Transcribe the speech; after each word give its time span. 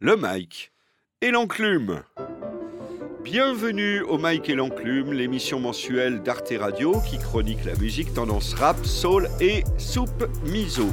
le 0.00 0.16
Mike 0.16 0.72
et 1.20 1.30
l'enclume. 1.30 2.02
Bienvenue 3.24 4.00
au 4.02 4.16
Mike 4.16 4.48
et 4.48 4.54
l'enclume, 4.54 5.12
l'émission 5.12 5.58
mensuelle 5.58 6.22
d'Arte 6.22 6.52
Radio 6.58 7.00
qui 7.00 7.18
chronique 7.18 7.64
la 7.64 7.74
musique 7.74 8.14
tendance 8.14 8.54
rap, 8.54 8.76
soul 8.86 9.28
et 9.40 9.64
soupe 9.76 10.24
miso. 10.44 10.86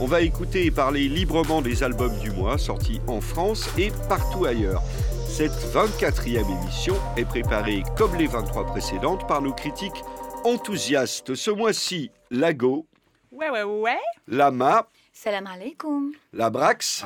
On 0.00 0.06
va 0.06 0.20
écouter 0.20 0.66
et 0.66 0.70
parler 0.70 1.08
librement 1.08 1.62
des 1.62 1.82
albums 1.82 2.16
du 2.20 2.30
mois 2.30 2.58
sortis 2.58 3.00
en 3.06 3.20
France 3.20 3.68
et 3.78 3.90
partout 4.08 4.44
ailleurs. 4.44 4.82
Cette 5.26 5.52
24e 5.52 6.62
émission 6.62 6.94
est 7.16 7.24
préparée 7.24 7.82
comme 7.96 8.14
les 8.16 8.26
23 8.26 8.66
précédentes 8.66 9.26
par 9.26 9.40
nos 9.40 9.54
critiques 9.54 10.02
enthousiastes. 10.44 11.34
Ce 11.34 11.50
mois-ci, 11.50 12.10
Lago, 12.30 12.86
Ouais, 13.32 13.48
ouais, 13.48 13.62
ouais. 13.62 13.98
Lama, 14.28 14.86
Salam 15.14 15.46
alaikum. 15.46 16.12
Labrax 16.34 17.02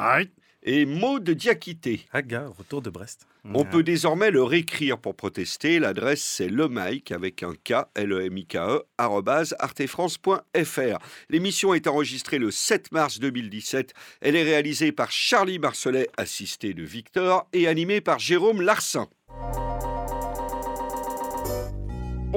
et 0.66 0.84
Maud 0.84 1.28
Diakité. 1.30 2.02
Aga, 2.12 2.48
retour 2.58 2.82
de 2.82 2.90
Brest. 2.90 3.27
On 3.54 3.64
peut 3.64 3.84
désormais 3.84 4.32
leur 4.32 4.52
écrire 4.52 4.98
pour 4.98 5.14
protester. 5.14 5.78
L'adresse 5.78 6.22
c'est 6.22 6.48
lemike 6.48 7.12
avec 7.12 7.45
un 7.45 7.54
K, 7.54 7.86
l 7.95 8.12
e 8.12 8.27
m 8.27 8.38
i 8.38 8.45
k 8.45 8.56
e 8.56 8.82
arobase 8.98 9.55
artefrance.fr. 9.60 10.98
L'émission 11.30 11.72
est 11.72 11.86
enregistrée 11.86 12.38
le 12.38 12.50
7 12.50 12.91
mars 12.91 13.20
2017. 13.20 13.94
Elle 14.20 14.34
est 14.34 14.42
réalisée 14.42 14.91
par 14.91 15.12
Charlie 15.12 15.60
Marcelet, 15.60 16.08
assisté 16.16 16.74
de 16.74 16.83
Victor, 16.83 17.48
et 17.52 17.69
animée 17.69 18.00
par 18.00 18.19
Jérôme 18.19 18.60
Larsin. 18.60 19.08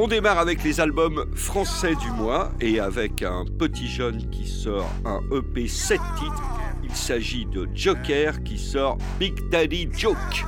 On 0.01 0.07
démarre 0.07 0.39
avec 0.39 0.63
les 0.63 0.79
albums 0.79 1.25
français 1.35 1.93
du 1.93 2.09
mois 2.11 2.53
et 2.61 2.79
avec 2.79 3.21
un 3.21 3.43
petit 3.43 3.89
jeune 3.89 4.29
qui 4.29 4.47
sort 4.47 4.89
un 5.03 5.19
EP 5.35 5.67
7 5.67 5.99
titres. 6.17 6.41
Il 6.85 6.95
s'agit 6.95 7.45
de 7.45 7.67
Joker 7.75 8.41
qui 8.43 8.57
sort 8.57 8.97
Big 9.19 9.49
Daddy 9.49 9.89
Joke. 9.91 10.45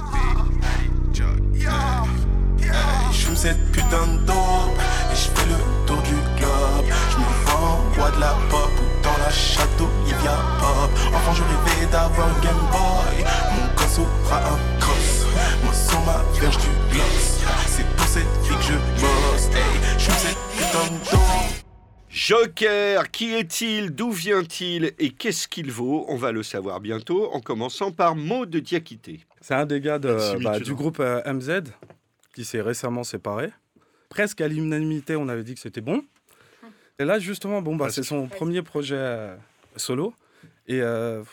Je 3.11 3.35
cette 3.35 3.71
putain 3.73 4.07
dope 4.25 4.79
et 5.11 5.15
je 5.15 5.27
fais 5.27 5.49
le 5.49 5.85
tour 5.85 6.01
du 6.01 6.15
globe. 6.39 6.85
Je 7.09 7.17
me 7.17 7.51
renvoie 7.51 8.11
de 8.11 8.21
la 8.21 8.37
pop 8.49 8.71
ou 8.77 9.03
dans 9.03 9.17
la 9.17 9.31
château 9.31 9.89
Livia 10.05 10.37
Pop. 10.61 10.91
Enfant, 11.13 11.33
je 11.33 11.43
rêvais 11.43 11.91
d'avoir 11.91 12.27
un 12.29 12.41
Game 12.41 12.55
Boy. 12.71 12.80
Joker, 22.35 23.11
qui 23.11 23.33
est-il 23.33 23.89
D'où 23.93 24.09
vient-il 24.09 24.93
Et 24.99 25.09
qu'est-ce 25.09 25.49
qu'il 25.49 25.69
vaut? 25.69 26.05
On 26.07 26.15
va 26.15 26.31
le 26.31 26.43
savoir 26.43 26.79
bientôt, 26.79 27.29
en 27.33 27.41
commençant 27.41 27.91
par 27.91 28.15
Maud 28.15 28.49
de 28.49 28.59
Diakité. 28.59 29.19
C'est 29.41 29.53
un 29.53 29.65
des 29.65 29.81
gars 29.81 29.99
de- 29.99 30.41
bah, 30.41 30.57
du 30.61 30.73
groupe 30.73 31.01
euh, 31.01 31.21
MZ 31.25 31.63
qui 32.33 32.45
s'est 32.45 32.61
récemment 32.61 33.03
séparé. 33.03 33.49
Presque 34.07 34.39
à 34.39 34.47
l'unanimité, 34.47 35.17
on 35.17 35.27
avait 35.27 35.43
dit 35.43 35.55
que 35.55 35.59
c'était 35.59 35.81
bon. 35.81 36.05
Et 36.99 37.03
là, 37.03 37.19
justement, 37.19 37.61
bon, 37.61 37.75
bah, 37.75 37.89
c'est 37.89 38.01
son 38.01 38.29
premier 38.29 38.61
projet 38.61 38.95
euh, 38.95 39.35
solo. 39.75 40.13
Et 40.67 40.79
euh, 40.81 41.23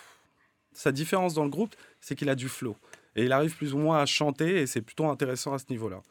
sa 0.72 0.90
différence 0.90 1.32
dans 1.32 1.44
le 1.44 1.50
groupe, 1.50 1.76
c'est 2.00 2.16
qu'il 2.16 2.28
a 2.28 2.34
du 2.34 2.48
flow. 2.48 2.76
Et 3.14 3.22
il 3.22 3.30
arrive 3.30 3.56
plus 3.56 3.72
ou 3.72 3.78
moins 3.78 4.00
à 4.00 4.06
chanter, 4.06 4.62
et 4.62 4.66
c'est 4.66 4.82
plutôt 4.82 5.06
intéressant 5.06 5.54
à 5.54 5.60
ce 5.60 5.66
niveau-là. 5.70 6.02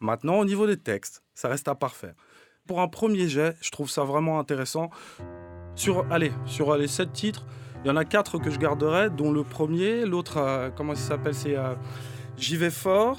Maintenant, 0.00 0.40
au 0.40 0.44
niveau 0.44 0.66
des 0.66 0.78
textes, 0.78 1.22
ça 1.32 1.48
reste 1.48 1.68
à 1.68 1.76
parfaire. 1.76 2.14
Pour 2.72 2.80
un 2.80 2.88
premier 2.88 3.28
jet, 3.28 3.54
je 3.60 3.70
trouve 3.70 3.90
ça 3.90 4.02
vraiment 4.02 4.38
intéressant. 4.38 4.88
Sur, 5.74 6.06
allez, 6.10 6.32
sur 6.46 6.74
les 6.74 6.86
sept 6.86 7.12
titres, 7.12 7.44
il 7.84 7.88
y 7.88 7.90
en 7.90 7.96
a 7.96 8.06
quatre 8.06 8.38
que 8.38 8.48
je 8.50 8.58
garderai, 8.58 9.10
dont 9.10 9.30
le 9.30 9.44
premier, 9.44 10.06
l'autre, 10.06 10.38
euh, 10.38 10.70
comment 10.74 10.94
ça 10.94 11.08
s'appelle 11.08 11.34
C'est 11.34 11.54
euh, 11.54 11.74
J'y 12.38 12.56
vais 12.56 12.70
fort. 12.70 13.18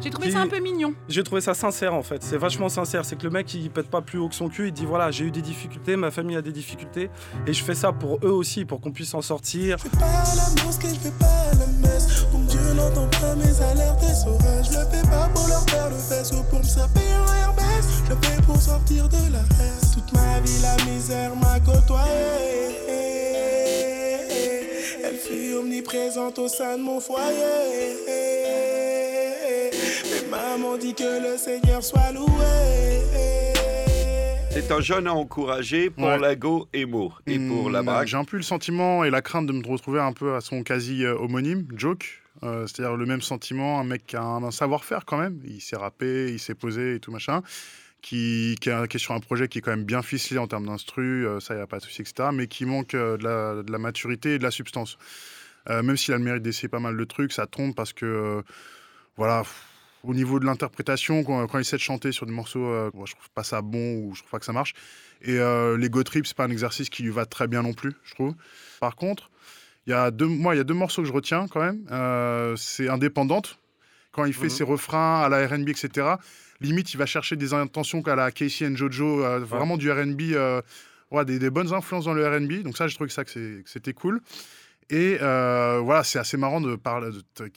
J'ai 0.00 0.10
trouvé 0.10 0.26
Qui- 0.26 0.32
ça 0.32 0.40
un 0.40 0.48
peu 0.48 0.58
mignon. 0.58 0.92
J'ai 1.08 1.22
trouvé 1.22 1.40
ça 1.40 1.54
sincère 1.54 1.94
en 1.94 2.02
fait. 2.02 2.24
C'est 2.24 2.36
vachement 2.36 2.68
sincère. 2.68 3.04
C'est 3.04 3.14
que 3.14 3.22
le 3.22 3.30
mec 3.30 3.54
il 3.54 3.70
pète 3.70 3.88
pas 3.88 4.00
plus 4.02 4.18
haut 4.18 4.28
que 4.28 4.34
son 4.34 4.48
cul. 4.48 4.66
Il 4.66 4.72
dit 4.72 4.86
voilà, 4.86 5.12
j'ai 5.12 5.26
eu 5.26 5.30
des 5.30 5.42
difficultés, 5.42 5.94
ma 5.94 6.10
famille 6.10 6.34
a 6.36 6.42
des 6.42 6.50
difficultés, 6.50 7.10
et 7.46 7.52
je 7.52 7.62
fais 7.62 7.76
ça 7.76 7.92
pour 7.92 8.18
eux 8.24 8.32
aussi, 8.32 8.64
pour 8.64 8.80
qu'on 8.80 8.90
puisse 8.90 9.10
s'en 9.10 9.22
sortir. 9.22 9.76
Je 9.78 9.88
pas 10.00 10.04
à 10.04 10.34
la 10.34 10.64
mosquée, 10.64 10.88
je 10.88 11.10
pas 11.10 11.26
à 11.26 11.54
la 11.54 11.66
messe. 11.88 12.24
Comme 12.32 12.44
Dieu 12.46 12.58
n'entend 12.74 13.06
pas 13.20 13.36
mes 13.36 13.60
alertes 13.62 14.02
et 14.02 14.14
sauvages. 14.14 14.66
Je 14.72 14.78
le 14.80 14.86
fais 14.86 15.08
pas 15.08 15.19
au 26.38 26.48
sein 26.48 26.76
de 26.78 26.82
mon 26.82 27.00
foyer. 27.00 27.96
Mais 30.06 30.30
maman 30.30 30.76
dit 30.76 30.94
que 30.94 31.32
le 31.32 31.36
Seigneur 31.38 31.82
soit 31.82 32.12
loué. 32.12 32.26
C'est 34.52 34.70
un 34.72 34.80
jeune 34.80 35.06
à 35.06 35.14
encourager 35.14 35.90
pour 35.90 36.04
Ouais. 36.04 36.18
Lago 36.18 36.68
et 36.72 36.84
Mo. 36.84 37.12
Et 37.26 37.38
pour 37.38 37.68
Hmm, 37.68 37.72
Labrax, 37.72 38.10
J'ai 38.10 38.16
un 38.16 38.24
peu 38.24 38.36
le 38.36 38.42
sentiment 38.42 39.04
et 39.04 39.10
la 39.10 39.22
crainte 39.22 39.46
de 39.46 39.52
me 39.52 39.66
retrouver 39.66 40.00
un 40.00 40.12
peu 40.12 40.34
à 40.34 40.40
son 40.40 40.62
quasi 40.62 41.04
euh, 41.04 41.14
homonyme, 41.16 41.66
Joke. 41.76 42.20
Euh, 42.42 42.66
C'est-à-dire 42.66 42.96
le 42.96 43.06
même 43.06 43.22
sentiment, 43.22 43.80
un 43.80 43.84
mec 43.84 44.06
qui 44.06 44.16
a 44.16 44.22
un, 44.22 44.42
un 44.42 44.50
savoir-faire 44.50 45.04
quand 45.06 45.18
même. 45.18 45.40
Il 45.46 45.60
s'est 45.60 45.76
rappé, 45.76 46.30
il 46.32 46.38
s'est 46.38 46.54
posé 46.54 46.96
et 46.96 47.00
tout 47.00 47.10
machin. 47.12 47.42
Qui, 48.02 48.56
qui, 48.60 48.70
est, 48.70 48.88
qui 48.88 48.96
est 48.96 49.00
sur 49.00 49.12
un 49.14 49.20
projet 49.20 49.46
qui 49.46 49.58
est 49.58 49.60
quand 49.60 49.72
même 49.72 49.84
bien 49.84 50.00
ficelé 50.02 50.38
en 50.38 50.46
termes 50.46 50.64
d'instru, 50.66 51.26
euh, 51.26 51.38
ça 51.38 51.54
y 51.54 51.60
a 51.60 51.66
pas 51.66 51.78
de 51.78 51.82
souci, 51.82 52.00
etc. 52.00 52.30
Mais 52.32 52.46
qui 52.46 52.64
manque 52.64 52.94
euh, 52.94 53.18
de, 53.18 53.24
la, 53.24 53.62
de 53.62 53.70
la 53.70 53.78
maturité 53.78 54.34
et 54.34 54.38
de 54.38 54.42
la 54.42 54.50
substance. 54.50 54.96
Euh, 55.68 55.82
même 55.82 55.96
s'il 55.96 56.14
a 56.14 56.18
le 56.18 56.24
mérite 56.24 56.42
d'essayer 56.42 56.68
pas 56.68 56.80
mal 56.80 56.96
de 56.96 57.04
trucs, 57.04 57.32
ça 57.32 57.46
tombe 57.46 57.74
parce 57.74 57.92
que, 57.92 58.06
euh, 58.06 58.42
voilà, 59.16 59.40
pff, 59.40 59.54
au 60.04 60.14
niveau 60.14 60.40
de 60.40 60.46
l'interprétation, 60.46 61.22
quand, 61.24 61.46
quand 61.46 61.58
il 61.58 61.60
essaie 61.60 61.76
de 61.76 61.82
chanter 61.82 62.12
sur 62.12 62.24
des 62.24 62.32
morceaux, 62.32 62.64
euh, 62.64 62.90
moi, 62.94 63.04
je 63.06 63.12
trouve 63.14 63.28
pas 63.34 63.44
ça 63.44 63.60
bon 63.60 63.96
ou 63.96 64.14
je 64.14 64.20
trouve 64.20 64.30
pas 64.30 64.38
que 64.38 64.46
ça 64.46 64.52
marche. 64.54 64.72
Et 65.22 65.38
euh, 65.38 65.76
l'ego 65.76 66.02
trip, 66.02 66.26
c'est 66.26 66.36
pas 66.36 66.44
un 66.44 66.50
exercice 66.50 66.88
qui 66.88 67.02
lui 67.02 67.10
va 67.10 67.26
très 67.26 67.46
bien 67.46 67.62
non 67.62 67.74
plus, 67.74 67.92
je 68.04 68.14
trouve. 68.14 68.34
Par 68.80 68.96
contre, 68.96 69.30
il 69.86 69.90
y 69.90 69.92
a 69.92 70.10
deux, 70.10 70.26
moi, 70.26 70.54
il 70.54 70.58
y 70.58 70.60
a 70.60 70.64
deux 70.64 70.72
morceaux 70.74 71.02
que 71.02 71.08
je 71.08 71.12
retiens 71.12 71.46
quand 71.48 71.60
même. 71.60 71.84
C'est 72.56 72.88
Indépendante, 72.88 73.58
quand 74.12 74.24
il 74.24 74.32
fait 74.32 74.44
Mhm. 74.44 74.50
ses 74.50 74.64
refrains 74.64 75.20
à 75.22 75.28
la 75.28 75.46
R&B, 75.46 75.68
etc. 75.68 76.06
Limite, 76.60 76.92
il 76.94 76.96
va 76.96 77.06
chercher 77.06 77.36
des 77.36 77.52
intentions 77.54 78.02
à 78.06 78.14
la 78.14 78.30
Casey 78.30 78.66
and 78.66 78.76
Jojo, 78.76 79.24
euh, 79.24 79.38
vraiment 79.40 79.76
du 79.76 79.90
R&B, 79.90 80.32
euh, 80.32 80.60
ouais, 81.10 81.24
des, 81.24 81.38
des 81.38 81.50
bonnes 81.50 81.72
influences 81.72 82.04
dans 82.06 82.12
le 82.14 82.26
R&B. 82.26 82.62
Donc 82.62 82.76
ça, 82.76 82.86
je 82.88 82.94
trouve 82.94 83.06
que 83.06 83.12
ça 83.12 83.24
que 83.24 83.62
c'était 83.66 83.92
cool. 83.94 84.20
Et 84.90 85.18
euh, 85.22 85.80
voilà, 85.84 86.02
c'est 86.02 86.18
assez 86.18 86.36
marrant 86.36 86.60
de 86.60 86.74
parler. 86.74 87.10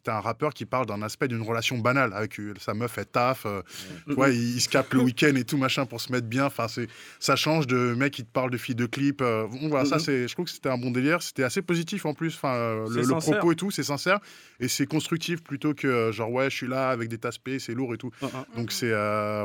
T'as 0.03 0.17
un 0.17 0.19
rappeur 0.19 0.53
qui 0.53 0.65
parle 0.65 0.85
d'un 0.85 1.01
aspect 1.01 1.27
d'une 1.27 1.41
relation 1.41 1.77
banale 1.79 2.13
avec 2.13 2.39
sa 2.59 2.73
meuf, 2.75 2.97
elle 2.97 3.05
taffe, 3.07 3.45
euh, 3.45 3.61
Mhm. 4.07 4.15
ouais, 4.17 4.35
il, 4.35 4.55
il 4.55 4.61
se 4.61 4.69
capte 4.69 4.93
le 4.93 5.01
week-end 5.01 5.33
et 5.35 5.43
tout 5.43 5.57
machin 5.57 5.85
pour 5.85 5.99
se 5.99 6.11
mettre 6.11 6.27
bien. 6.27 6.45
Enfin, 6.45 6.67
c'est 6.67 6.87
ça 7.19 7.35
change 7.35 7.65
de 7.67 7.95
mec 7.95 8.13
qui 8.13 8.23
te 8.23 8.31
parle 8.31 8.51
de 8.51 8.57
filles 8.57 8.75
de 8.75 8.85
clips. 8.85 9.21
euh, 9.21 9.47
bon, 9.47 9.69
voilà, 9.69 9.85
ça 9.85 9.97
c'est. 9.99 10.27
Je 10.27 10.33
trouve 10.33 10.45
que 10.45 10.51
c'était 10.51 10.69
un 10.69 10.77
bon 10.77 10.91
délire. 10.91 11.21
C'était 11.21 11.43
assez 11.43 11.61
positif 11.61 12.05
en 12.05 12.13
plus. 12.13 12.35
Enfin, 12.35 12.53
euh, 12.53 12.87
le, 12.89 13.07
propos 13.19 13.51
et 13.51 13.55
tout, 13.55 13.71
c'est 13.71 13.83
sincère 13.83 14.19
et 14.59 14.67
c'est 14.67 14.85
constructif 14.85 15.43
plutôt 15.43 15.73
que 15.73 15.87
euh, 15.87 16.11
genre 16.11 16.31
ouais, 16.31 16.49
je 16.49 16.55
suis 16.55 16.67
là 16.67 16.89
avec 16.89 17.09
des 17.09 17.17
taspés, 17.17 17.57
c'est 17.59 17.73
lourd 17.73 17.93
et 17.93 17.97
tout. 17.97 18.11
Uh. 18.21 18.27
Donc 18.55 18.71
c'est 18.71 18.91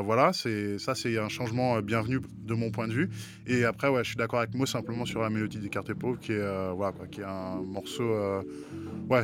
voilà, 0.03 0.31
c'est 0.33 0.77
ça 0.77 0.93
c'est 0.93 1.17
un 1.17 1.29
changement 1.29 1.81
bienvenu 1.81 2.19
de 2.37 2.53
mon 2.53 2.69
point 2.69 2.87
de 2.87 2.93
vue. 2.93 3.09
Et 3.47 3.65
après 3.65 3.89
ouais, 3.89 4.03
je 4.03 4.09
suis 4.09 4.17
d'accord 4.17 4.39
avec 4.39 4.53
moi 4.53 4.67
simplement 4.67 5.05
sur 5.05 5.21
la 5.21 5.29
mélodie 5.29 5.57
des 5.59 5.69
cartes 5.69 5.93
pauvres 5.93 6.19
qui 6.19 6.33
est 6.33 6.71
voilà 6.75 6.91
quoi, 6.91 7.07
qui 7.07 7.21
est 7.21 7.25
un 7.25 7.61
morceau 7.81 8.03
euh, 8.03 8.41
ouais, 9.09 9.23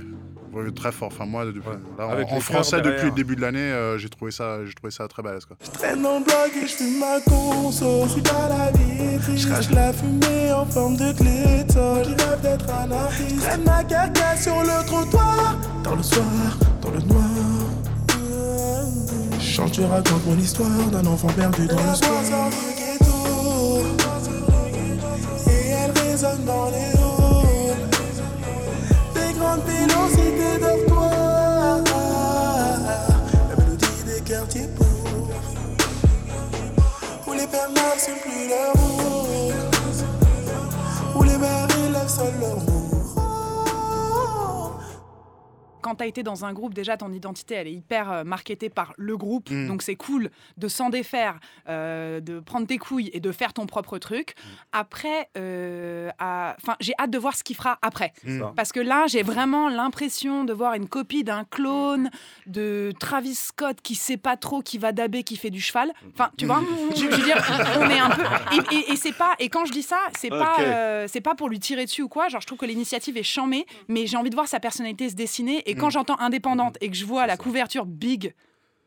très 0.74 0.92
fort. 0.92 1.10
Enfin 1.12 1.26
moi 1.26 1.44
là, 1.46 1.52
en- 2.00 2.10
Avec 2.10 2.28
en, 2.32 2.40
français 2.40 2.82
depuis 2.82 3.06
le 3.08 3.12
début 3.12 3.36
de 3.36 3.42
l'année, 3.42 3.60
euh, 3.60 3.98
j'ai 3.98 4.10
trouvé 4.10 4.32
ça 4.32 4.66
j'ai 4.66 4.74
trouvé 4.74 4.92
ça 4.92 5.08
très 5.08 5.22
balèze 5.22 5.46
quoi. 5.46 5.58
traîne 5.74 6.02
dans 6.02 6.20
le 6.20 6.24
bloc 6.24 6.52
et 6.56 6.68
je 6.68 6.74
fume 6.74 7.00
ma 7.00 7.20
conso. 7.22 8.06
Je 8.06 8.12
suis 8.14 8.22
pas 8.22 8.48
la 8.50 8.72
vitrine. 8.72 9.38
Je 9.38 9.48
crache 9.48 9.70
la 9.72 9.92
fumée 9.94 10.52
en 10.54 10.66
forme 10.66 10.96
de 10.96 11.12
glycol. 11.12 12.04
Je 12.06 12.26
rêve 12.26 12.42
d'être 12.42 12.70
un 12.74 12.92
artiste. 12.92 13.42
Traîne 13.42 13.64
ma 13.66 13.84
carcasse 13.84 14.44
sur 14.44 14.62
le 14.62 14.86
trottoir. 14.86 15.56
Dans 15.84 15.96
le 15.96 16.04
soir, 16.04 16.26
dans 16.82 16.92
le 16.92 17.00
noir. 17.02 17.24
Je 19.40 19.46
chante, 19.62 19.74
je 19.76 19.82
raconte 19.84 20.26
mon 20.26 20.38
histoire 20.38 20.70
d'un 20.92 21.06
enfant 21.06 21.28
perdu 21.30 21.68
dans 21.68 21.76
le 21.76 21.96
soir. 21.96 22.50
Pères 37.76 37.84
n'assument 37.94 38.16
plus 38.22 38.48
rôle. 38.74 39.54
Où 41.16 41.24
les 41.24 41.38
seuls 42.08 42.34
leur 42.40 42.75
quand 45.86 45.96
tu 45.98 46.04
as 46.04 46.08
été 46.08 46.24
dans 46.24 46.46
un 46.46 46.52
groupe, 46.54 46.74
déjà 46.74 46.98
ton 46.98 47.12
identité, 47.14 47.54
elle 47.54 47.68
est 47.68 47.74
hyper 47.74 48.12
euh, 48.12 48.24
marketée 48.24 48.70
par 48.70 48.94
le 48.98 49.16
groupe. 49.18 49.52
Mm. 49.52 49.68
Donc 49.68 49.84
c'est 49.84 49.96
cool 49.96 50.32
de 50.58 50.68
s'en 50.68 50.90
défaire, 50.90 51.40
euh, 51.70 52.20
de 52.22 52.40
prendre 52.40 52.66
tes 52.66 52.80
couilles 52.80 53.12
et 53.14 53.20
de 53.20 53.32
faire 53.32 53.54
ton 53.54 53.68
propre 53.68 54.00
truc. 54.00 54.34
Après, 54.72 55.30
euh, 55.38 56.10
à- 56.18 56.56
enfin, 56.60 56.76
j'ai 56.80 56.94
hâte 57.00 57.12
de 57.12 57.20
voir 57.20 57.36
ce 57.36 57.44
qu'il 57.44 57.56
fera 57.56 57.78
après. 57.84 58.14
Mm. 58.24 58.46
Parce 58.56 58.72
que 58.72 58.80
là, 58.80 59.06
j'ai 59.06 59.22
vraiment 59.22 59.70
l'impression 59.70 60.44
de 60.44 60.54
voir 60.54 60.74
une 60.74 60.88
copie 60.88 61.24
d'un 61.24 61.44
clone 61.44 62.10
de 62.48 62.92
Travis 63.00 63.36
Scott 63.36 63.78
qui 63.84 63.94
sait 63.94 64.18
pas 64.18 64.38
trop, 64.38 64.62
qui 64.64 64.80
va 64.80 64.92
daber, 64.92 65.22
qui 65.22 65.38
fait 65.38 65.52
du 65.52 65.62
cheval. 65.62 65.92
Enfin, 66.14 66.32
tu 66.38 66.48
vois, 66.48 66.62
je, 66.96 67.06
veux 67.06 67.24
dire, 67.24 67.38
on 67.80 67.90
est 67.92 68.00
un 68.00 68.10
peu. 68.10 68.24
Et, 68.72 68.76
et- 68.76 68.92
et 68.94 68.96
c'est 68.96 69.14
pas. 69.14 69.34
Et 69.38 69.50
quand 69.50 69.66
je 69.66 69.72
dis 69.72 69.84
ça, 69.84 70.00
c'est 70.18 70.30
pas, 70.30 70.54
Ok. 70.58 70.62
euh, 70.62 71.06
c'est 71.08 71.22
pas 71.22 71.36
pour 71.36 71.48
lui 71.48 71.60
tirer 71.60 71.86
dessus 71.86 72.02
ou 72.02 72.10
quoi. 72.10 72.28
Genre, 72.28 72.42
je 72.42 72.48
trouve 72.48 72.58
que 72.58 72.66
l'initiative 72.66 73.18
est 73.18 73.24
chamée, 73.24 73.68
mais 73.88 74.08
j'ai 74.08 74.18
envie 74.18 74.32
de 74.32 74.36
voir 74.36 74.48
sa 74.48 74.60
personnalité 74.60 75.10
se 75.10 75.16
dessiner. 75.16 75.62
Et 75.70 75.75
quand 75.76 75.88
Mm. 75.88 75.92
j'entends 75.92 76.20
indépendante 76.20 76.78
et 76.82 76.90
que 76.90 76.96
je 76.96 77.06
vois 77.06 77.28
la 77.28 77.38
couverture 77.38 77.86
Big 77.86 78.34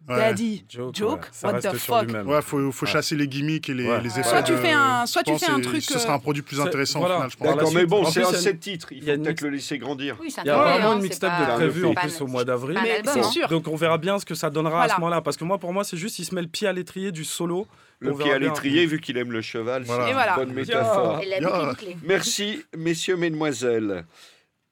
Ouais. 0.09 0.17
Daddy 0.17 0.65
Joke, 0.71 0.95
Joke, 0.95 1.29
ouais, 1.43 1.51
what 1.53 1.61
the 1.61 1.75
fuck? 1.77 2.09
Ouais, 2.25 2.41
faut, 2.41 2.73
faut 2.73 2.87
Ouais. 2.87 2.93
chasser 2.93 3.15
les 3.17 3.27
gimmicks 3.29 3.69
et 3.69 3.75
les, 3.75 3.87
Ouais. 3.87 4.01
les 4.01 4.09
Ouais. 4.09 4.21
effets. 4.21 4.29
Soit 4.29 4.43
tu 4.43 4.53
de- 4.53 4.57
fais 4.57 4.71
un- 4.73 5.05
soit 5.07 5.23
tu 5.23 5.37
fais 5.37 5.51
un 5.51 5.61
truc, 5.61 5.83
Ce 5.83 5.99
sera 5.99 6.13
euh, 6.13 6.17
un 6.17 6.19
produit 6.19 6.41
plus 6.43 6.61
intéressant 6.63 7.01
voilà. 7.01 7.17
au 7.17 7.19
final, 7.19 7.31
je 7.33 7.37
pense. 7.37 7.49
D'accord, 7.57 7.73
mais 7.75 7.85
bon, 7.85 8.05
c'est 8.07 8.23
un 8.23 8.33
sept 8.33 8.59
titres. 8.61 8.93
Il 8.93 8.99
il 8.99 9.05
y 9.05 9.11
a 9.11 9.17
faut 9.17 9.23
peut-être 9.23 9.41
le 9.43 9.51
laisser 9.51 9.77
grandir. 9.77 10.17
Oui, 10.21 10.33
Il 10.43 10.47
y 10.47 10.51
a 10.51 10.57
vraiment 10.57 10.95
une 10.95 11.03
mixtape 11.03 11.51
de 11.51 11.55
prévu 11.57 11.85
en 11.85 11.95
plus 11.95 12.21
au 12.23 12.27
mois 12.27 12.45
d'avril. 12.45 12.79
c'est 13.05 13.19
hein. 13.19 13.23
sûr. 13.25 13.49
Donc 13.49 13.67
on 13.69 13.77
verra 13.77 13.99
bien 13.99 14.19
ce 14.19 14.25
que 14.25 14.35
ça 14.37 14.49
donnera 14.49 14.85
à 14.85 14.89
ce 14.89 14.95
moment-là. 14.95 15.21
Parce 15.21 15.37
que 15.37 15.45
moi, 15.45 15.59
pour 15.59 15.73
moi, 15.75 15.85
c'est 15.85 15.99
juste 15.99 16.19
il 16.21 16.25
se 16.25 16.35
met 16.35 16.43
le 16.43 16.49
pied 16.49 16.69
à 16.69 16.73
l'étrier 16.73 17.13
du 17.13 17.25
solo. 17.25 17.67
Le 18.01 18.15
pied 18.15 18.33
à 18.33 18.39
l'étrier, 18.39 18.87
vu 18.87 19.01
qu'il 19.01 19.19
aime 19.19 19.33
le 19.33 19.43
cheval, 19.43 19.83
Voilà. 19.83 20.05
c'est 20.07 20.13
une 20.13 20.47
bonne 20.47 20.55
métaphore. 20.55 21.21
Merci, 22.05 22.63
messieurs, 22.77 23.17
mesdemoiselles. 23.17 24.05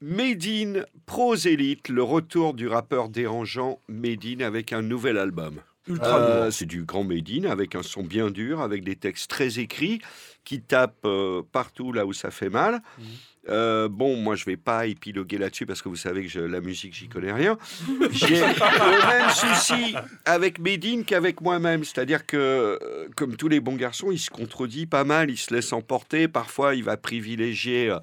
Made 0.03 0.45
in 0.47 0.83
Prosélite, 1.07 1.89
le 1.89 2.03
retour 2.03 2.53
du 2.53 2.69
rappeur 2.69 3.09
dérangeant 3.09 3.81
Made 3.89 4.27
in 4.27 4.45
avec 4.45 4.75
un 4.75 4.83
nouvel 4.83 5.17
album. 5.17 5.63
Ultra 5.89 6.19
Euh, 6.19 6.51
c'est 6.51 6.67
du 6.67 6.83
grand 6.85 7.05
Made 7.05 7.29
in 7.31 7.45
avec 7.51 7.75
un 7.75 7.83
son 7.83 8.03
bien 8.03 8.31
dur, 8.31 8.61
avec 8.61 8.83
des 8.85 8.97
textes 8.97 9.31
très 9.31 9.59
écrits 9.59 10.01
qui 10.45 10.61
tapent 10.61 11.05
euh, 11.05 11.43
partout 11.53 11.93
là 11.93 12.07
où 12.07 12.13
ça 12.13 12.31
fait 12.31 12.49
mal. 12.51 12.81
Mhm. 12.99 13.05
Euh, 13.49 13.89
bon, 13.89 14.17
moi 14.17 14.35
je 14.35 14.45
vais 14.45 14.57
pas 14.57 14.87
épiloguer 14.87 15.39
là-dessus 15.39 15.67
parce 15.67 15.81
que 15.81 15.89
vous 15.89 15.95
savez 15.95 16.23
que 16.23 16.29
je- 16.29 16.41
la 16.41 16.61
musique 16.61 16.95
j'y 16.95 17.09
connais 17.09 17.33
rien. 17.33 17.57
J'ai 18.11 18.41
le 18.41 19.07
même 19.07 19.31
souci 19.31 19.95
avec 20.25 20.59
Made 20.59 20.85
in 20.85 21.03
qu'avec 21.05 21.41
moi-même, 21.41 21.85
c'est-à-dire 21.85 22.27
que 22.27 23.09
comme 23.17 23.37
tous 23.37 23.47
les 23.49 23.61
bons 23.61 23.77
garçons, 23.77 24.11
il 24.11 24.19
se 24.19 24.31
contredit 24.31 24.87
pas 24.87 25.05
mal, 25.05 25.31
il 25.31 25.37
se 25.37 25.55
laisse 25.55 25.73
emporter. 25.73 26.27
Parfois, 26.27 26.75
il 26.75 26.83
va 26.83 26.97
privilégier 26.97 27.95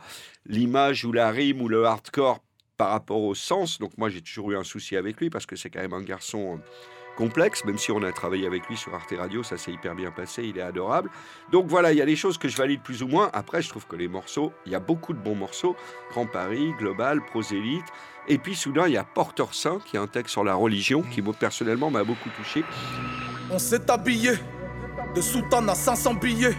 l'image 0.46 1.04
ou 1.04 1.12
la 1.12 1.30
rime 1.32 1.62
ou 1.62 1.68
le 1.68 1.84
hardcore 1.84 2.42
par 2.78 2.92
rapport 2.92 3.22
au 3.22 3.36
sens. 3.36 3.80
Donc 3.80 3.98
moi 3.98 4.08
j'ai 4.10 4.22
toujours 4.22 4.52
eu 4.52 4.56
un 4.58 4.64
souci 4.64 4.96
avec 4.96 5.20
lui 5.20 5.30
parce 5.30 5.46
que 5.46 5.58
c'est 5.58 5.70
quand 5.70 5.82
même 5.82 5.94
un 5.94 6.02
garçon 6.04 6.60
complexe, 7.16 7.66
même 7.66 7.78
si 7.78 7.92
on 7.92 8.02
a 8.04 8.12
travaillé 8.12 8.48
avec 8.48 8.68
lui 8.68 8.78
sur 8.78 8.94
Arte 8.94 9.14
Radio, 9.18 9.44
ça 9.44 9.58
s'est 9.58 9.72
hyper 9.72 9.96
bien 9.96 10.12
passé, 10.12 10.44
il 10.44 10.58
est 10.58 10.62
adorable. 10.62 11.10
Donc 11.52 11.68
voilà, 11.68 11.92
il 11.92 11.98
y 11.98 12.02
a 12.02 12.06
des 12.06 12.16
choses 12.16 12.38
que 12.38 12.48
je 12.48 12.58
valide 12.58 12.82
plus 12.82 13.04
ou 13.04 13.08
moins. 13.08 13.30
Après, 13.34 13.62
je 13.62 13.70
trouve 13.70 13.86
que 13.86 13.96
les 13.96 14.08
morceaux, 14.08 14.54
il 14.66 14.72
y 14.72 14.76
a 14.76 14.80
beaucoup 14.80 15.14
de 15.14 15.20
bons 15.20 15.36
morceaux. 15.36 15.76
Grand 16.12 16.26
Paris, 16.26 16.74
Global, 16.80 17.22
Prosélite. 17.24 17.86
Et 18.28 18.38
puis 18.38 18.56
soudain, 18.56 18.88
il 18.88 18.94
y 18.94 18.98
a 18.98 19.04
Porteur 19.04 19.54
Saint, 19.54 19.80
qui 19.86 19.98
est 19.98 20.00
un 20.00 20.08
texte 20.08 20.32
sur 20.32 20.44
la 20.44 20.56
religion, 20.56 21.02
qui 21.02 21.22
moi, 21.22 21.34
personnellement 21.38 21.92
m'a 21.92 22.04
beaucoup 22.04 22.30
touché. 22.38 22.64
On 23.52 23.60
s'est 23.60 23.90
habillé 23.92 24.32
de 25.14 25.22
soutane 25.22 25.70
à 25.70 25.76
500 25.76 26.16
billets. 26.16 26.56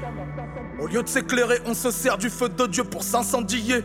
Au 0.78 0.86
lieu 0.86 1.02
de 1.02 1.08
s'éclairer, 1.08 1.58
on 1.66 1.74
se 1.74 1.90
sert 1.90 2.18
du 2.18 2.28
feu 2.28 2.48
de 2.48 2.66
Dieu 2.66 2.84
pour 2.84 3.02
s'incendier. 3.02 3.82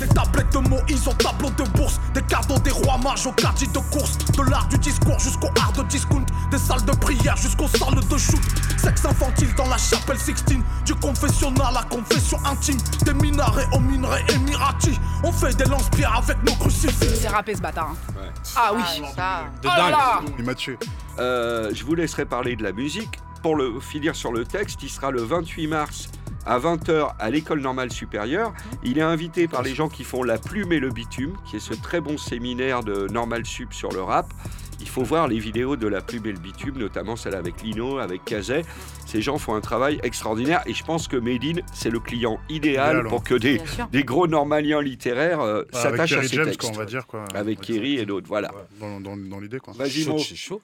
Des 0.00 0.08
tablettes 0.08 0.52
de 0.52 0.58
Moïse 0.58 1.08
au 1.08 1.12
tableau 1.12 1.50
de 1.50 1.64
bourse, 1.70 2.00
des 2.14 2.22
cadeaux 2.22 2.58
des 2.58 2.70
rois 2.70 2.98
mages 2.98 3.26
au 3.26 3.32
quartier 3.32 3.66
de 3.68 3.78
course, 3.78 4.16
de 4.18 4.42
l'art 4.50 4.66
du 4.68 4.78
discours 4.78 5.18
jusqu'au 5.18 5.48
art 5.60 5.72
de 5.72 5.82
discount, 5.84 6.24
des 6.50 6.58
salles 6.58 6.84
de 6.84 6.92
prière 6.92 7.36
jusqu'aux 7.36 7.68
salles 7.68 7.94
de 8.08 8.16
shoot, 8.18 8.40
sexe 8.76 9.04
infantile 9.04 9.52
dans 9.56 9.68
la 9.68 9.76
chapelle 9.78 10.18
Sixtine, 10.18 10.62
du 10.84 10.94
confessionnal 10.94 11.76
à 11.76 11.82
confession 11.84 12.38
intime, 12.44 12.78
des 13.04 13.14
minarets 13.14 13.66
aux 13.72 13.80
minerais 13.80 14.24
émiratis, 14.34 14.98
on 15.24 15.32
fait 15.32 15.56
des 15.56 15.64
lance-pierres 15.64 16.16
avec 16.22 16.42
nos 16.44 16.54
crucifix. 16.54 17.16
C'est 17.20 17.28
rappé 17.28 17.54
ce 17.54 17.60
bâtard. 17.60 17.90
hein. 17.90 18.12
Ouais. 18.20 18.30
Ah 18.56 18.70
oui. 18.74 18.82
Ah, 18.84 19.06
ça. 19.16 19.44
De 19.62 19.68
Oh 19.68 19.76
dingue. 19.76 19.90
là 19.90 20.20
Il 20.38 20.44
m'a 20.44 20.54
tué. 20.54 20.78
Euh, 21.18 21.70
je 21.74 21.84
vous 21.84 21.94
laisserai 21.94 22.24
parler 22.24 22.56
de 22.56 22.62
la 22.62 22.72
musique. 22.72 23.18
Pour 23.42 23.56
le 23.56 23.78
finir 23.80 24.14
sur 24.16 24.32
le 24.32 24.44
texte, 24.44 24.82
il 24.82 24.88
sera 24.90 25.10
le 25.10 25.22
28 25.22 25.66
mars 25.68 26.08
à 26.46 26.58
20h 26.58 27.14
à 27.18 27.30
l'école 27.30 27.60
normale 27.60 27.92
supérieure. 27.92 28.52
Il 28.84 28.98
est 28.98 29.02
invité 29.02 29.48
par 29.48 29.62
les 29.62 29.74
gens 29.74 29.88
qui 29.88 30.04
font 30.04 30.22
La 30.22 30.38
Plume 30.38 30.72
et 30.72 30.78
le 30.80 30.90
Bitume, 30.90 31.36
qui 31.44 31.56
est 31.56 31.60
ce 31.60 31.74
très 31.74 32.00
bon 32.00 32.16
séminaire 32.18 32.82
de 32.82 33.08
Normal 33.08 33.44
Sup 33.44 33.72
sur 33.72 33.90
le 33.92 34.02
rap. 34.02 34.32
Il 34.80 34.88
faut 34.88 35.02
voir 35.02 35.26
les 35.26 35.38
vidéos 35.38 35.76
de 35.76 35.86
La 35.86 36.02
Plume 36.02 36.26
et 36.26 36.32
le 36.32 36.38
Bitume, 36.38 36.76
notamment 36.78 37.16
celle 37.16 37.34
avec 37.34 37.62
Lino, 37.62 37.98
avec 37.98 38.24
Kazay. 38.24 38.62
Ces 39.06 39.22
gens 39.22 39.38
font 39.38 39.54
un 39.54 39.60
travail 39.62 39.98
extraordinaire 40.02 40.62
et 40.66 40.74
je 40.74 40.84
pense 40.84 41.08
que 41.08 41.16
Medine, 41.16 41.62
c'est 41.72 41.90
le 41.90 41.98
client 41.98 42.38
idéal 42.50 43.04
pour 43.08 43.24
que 43.24 43.34
des, 43.34 43.60
gros 44.04 44.26
normaliens 44.26 44.82
littéraires 44.82 45.40
euh, 45.40 45.62
Bah, 45.72 45.80
avec 45.80 45.92
s'attachent 45.92 46.12
à 46.12 46.16
Kerry 46.16 46.28
ces 46.28 46.36
James, 46.36 46.44
textes. 46.46 46.60
quoi, 46.60 46.70
on 46.70 46.78
va 46.78 46.84
dire. 46.84 47.06
Quoi. 47.06 47.24
Avec 47.34 47.60
Kerry 47.60 47.98
et 47.98 48.04
d'autres, 48.06 48.28
voilà. 48.28 48.50
Dans, 48.78 49.00
dans, 49.00 49.16
dans 49.16 49.40
l'idée, 49.40 49.60
quoi. 49.60 49.72
Vas-y, 49.76 50.04
Chaud 50.36 50.60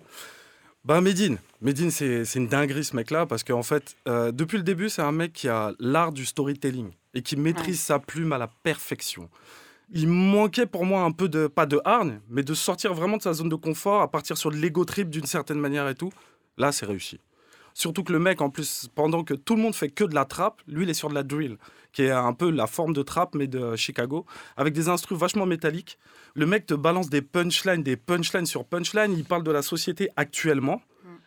Bah 0.85 1.01
Medine, 1.01 1.39
Medine 1.61 1.93
c'est 1.93 2.25
c'est 2.25 2.41
une 2.41 2.49
dinguerie 2.49 2.83
ce 2.83 2.97
mec-là 2.97 3.25
parce 3.25 3.45
qu'en 3.45 3.63
fait, 3.63 3.95
euh, 4.09 4.33
depuis 4.33 4.57
le 4.57 4.65
début, 4.65 4.89
c'est 4.89 5.03
un 5.03 5.13
mec 5.13 5.33
qui 5.33 5.49
a 5.49 5.73
l'art 5.79 6.11
du 6.11 6.27
storytelling 6.27 6.91
et 7.15 7.23
qui 7.23 7.37
maîtrise 7.37 7.81
sa 7.81 8.01
plume 8.01 8.33
à 8.33 8.39
la 8.39 8.49
perfection. 8.49 9.31
Il 9.93 10.09
manquait 10.09 10.67
pour 10.67 10.85
moi 10.85 11.03
un 11.03 11.13
peu 11.13 11.29
de, 11.29 11.47
pas 11.47 11.67
de 11.67 11.81
hargne, 11.85 12.19
mais 12.29 12.43
de 12.43 12.53
sortir 12.55 12.95
vraiment 12.95 13.17
de 13.17 13.23
sa 13.23 13.33
zone 13.33 13.49
de 13.49 13.55
confort, 13.55 14.01
à 14.01 14.11
partir 14.11 14.37
sur 14.37 14.51
de 14.51 14.57
l'ego 14.57 14.85
trip 14.85 15.09
d'une 15.09 15.27
certaine 15.27 15.59
manière 15.59 15.89
et 15.89 15.95
tout. 15.95 16.11
Là, 16.57 16.73
c'est 16.73 16.87
réussi. 16.87 17.21
Surtout 17.75 18.05
que 18.05 18.13
le 18.13 18.19
mec, 18.19 18.41
en 18.41 18.51
plus, 18.51 18.89
pendant 18.95 19.25
que 19.25 19.35
tout 19.35 19.57
le 19.57 19.63
monde 19.63 19.75
fait 19.75 19.89
que 19.89 20.05
de 20.05 20.15
la 20.15 20.25
trap, 20.25 20.61
lui, 20.67 20.85
il 20.85 20.91
est 20.91 20.95
sur 20.95 21.09
de 21.09 21.15
la 21.15 21.23
drill, 21.23 21.57
qui 21.93 22.03
est 22.03 22.11
un 22.11 22.33
peu 22.33 22.51
la 22.51 22.67
forme 22.67 22.93
de 22.93 23.03
trap, 23.03 23.35
mais 23.35 23.47
de 23.47 23.77
Chicago, 23.77 24.27
avec 24.57 24.75
des 24.75 24.89
instruments 24.89 25.21
vachement 25.21 25.47
métalliques. 25.47 25.99
Le 26.35 26.47
mec 26.47 26.67
te 26.67 26.75
balance 26.75 27.11
des 27.11 27.23
punchlines, 27.23 27.83
des 27.83 27.97
punchlines 27.97 28.47
sur 28.47 28.65
punchlines. 28.65 29.13
Il 29.13 29.25
parle 29.25 29.43
de 29.43 29.51
la 29.51 29.63
société 29.63 30.09
actuellement. 30.17 30.81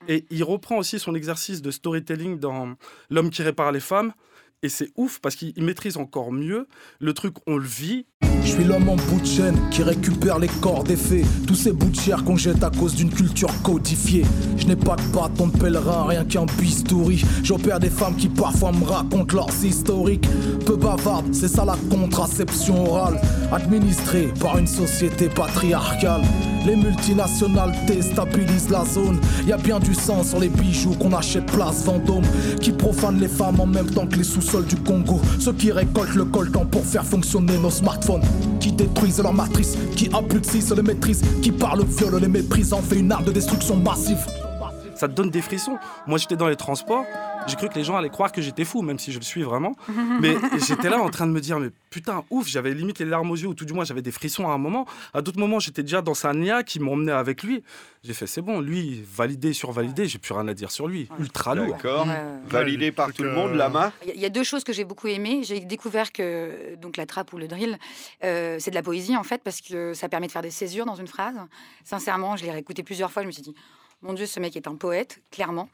Et 0.07 0.25
il 0.29 0.43
reprend 0.43 0.77
aussi 0.77 0.99
son 0.99 1.15
exercice 1.15 1.61
de 1.63 1.71
storytelling 1.71 2.37
dans 2.37 2.75
L'homme 3.09 3.31
qui 3.31 3.41
répare 3.41 3.71
les 3.71 3.79
femmes. 3.79 4.13
Et 4.61 4.69
c'est 4.69 4.91
ouf 4.95 5.19
parce 5.19 5.35
qu'il 5.35 5.63
maîtrise 5.63 5.97
encore 5.97 6.31
mieux 6.31 6.67
le 6.99 7.13
truc, 7.13 7.35
on 7.47 7.57
le 7.57 7.65
vit. 7.65 8.05
Je 8.43 8.51
suis 8.51 8.63
l'homme 8.63 8.89
en 8.89 8.95
bout 8.95 9.19
de 9.21 9.25
chaîne 9.25 9.57
qui 9.71 9.83
récupère 9.83 10.39
les 10.39 10.47
corps 10.47 10.83
des 10.83 10.95
faits. 10.95 11.25
Tous 11.47 11.55
ces 11.55 11.71
bouts 11.71 11.89
de 11.89 11.95
chair 11.95 12.23
qu'on 12.23 12.37
jette 12.37 12.63
à 12.63 12.69
cause 12.69 12.95
d'une 12.95 13.09
culture 13.09 13.49
codifiée. 13.63 14.25
Je 14.57 14.67
n'ai 14.67 14.75
pas 14.75 14.95
de 14.95 15.01
bâton 15.13 15.47
de 15.47 15.57
pèlerin, 15.57 16.05
rien 16.07 16.23
qu'un 16.23 16.45
bistouri. 16.59 17.23
J'opère 17.43 17.79
des 17.79 17.89
femmes 17.89 18.15
qui 18.15 18.27
parfois 18.27 18.71
me 18.71 18.85
racontent 18.85 19.35
leurs 19.35 19.63
historiques. 19.63 20.27
Peu 20.65 20.75
bavardes, 20.75 21.33
c'est 21.33 21.47
ça 21.47 21.65
la 21.65 21.75
contraception 21.89 22.89
orale. 22.89 23.19
Administrée 23.51 24.33
par 24.39 24.57
une 24.57 24.67
société 24.67 25.27
patriarcale. 25.27 26.21
Les 26.65 26.75
multinationales 26.75 27.73
déstabilisent 27.85 28.69
la 28.69 28.83
zone. 28.85 29.19
Y 29.47 29.51
a 29.53 29.57
bien 29.57 29.79
du 29.79 29.93
sang 29.93 30.23
sur 30.23 30.39
les 30.39 30.49
bijoux 30.49 30.95
qu'on 30.95 31.13
achète 31.13 31.45
place 31.45 31.83
Vendôme. 31.83 32.23
Qui 32.59 32.71
profanent 32.71 33.19
les 33.19 33.27
femmes 33.27 33.59
en 33.59 33.67
même 33.67 33.89
temps 33.89 34.07
que 34.07 34.17
les 34.17 34.23
sous-sols 34.23 34.65
du 34.65 34.75
Congo. 34.77 35.21
Ceux 35.39 35.53
qui 35.53 35.71
récoltent 35.71 36.15
le 36.15 36.25
coltan 36.25 36.65
pour 36.65 36.83
faire 36.83 37.05
fonctionner 37.05 37.57
nos 37.57 37.69
smartphones. 37.69 38.23
Qui 38.59 38.71
détruisent 38.71 39.21
leur 39.21 39.33
matrice, 39.33 39.77
qui 39.95 40.09
abrutissent 40.13 40.71
les 40.71 40.81
maîtrises, 40.81 41.21
qui 41.41 41.51
par 41.51 41.75
le 41.75 41.83
viol 41.83 42.15
les 42.19 42.27
méprisent, 42.27 42.73
en 42.73 42.81
fait 42.81 42.97
une 42.97 43.11
arme 43.11 43.25
de 43.25 43.31
destruction 43.31 43.75
massive. 43.75 44.25
Ça 44.95 45.07
te 45.07 45.13
donne 45.13 45.29
des 45.29 45.41
frissons. 45.41 45.77
Moi, 46.07 46.17
j'étais 46.17 46.37
dans 46.37 46.47
les 46.47 46.55
transports. 46.55 47.03
J'ai 47.47 47.55
cru 47.55 47.69
que 47.69 47.75
les 47.75 47.83
gens 47.83 47.95
allaient 47.95 48.09
croire 48.09 48.31
que 48.31 48.41
j'étais 48.41 48.65
fou, 48.65 48.81
même 48.81 48.97
si 48.99 49.11
je 49.11 49.19
le 49.19 49.23
suis 49.23 49.43
vraiment. 49.43 49.75
Mais 50.19 50.35
j'étais 50.67 50.89
là 50.89 50.99
en 50.99 51.09
train 51.09 51.27
de 51.27 51.31
me 51.31 51.39
dire, 51.41 51.59
mais 51.59 51.69
putain, 51.89 52.23
ouf, 52.29 52.47
j'avais 52.47 52.73
limite 52.73 52.99
les 52.99 53.05
larmes 53.05 53.29
aux 53.31 53.35
yeux, 53.35 53.47
ou 53.47 53.53
tout 53.53 53.65
du 53.65 53.73
moins 53.73 53.85
j'avais 53.85 54.01
des 54.01 54.11
frissons 54.11 54.47
à 54.49 54.53
un 54.53 54.57
moment. 54.57 54.85
À 55.13 55.21
d'autres 55.21 55.39
moments, 55.39 55.59
j'étais 55.59 55.83
déjà 55.83 56.01
dans 56.01 56.13
sa 56.15 56.33
nia 56.33 56.63
qui 56.63 56.79
m'emmenait 56.79 57.11
avec 57.11 57.43
lui. 57.43 57.63
J'ai 58.03 58.13
fait, 58.13 58.27
c'est 58.27 58.41
bon, 58.41 58.61
lui, 58.61 59.03
validé, 59.15 59.53
survalidé, 59.53 60.07
j'ai 60.07 60.17
plus 60.19 60.33
rien 60.33 60.47
à 60.47 60.53
dire 60.53 60.71
sur 60.71 60.87
lui. 60.87 61.07
Ultra 61.19 61.55
lourd. 61.55 61.67
D'accord. 61.75 62.07
Validé 62.47 62.91
par 62.91 63.13
tout 63.13 63.23
le 63.23 63.31
monde, 63.31 63.51
euh, 63.51 63.55
Lama 63.55 63.91
Il 64.03 64.07
y 64.09 64.11
a- 64.11 64.15
il 64.15 64.21
y 64.21 64.25
a 64.25 64.29
deux 64.29 64.43
choses 64.43 64.63
que 64.63 64.73
j'ai 64.73 64.83
beaucoup 64.83 65.07
aimées. 65.07 65.41
J'ai 65.43 65.59
découvert 65.59 66.11
que 66.11 66.75
donc 66.75 66.97
la 66.97 67.05
trappe 67.05 67.31
ou 67.33 67.37
le 67.37 67.47
drill, 67.47 67.77
euh, 68.23 68.57
c'est 68.59 68.69
de 68.71 68.75
la 68.75 68.83
poésie 68.83 69.15
en 69.15 69.23
fait 69.23 69.41
parce 69.43 69.61
que 69.61 69.93
ça 69.93 70.09
permet 70.09 70.27
de 70.27 70.31
faire 70.31 70.41
des 70.41 70.51
césures 70.51 70.85
dans 70.85 70.95
une 70.95 71.07
phrase. 71.07 71.35
Sincèrement, 71.83 72.35
je 72.37 72.43
l'ai 72.45 72.51
réécouté 72.51 72.83
plusieurs 72.83 73.11
fois. 73.11 73.21
Je 73.23 73.27
me 73.27 73.31
suis 73.31 73.41
dit, 73.41 73.55
mon 74.01 74.13
Dieu, 74.13 74.25
ce 74.25 74.39
mec 74.39 74.55
est 74.55 74.67
un 74.67 74.75
poète, 74.75 75.21
clairement. 75.31 75.69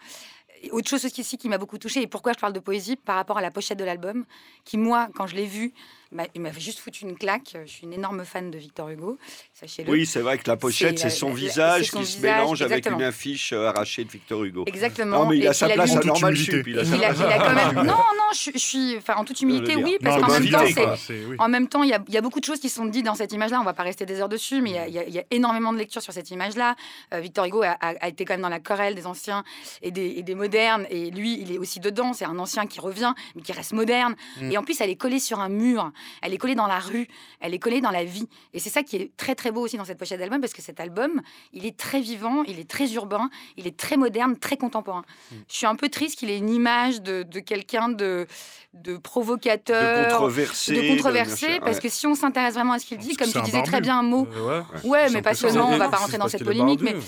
Autre 0.71 0.89
chose 0.89 1.05
aussi 1.05 1.37
qui 1.37 1.49
m'a 1.49 1.57
beaucoup 1.57 1.77
touchée, 1.77 2.01
et 2.01 2.07
pourquoi 2.07 2.33
je 2.33 2.39
parle 2.39 2.53
de 2.53 2.59
poésie 2.59 2.95
par 2.95 3.15
rapport 3.15 3.37
à 3.37 3.41
la 3.41 3.49
pochette 3.49 3.79
de 3.79 3.83
l'album, 3.83 4.25
qui 4.63 4.77
moi, 4.77 5.09
quand 5.15 5.25
je 5.25 5.35
l'ai 5.35 5.47
vue, 5.47 5.73
Il 6.11 6.17
m'a- 6.17 6.27
Il 6.35 6.41
m'a 6.41 6.51
juste 6.51 6.79
foutu 6.79 7.05
une 7.05 7.17
claque. 7.17 7.55
Je 7.65 7.71
suis 7.71 7.83
une 7.83 7.93
énorme 7.93 8.25
fan 8.25 8.51
de 8.51 8.57
Victor 8.57 8.89
Hugo, 8.89 9.17
sachez-le. 9.53 9.89
Oui, 9.91 10.05
c'est 10.05 10.19
vrai 10.19 10.37
que 10.37 10.49
la 10.49 10.57
pochette, 10.57 10.99
C'est, 10.99 11.09
son 11.09 11.29
la- 11.29 11.35
visage 11.35 11.87
son 11.89 11.99
qui 11.99 12.05
se 12.05 12.19
mélange 12.21 12.61
avec 12.61 12.85
une 12.85 13.01
affiche 13.01 13.53
euh, 13.53 13.67
arrachée 13.69 14.03
de 14.03 14.09
Victor 14.11 14.43
Hugo. 14.43 14.63
Exactement. 14.67 15.23
Non, 15.23 15.29
mais 15.29 15.37
il 15.37 15.47
a 15.47 15.53
sa 15.53 15.69
place 15.69 15.95
à 15.95 15.99
Normal. 16.01 16.35
Sup. 16.37 16.67
Il 16.67 16.79
a 16.79 16.85
sa 16.85 16.95
place 16.95 17.73
Non, 17.75 17.83
non, 17.83 18.31
je, 18.33 18.51
je 18.53 18.57
suis. 18.57 18.97
Enfin, 18.97 19.15
en 19.15 19.23
toute 19.25 19.39
humilité, 19.41 19.75
oui, 19.77 19.97
parce 20.01 20.21
qu'en 20.21 20.31
même 20.31 20.49
temps, 20.49 20.63
oui. 20.65 21.37
Même 21.49 21.67
il 21.83 21.89
y, 21.89 21.93
a- 21.93 22.03
il 22.07 22.13
y 22.13 22.17
a 22.17 22.21
beaucoup 22.21 22.39
de 22.39 22.45
choses 22.45 22.59
qui 22.59 22.69
sont 22.69 22.85
dites 22.85 23.05
dans 23.05 23.15
cette 23.15 23.31
image-là. 23.33 23.59
On 23.59 23.63
va 23.63 23.73
pas 23.73 23.83
rester 23.83 24.05
des 24.05 24.19
heures 24.21 24.29
dessus, 24.29 24.61
mais 24.61 24.71
il 24.71 24.93
y 24.93 24.99
a- 24.99 25.03
y, 25.07 25.11
y 25.17 25.23
énormément 25.31 25.73
de 25.73 25.77
lectures 25.77 26.01
sur 26.01 26.13
cette 26.13 26.29
image-là. 26.31 26.75
Euh, 27.13 27.19
Victor 27.19 27.45
Hugo 27.45 27.61
a, 27.63 27.71
a- 27.79 27.95
a 28.01 28.07
été 28.07 28.25
quand 28.25 28.33
même 28.33 28.41
dans 28.41 28.49
la 28.49 28.59
querelle 28.59 28.95
des 28.95 29.05
anciens 29.05 29.43
et 29.81 29.91
des, 29.91 30.13
et 30.17 30.23
des 30.23 30.35
modernes, 30.35 30.85
et 30.89 31.11
lui, 31.11 31.39
il 31.41 31.51
est 31.51 31.57
aussi 31.57 31.79
dedans. 31.79 32.13
C'est 32.13 32.25
un 32.25 32.37
ancien 32.39 32.67
qui 32.67 32.79
revient, 32.79 33.13
mais 33.35 33.41
qui 33.41 33.51
reste 33.51 33.73
moderne. 33.73 34.15
Mm. 34.41 34.51
Et 34.51 34.57
en 34.57 34.63
plus, 34.63 34.79
elle 34.81 34.89
est 34.89 34.95
collée 34.95 35.19
sur 35.19 35.39
un 35.39 35.49
mur. 35.49 35.91
Elle 36.21 36.33
est 36.33 36.37
collée 36.37 36.55
dans 36.55 36.67
la 36.67 36.79
rue. 36.79 37.07
Elle 37.39 37.53
est 37.53 37.59
collée 37.59 37.81
dans 37.81 37.91
la 37.91 38.03
vie. 38.03 38.27
Et 38.53 38.59
c'est 38.59 38.69
ça 38.69 38.83
qui 38.83 38.95
est 38.97 39.11
très 39.17 39.35
très 39.35 39.51
beau 39.51 39.61
aussi 39.61 39.77
dans 39.77 39.85
cette 39.85 39.97
pochette 39.97 40.19
d'album, 40.19 40.39
parce 40.41 40.53
que 40.53 40.61
cet 40.61 40.79
album, 40.79 41.21
il 41.53 41.65
est 41.65 41.77
très 41.77 42.01
vivant, 42.01 42.43
il 42.43 42.59
est 42.59 42.69
très 42.69 42.91
urbain, 42.93 43.29
il 43.57 43.67
est 43.67 43.77
très 43.77 43.97
moderne, 43.97 44.37
très 44.37 44.57
contemporain. 44.57 45.03
Mm. 45.31 45.35
Je 45.49 45.55
suis 45.55 45.65
un 45.65 45.75
peu 45.75 45.89
triste 45.89 46.17
qu'il 46.19 46.29
ait 46.29 46.37
une 46.37 46.49
image 46.49 47.01
de, 47.01 47.23
de 47.23 47.39
quelqu'un 47.39 47.89
de, 47.89 48.27
de 48.73 48.97
provocateur, 48.97 50.07
de 50.07 50.11
controversé. 50.11 50.75
de 50.75 50.95
controversé, 50.95 51.59
parce 51.59 51.77
ouais. 51.77 51.81
que 51.83 51.89
si 51.89 52.07
on 52.07 52.15
s'intéresse 52.15 52.53
vraiment 52.53 52.73
à 52.73 52.79
ce 52.79 52.85
qu'il 52.85 52.97
dit, 52.97 53.15
comme 53.15 53.31
tu 53.31 53.41
disais 53.41 53.63
très 53.63 53.81
bien 53.81 53.99
un 53.99 54.03
mot, 54.03 54.27
Euh, 54.35 54.61
ouais. 54.83 55.05
mais 55.09 55.15
ça. 55.15 55.21
passionnant, 55.21 55.69
on 55.71 55.77
va 55.77 55.89
pas 55.89 55.97
rentrer 55.97 56.17
dans 56.17 56.27
cette 56.27 56.43
polémique, 56.43 56.81
barbu, 56.83 56.99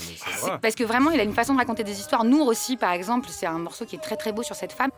mais 0.44 0.58
parce 0.62 0.76
que 0.76 0.84
vraiment, 0.84 1.12
il 1.12 1.20
a 1.20 1.24
une 1.24 1.34
façon 1.34 1.54
de 1.54 1.60
raconter 1.60 1.84
des 1.84 2.00
histoires. 2.00 2.24
Nour 2.24 2.48
aussi, 2.48 2.78
par 2.78 2.92
exemple, 2.92 3.28
c'est 3.30 3.46
un 3.46 3.60
morceau 3.60 3.86
qui 3.86 3.96
est 3.96 4.00
très 4.00 4.18
très 4.18 4.32
beau 4.32 4.44
sur 4.44 4.56
cette 4.56 4.72
femme. 4.74 4.92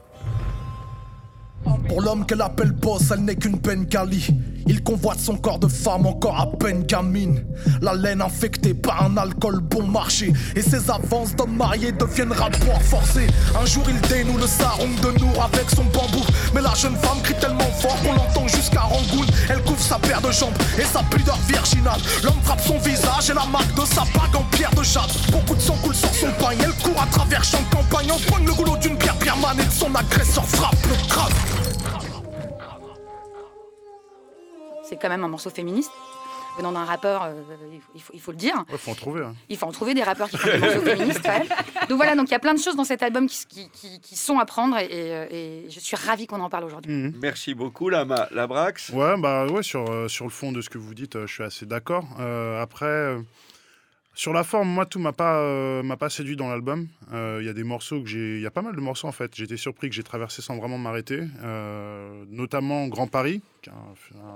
Pour 1.88 2.02
l'homme 2.02 2.26
qu'elle 2.26 2.42
appelle 2.42 2.72
boss, 2.72 3.12
elle 3.12 3.26
n'est 3.26 3.36
qu'une 3.36 3.58
Bengali. 3.58 4.28
Il 4.68 4.84
convoite 4.84 5.20
son 5.20 5.36
corps 5.36 5.60
de 5.60 5.68
femme 5.68 6.06
encore 6.08 6.40
à 6.40 6.48
peine 6.48 6.84
gamine. 6.84 7.44
La 7.82 7.94
laine 7.94 8.22
infectée 8.22 8.74
par 8.74 9.04
un 9.04 9.18
alcool 9.18 9.60
bon 9.60 9.84
marché. 9.84 10.34
Et 10.56 10.62
ses 10.62 10.90
avances 10.90 11.36
d'homme 11.36 11.56
marié 11.56 11.92
deviennent 11.92 12.32
rapports 12.32 12.82
forcés. 12.82 13.28
Un 13.62 13.66
jour 13.66 13.84
il 13.88 14.00
dénoue 14.08 14.38
le 14.38 14.48
sarong 14.48 14.96
de 15.02 15.20
Nour 15.20 15.44
avec 15.44 15.70
son 15.70 15.84
bambou. 15.86 16.26
Mais 16.54 16.62
la 16.62 16.74
jeune 16.74 16.96
femme 16.96 17.22
crie 17.24 17.36
tellement 17.40 17.70
fort 17.80 17.98
qu'on 18.04 18.14
l'entend 18.14 18.48
jusqu'à 18.48 18.82
Rangoon. 18.82 19.26
Elle 19.50 19.62
couvre 19.64 19.82
sa 19.82 20.00
paire 20.00 20.22
de 20.22 20.32
jambes 20.32 20.58
et 20.80 20.84
sa 20.84 21.04
pudeur 21.04 21.38
virginale. 21.48 22.00
L'homme 22.24 22.42
frappe 22.44 22.62
son 22.62 22.80
visage 22.80 23.30
et 23.30 23.34
la 23.34 23.46
marque 23.46 23.74
de 23.76 23.86
sa 23.86 24.02
bague 24.02 24.36
en 24.36 24.44
pierre 24.56 24.74
de 24.76 24.84
jade. 24.84 25.12
Beaucoup 25.32 25.56
de 25.56 25.62
sang 25.62 25.78
coule 25.84 25.96
sur 25.96 26.14
son 26.14 26.32
pagne. 26.44 26.58
Elle 26.64 26.74
court 26.84 27.02
à 27.02 27.06
travers 27.08 27.44
champs 27.44 27.62
de 27.70 27.76
campagne. 27.76 28.12
Empoigne 28.12 28.46
le 28.46 28.54
goulot 28.54 28.78
d'une 28.78 28.98
pierre 28.98 29.18
birmane 29.18 29.60
et 29.60 29.72
son 29.72 29.94
agresseur 29.94 30.46
frappe 30.46 30.78
le 30.90 31.08
crâne. 31.08 31.65
C'est 34.88 34.98
quand 34.98 35.10
même 35.10 35.24
un 35.24 35.28
morceau 35.30 35.50
féministe. 35.50 35.92
Venant 36.58 36.72
d'un 36.72 36.86
rappeur, 36.86 37.24
euh, 37.24 37.34
il, 37.96 38.02
faut, 38.02 38.14
il 38.14 38.20
il 38.26 38.32
le 38.32 38.38
dire. 38.38 38.56
Ouais, 38.72 38.78
faut 38.78 38.92
en 38.92 38.96
trouver. 38.96 39.24
hein. 39.24 39.36
Il 39.50 39.58
faut 39.58 39.66
en 39.66 39.74
trouver 39.74 39.94
des 39.94 40.04
rappeurs 40.04 40.30
qui 40.30 40.38
font 40.38 40.48
des 40.52 40.58
morceaux 40.58 40.80
féministes 40.84 41.20
quand 41.22 41.38
même. 41.38 41.48
Donc 41.90 41.98
voilà, 41.98 42.16
donc 42.16 42.30
il 42.30 42.32
y 42.32 42.36
a 42.36 42.40
plein 42.40 42.54
de 42.54 42.60
choses 42.62 42.78
dans 42.78 42.86
cet 42.86 43.04
album 43.04 43.28
qui, 43.28 43.46
qui- 43.48 43.70
qui- 43.72 44.00
qui 44.00 44.16
sont 44.16 44.40
à 44.40 44.46
prendre 44.46 44.78
et, 44.78 44.86
et- 44.86 45.66
et 45.66 45.70
je 45.70 45.80
suis 45.82 45.98
ravie 45.98 46.28
qu'on 46.28 46.40
en 46.40 46.50
parle 46.50 46.64
aujourd'hui. 46.64 46.94
Mhm. 46.94 47.14
Merci 47.22 47.56
beaucoup, 47.56 47.90
Lama. 47.90 48.30
La 48.32 48.48
Brax. 48.48 48.88
Ouais, 48.92 49.18
bah 49.20 49.48
ouais, 49.48 49.64
sur, 49.64 49.92
euh, 49.92 50.08
sur 50.08 50.24
le 50.24 50.32
fond 50.32 50.54
de 50.54 50.62
ce 50.62 50.70
que 50.70 50.78
vous 50.78 50.94
dites, 50.94 51.18
euh, 51.18 51.28
je 51.28 51.34
suis 51.34 51.44
assez 51.44 51.66
d'accord. 51.66 52.06
Euh, 52.22 52.62
après, 52.62 52.86
euh, 52.86 53.20
sur 54.14 54.32
la 54.32 54.46
forme, 54.46 54.70
moi, 54.70 54.86
tout 54.86 55.00
m'a 55.00 55.12
pas, 55.12 55.40
euh, 55.42 55.84
m'a 55.84 55.98
pas 55.98 56.10
séduit 56.10 56.38
dans 56.38 56.48
l'album. 56.48 56.88
Euh, 57.12 57.40
Il 57.42 57.46
y 57.46 57.50
a 57.50 57.54
des 57.54 57.66
morceaux 57.66 58.00
que 58.02 58.08
j'ai. 58.08 58.38
Il 58.38 58.42
y 58.42 58.46
a 58.48 58.52
pas 58.52 58.62
mal 58.62 58.74
de 58.74 58.80
morceaux 58.80 59.10
en 59.10 59.12
fait. 59.12 59.36
J'étais 59.36 59.58
surpris 59.58 59.90
que 59.90 59.96
j'ai 59.96 60.04
traversé 60.04 60.42
sans 60.42 60.56
vraiment 60.56 60.78
m'arrêter. 60.78 61.20
Euh, 61.44 62.24
notamment 62.30 62.88
Grand 62.88 63.08
Paris, 63.08 63.42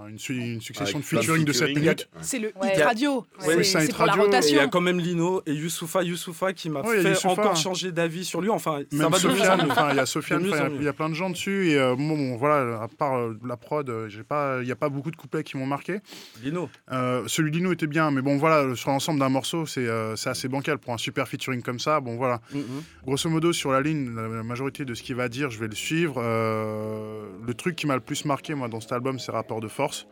une, 0.10 0.18
su- 0.20 0.36
une 0.36 0.62
succession 0.62 1.00
Avec 1.00 1.10
de 1.12 1.16
de 1.16 1.22
featuring 1.22 1.46
de 1.46 1.54
7 1.54 1.68
featuring. 1.68 1.84
minutes. 1.86 2.10
C'est 2.22 2.40
le 2.40 2.52
Ouais. 2.62 2.74
hit 2.76 2.82
radio. 2.84 3.18
Ouais, 3.18 3.26
C'est 3.40 3.64
c'est 3.64 3.78
un 3.78 3.80
c'est 3.82 3.86
hit 3.88 3.96
pour 3.96 4.06
la 4.06 4.12
radio, 4.14 4.26
et 4.26 4.28
il 4.28 4.32
y 4.32 4.36
a 4.36 4.40
Et 4.40 4.50
il 4.50 4.54
y 4.54 4.58
a 4.58 4.62
rotation. 4.64 4.70
quand 4.70 4.82
même 4.82 5.00
Lino 5.00 5.42
et 5.46 5.54
Youssoufa, 5.54 6.04
Youssoufa 6.04 6.54
qui 6.54 6.70
m'a 6.70 6.84
fait 6.84 7.04
Youssoufa. 7.04 7.30
encore 7.30 7.56
changer 7.56 7.92
d'avis 7.92 8.26
sur 8.26 8.42
lui. 8.42 8.50
Enfin, 8.50 8.82
ça 8.92 9.10
va 9.10 9.10
de 9.10 9.16
Sofiane, 9.16 9.60
il 9.92 9.96
y 9.96 10.00
a 10.00 10.06
Sofiane, 10.06 10.44
De 10.44 10.50
enfin, 10.50 10.58
il 10.58 10.62
y 10.62 10.66
a- 10.66 10.70
mieux. 10.70 10.76
il 10.80 10.84
y, 10.84 10.88
a 10.88 10.94
plein 10.94 11.10
de 11.10 11.14
gens 11.16 11.30
dessus 11.30 11.70
et 11.72 11.78
euh, 11.80 11.96
bon, 11.96 12.08
bon, 12.18 12.38
voilà, 12.38 12.82
à 12.82 12.88
part 12.88 13.18
euh, 13.18 13.38
la 13.46 13.58
prod, 13.58 13.90
euh, 13.90 14.10
j'ai 14.10 14.24
pas, 14.24 14.60
il 14.62 14.68
y 14.68 14.72
a 14.72 14.76
pas 14.76 14.90
beaucoup 14.90 15.12
de 15.12 15.16
couplets 15.16 15.44
qui 15.44 15.58
m'ont 15.58 15.66
marqué. 15.66 16.00
Lino. 16.44 16.70
Euh, 16.92 17.24
celui 17.28 17.52
d'Ino 17.52 17.72
était 17.72 17.88
bien, 17.88 18.12
mais 18.12 18.22
bon 18.22 18.38
voilà, 18.38 18.76
sur 18.76 18.90
l'ensemble 18.90 19.20
d'un 19.20 19.30
morceau, 19.30 19.66
c'est 19.66 19.88
euh, 19.88 20.16
c'est 20.16 20.30
assez 20.30 20.48
bancal 20.48 20.78
pour 20.80 20.94
un 20.94 20.98
super 20.98 21.28
featuring 21.28 21.62
comme 21.62 21.80
ça. 21.80 22.00
Bon 22.00 22.16
voilà, 22.18 22.42
Mhm. 22.54 22.64
grosso 23.06 23.30
modo 23.30 23.54
sur 23.54 23.72
la 23.72 23.82
ligne, 23.82 24.16
la, 24.16 24.28
la 24.28 24.44
majorité 24.44 24.86
de 24.86 24.94
ce 24.94 25.04
qu'il 25.04 25.16
va 25.16 25.30
dire, 25.30 25.50
je 25.50 25.60
vais 25.60 25.68
le 25.68 25.76
suivre. 25.76 26.16
Euh, 26.18 27.26
le 27.46 27.54
truc 27.54 27.76
qui 27.76 27.88
m'a 27.88 27.96
le 27.96 28.02
plus 28.02 28.26
marqué 28.26 28.54
moi 28.56 28.68
dans 28.68 28.80
cet 28.80 28.92
album, 28.92 29.19
c'est 29.20 29.32
Rapport 29.32 29.60
de 29.62 29.68
force, 29.68 30.08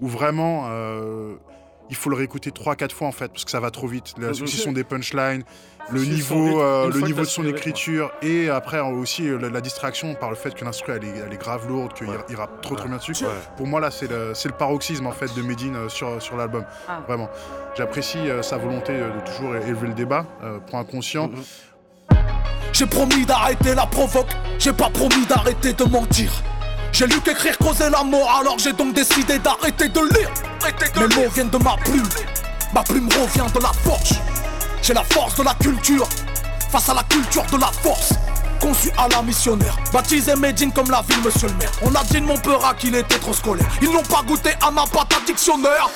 où 0.00 0.08
vraiment 0.08 0.66
euh, 0.70 1.34
il 1.90 1.96
faut 1.96 2.08
le 2.10 2.16
réécouter 2.16 2.50
3-4 2.50 2.90
fois 2.92 3.08
en 3.08 3.12
fait, 3.12 3.28
parce 3.28 3.44
que 3.44 3.50
ça 3.50 3.60
va 3.60 3.70
trop 3.70 3.86
vite. 3.86 4.14
La 4.18 4.32
succession 4.34 4.72
des 4.72 4.84
punchlines, 4.84 5.44
le 5.90 6.02
niveau, 6.02 6.62
euh, 6.62 6.90
le 6.90 7.00
niveau 7.02 7.20
de 7.20 7.26
son 7.26 7.44
écriture, 7.46 8.10
et 8.22 8.48
après 8.48 8.78
euh, 8.78 8.84
aussi 8.84 9.28
la, 9.28 9.50
la 9.50 9.60
distraction 9.60 10.14
par 10.14 10.30
le 10.30 10.36
fait 10.36 10.54
que 10.54 10.64
l'instru 10.64 10.92
elle 10.92 11.04
est, 11.04 11.18
elle 11.26 11.32
est 11.32 11.36
grave 11.40 11.68
lourde, 11.68 11.92
qu'il 11.92 12.08
Ouais. 12.08 12.16
il 12.30 12.36
rappe 12.36 12.62
trop 12.62 12.74
trop 12.74 12.88
bien 12.88 12.96
dessus. 12.96 13.12
Ouais. 13.22 13.28
Pour 13.58 13.66
moi 13.66 13.80
là 13.80 13.90
c'est 13.90 14.08
le, 14.08 14.32
c'est 14.34 14.48
le 14.48 14.54
paroxysme 14.54 15.06
en 15.06 15.12
fait 15.12 15.34
de 15.34 15.42
Medine 15.42 15.76
euh, 15.76 15.88
sur, 15.90 16.22
sur 16.22 16.36
l'album. 16.38 16.64
Ah. 16.88 17.02
Vraiment. 17.06 17.28
J'apprécie 17.76 18.30
euh, 18.30 18.40
sa 18.42 18.56
volonté 18.56 18.94
de 18.96 19.20
toujours 19.30 19.54
élever 19.56 19.88
le 19.88 19.94
débat, 19.94 20.24
euh, 20.42 20.58
point 20.60 20.80
inconscient. 20.80 21.28
Mhm. 21.28 21.42
J'ai 22.72 22.86
promis 22.86 23.24
d'arrêter 23.26 23.74
la 23.74 23.86
provoque, 23.86 24.32
j'ai 24.58 24.72
pas 24.72 24.88
promis 24.90 25.24
d'arrêter 25.26 25.74
de 25.74 25.84
mentir. 25.84 26.32
J'ai 26.94 27.08
lu 27.08 27.20
qu'écrire 27.22 27.58
causait 27.58 27.90
la 27.90 28.04
mort, 28.04 28.30
alors 28.38 28.56
j'ai 28.56 28.72
donc 28.72 28.94
décidé 28.94 29.40
d'arrêter 29.40 29.88
de 29.88 29.98
lire. 29.98 30.30
Mes 30.94 31.12
mots 31.16 31.28
viennent 31.34 31.50
de 31.50 31.58
ma 31.58 31.76
plume, 31.78 32.08
ma 32.72 32.84
plume 32.84 33.08
revient 33.08 33.52
de 33.52 33.60
la 33.60 33.72
forge. 33.72 34.20
J'ai 34.80 34.94
la 34.94 35.02
force 35.02 35.34
de 35.34 35.42
la 35.42 35.54
culture, 35.54 36.08
face 36.70 36.88
à 36.88 36.94
la 36.94 37.02
culture 37.02 37.44
de 37.50 37.56
la 37.58 37.66
force. 37.66 38.12
Conçu 38.60 38.92
à 38.96 39.08
la 39.08 39.22
missionnaire, 39.22 39.76
baptisé 39.92 40.36
Medine 40.36 40.70
comme 40.70 40.88
la 40.88 41.02
ville, 41.02 41.20
monsieur 41.24 41.48
le 41.48 41.54
maire. 41.54 41.72
On 41.82 41.92
a 41.96 42.04
dit 42.04 42.20
de 42.20 42.26
mon 42.26 42.38
peur 42.38 42.76
qu'il 42.76 42.94
était 42.94 43.18
trop 43.18 43.32
scolaire. 43.32 43.66
Ils 43.82 43.90
n'ont 43.90 44.04
pas 44.04 44.22
goûté 44.24 44.50
à 44.62 44.70
ma 44.70 44.86
pâte 44.86 45.14
à 45.20 45.26
dictionnaire. 45.26 45.90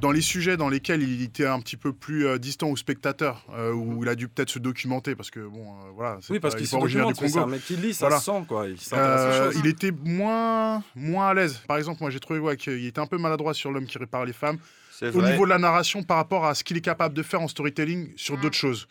Dans 0.00 0.12
les 0.12 0.20
sujets 0.20 0.58
dans 0.58 0.68
lesquels 0.68 1.02
il 1.02 1.22
était 1.22 1.46
un 1.46 1.58
petit 1.58 1.78
peu 1.78 1.92
plus 1.92 2.26
euh, 2.26 2.38
distant 2.38 2.68
au 2.68 2.76
spectateur, 2.76 3.46
euh, 3.56 3.72
où 3.72 4.02
il 4.02 4.08
a 4.10 4.14
dû 4.14 4.28
peut-être 4.28 4.50
se 4.50 4.58
documenter, 4.58 5.14
parce 5.16 5.30
que 5.30 5.40
bon, 5.40 5.62
euh, 5.70 5.90
voilà, 5.94 6.18
c'est 6.20 6.34
Oui, 6.34 6.38
parce 6.38 6.54
qu'il 6.54 6.66
se 6.66 6.76
documente, 6.76 7.18
du 7.18 7.28
c'est 7.28 7.38
un 7.38 7.42
Congo. 7.44 7.52
mec 7.52 7.64
qui 7.64 7.76
lit, 7.76 7.94
ça 7.94 8.06
Voilà. 8.06 8.20
se 8.20 8.26
sent 8.26 8.44
quoi. 8.46 8.68
Il 8.68 8.78
s'intéresse 8.78 9.40
aux 9.40 9.44
choses. 9.52 9.60
il 9.64 9.66
était 9.70 9.92
moins, 10.04 10.82
moins 10.94 11.28
à 11.28 11.34
l'aise. 11.34 11.62
Par 11.66 11.78
exemple, 11.78 11.98
moi 12.02 12.10
j'ai 12.10 12.20
trouvé 12.20 12.38
ouais, 12.40 12.58
qu'il 12.58 12.84
était 12.84 13.00
un 13.00 13.06
peu 13.06 13.16
maladroit 13.16 13.54
sur 13.54 13.72
l'homme 13.72 13.86
qui 13.86 13.96
répare 13.96 14.26
les 14.26 14.34
femmes. 14.34 14.58
Au 15.02 15.10
vrai. 15.10 15.32
niveau 15.32 15.44
de 15.44 15.50
la 15.50 15.58
narration, 15.58 16.02
par 16.02 16.16
rapport 16.16 16.46
à 16.46 16.54
ce 16.54 16.64
qu'il 16.64 16.76
est 16.76 16.80
capable 16.80 17.14
de 17.14 17.22
faire 17.22 17.40
en 17.42 17.48
storytelling 17.48 18.12
sur 18.16 18.36
d'autres 18.38 18.56
choses. 18.56 18.88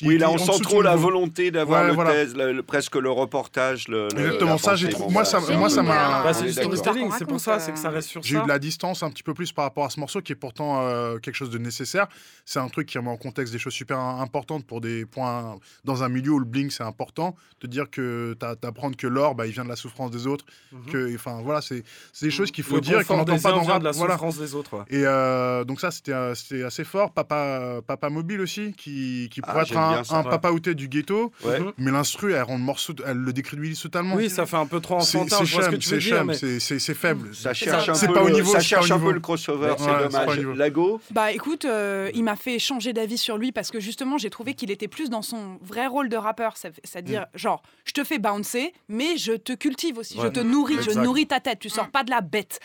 Il 0.00 0.08
Oui, 0.08 0.18
là, 0.18 0.30
on 0.30 0.34
en 0.34 0.38
sent 0.38 0.58
de 0.58 0.62
trop 0.64 0.82
la 0.82 0.94
volonté 0.96 1.50
d'avoir 1.50 1.82
Ouais, 1.82 1.88
le 1.88 1.94
voilà. 1.94 2.10
thèse, 2.12 2.34
le- 2.36 2.52
le- 2.52 2.62
presque 2.62 2.96
le 2.96 3.10
reportage. 3.10 3.88
Le, 3.88 4.08
Exactement, 4.12 4.58
ça, 4.58 4.76
j'ai 4.76 4.88
Bon, 4.88 5.10
moi, 5.10 5.24
ça- 5.24 5.40
moi, 5.40 5.70
ça 5.70 5.82
m'a- 5.82 6.22
Bah, 6.22 6.24
euh, 6.26 6.32
c'est 6.32 6.44
du 6.44 6.52
storytelling, 6.52 7.10
c'est 7.18 7.24
pour 7.26 7.40
ça, 7.40 7.58
c'est 7.58 7.72
que 7.72 7.78
ça 7.78 7.88
euh, 7.88 7.92
reste 7.92 8.08
sur 8.08 8.22
J'ai 8.22 8.34
eu 8.34 8.38
ça. 8.38 8.42
de 8.44 8.48
la 8.48 8.58
distance 8.58 9.02
un 9.02 9.10
petit 9.10 9.22
peu 9.22 9.32
plus 9.34 9.52
par 9.52 9.64
rapport 9.64 9.84
à 9.86 9.90
ce 9.90 9.98
morceau 10.00 10.20
qui 10.20 10.32
est 10.32 10.36
pourtant 10.36 10.80
euh, 10.82 11.18
quelque 11.18 11.34
chose 11.36 11.50
de 11.50 11.58
nécessaire. 11.58 12.06
C'est 12.44 12.58
un 12.58 12.68
truc 12.68 12.86
qui 12.88 12.98
remet 12.98 13.10
en 13.10 13.16
contexte 13.16 13.52
des 13.52 13.58
choses 13.58 13.72
super 13.72 13.98
importantes 13.98 14.66
pour 14.66 14.80
des 14.80 15.06
points 15.06 15.56
dans 15.84 16.02
un 16.02 16.08
milieu 16.08 16.32
où 16.32 16.38
le 16.38 16.44
bling 16.44 16.70
c'est 16.70 16.82
important. 16.84 17.34
Te 17.60 17.66
dire 17.66 17.88
que 17.90 18.34
t'a- 18.38 18.56
t'apprendre 18.56 18.96
que 18.96 19.06
l'or 19.06 19.34
bah, 19.34 19.46
il 19.46 19.52
vient 19.52 19.64
de 19.64 19.68
la 19.70 19.76
souffrance 19.76 20.10
des 20.10 20.26
autres. 20.26 20.44
Mhm. 20.72 20.92
Que, 20.92 21.14
enfin 21.14 21.40
voilà, 21.42 21.60
c'est 21.62 21.82
c'est 22.12 22.26
des 22.26 22.32
choses 22.32 22.50
qu'il 22.50 22.64
faut 22.64 22.74
Le 22.76 22.80
dire 22.82 23.00
et 23.00 23.04
qu'on 23.04 23.16
n'entend 23.16 23.38
pas 23.38 23.52
dans 23.52 23.78
de 23.78 23.84
la 23.84 23.92
souffrance 23.92 24.38
des 24.38 24.54
autres. 24.54 24.84
Et 24.90 25.06
euh, 25.34 25.64
donc 25.64 25.80
ça, 25.80 25.90
c'était 25.90 26.12
euh, 26.12 26.34
c'était 26.34 26.62
assez 26.62 26.84
fort. 26.84 27.12
Papa, 27.12 27.80
papa 27.86 28.08
Mobile 28.10 28.40
aussi, 28.40 28.72
qui, 28.72 29.28
qui 29.32 29.40
Ah, 29.42 29.46
pourrait 29.52 29.62
être 29.64 29.76
un, 29.76 30.04
ça, 30.04 30.16
un 30.18 30.22
papa 30.22 30.50
outé 30.50 30.74
du 30.74 30.88
ghetto. 30.88 31.32
Ouais. 31.44 31.60
Mhm. 31.60 31.72
Mais 31.78 31.90
l'instru, 31.90 32.32
elle 32.32 32.42
rend 32.42 32.56
le 32.56 32.62
morceau, 32.64 32.94
elle 33.06 33.16
le 33.18 33.32
décrédibilise 33.32 33.80
totalement. 33.80 34.14
Oui, 34.14 34.30
ça 34.30 34.46
fait 34.46 34.56
un 34.56 34.66
peu 34.66 34.80
trop 34.80 34.96
enfantin. 34.96 35.38
c'est 35.44 36.00
chum, 36.00 36.32
c'est 36.34 36.94
faible. 36.94 37.34
Ça 37.34 37.50
C'est 37.54 37.64
cherche 37.66 37.86
ça. 37.92 37.92
un 37.92 38.06
peu, 38.08 38.14
pas 38.14 38.22
au 38.22 38.28
le- 38.28 38.34
niveau, 38.34 38.52
ça 38.52 38.60
cherche 38.60 38.90
au 38.90 38.94
un 38.94 38.96
peu 38.98 39.02
niveau. 39.04 39.12
le 39.12 39.20
crossover, 39.20 39.74
c'est 39.78 39.86
dommage. 40.08 40.38
Lago 40.40 41.00
Bah 41.10 41.32
écoute, 41.32 41.64
euh, 41.64 42.10
il 42.14 42.22
m'a 42.24 42.36
fait 42.36 42.58
changer 42.58 42.92
d'avis 42.92 43.18
sur 43.18 43.38
lui 43.38 43.50
parce 43.52 43.70
que 43.70 43.80
justement 43.80 44.18
j'ai 44.18 44.30
trouvé 44.30 44.54
qu'il 44.54 44.70
était 44.70 44.88
plus 44.88 45.10
dans 45.10 45.22
son 45.22 45.58
vrai 45.62 45.86
rôle 45.86 46.08
de 46.08 46.16
rappeur, 46.16 46.54
c'est-à-dire 46.56 47.26
genre 47.34 47.62
je 47.84 47.92
te 47.92 48.04
fais 48.04 48.18
bouncer 48.18 48.72
mais 48.88 49.16
je 49.16 49.32
te 49.32 49.52
cultive 49.52 49.98
aussi, 49.98 50.18
je 50.22 50.28
te 50.28 50.40
nourris, 50.40 50.76
je 50.82 50.98
nourris 50.98 51.26
ta 51.26 51.40
tête, 51.40 51.58
tu 51.58 51.68
sors 51.68 51.88
pas 51.88 52.04
de 52.04 52.10
la 52.10 52.20
bête. 52.20 52.60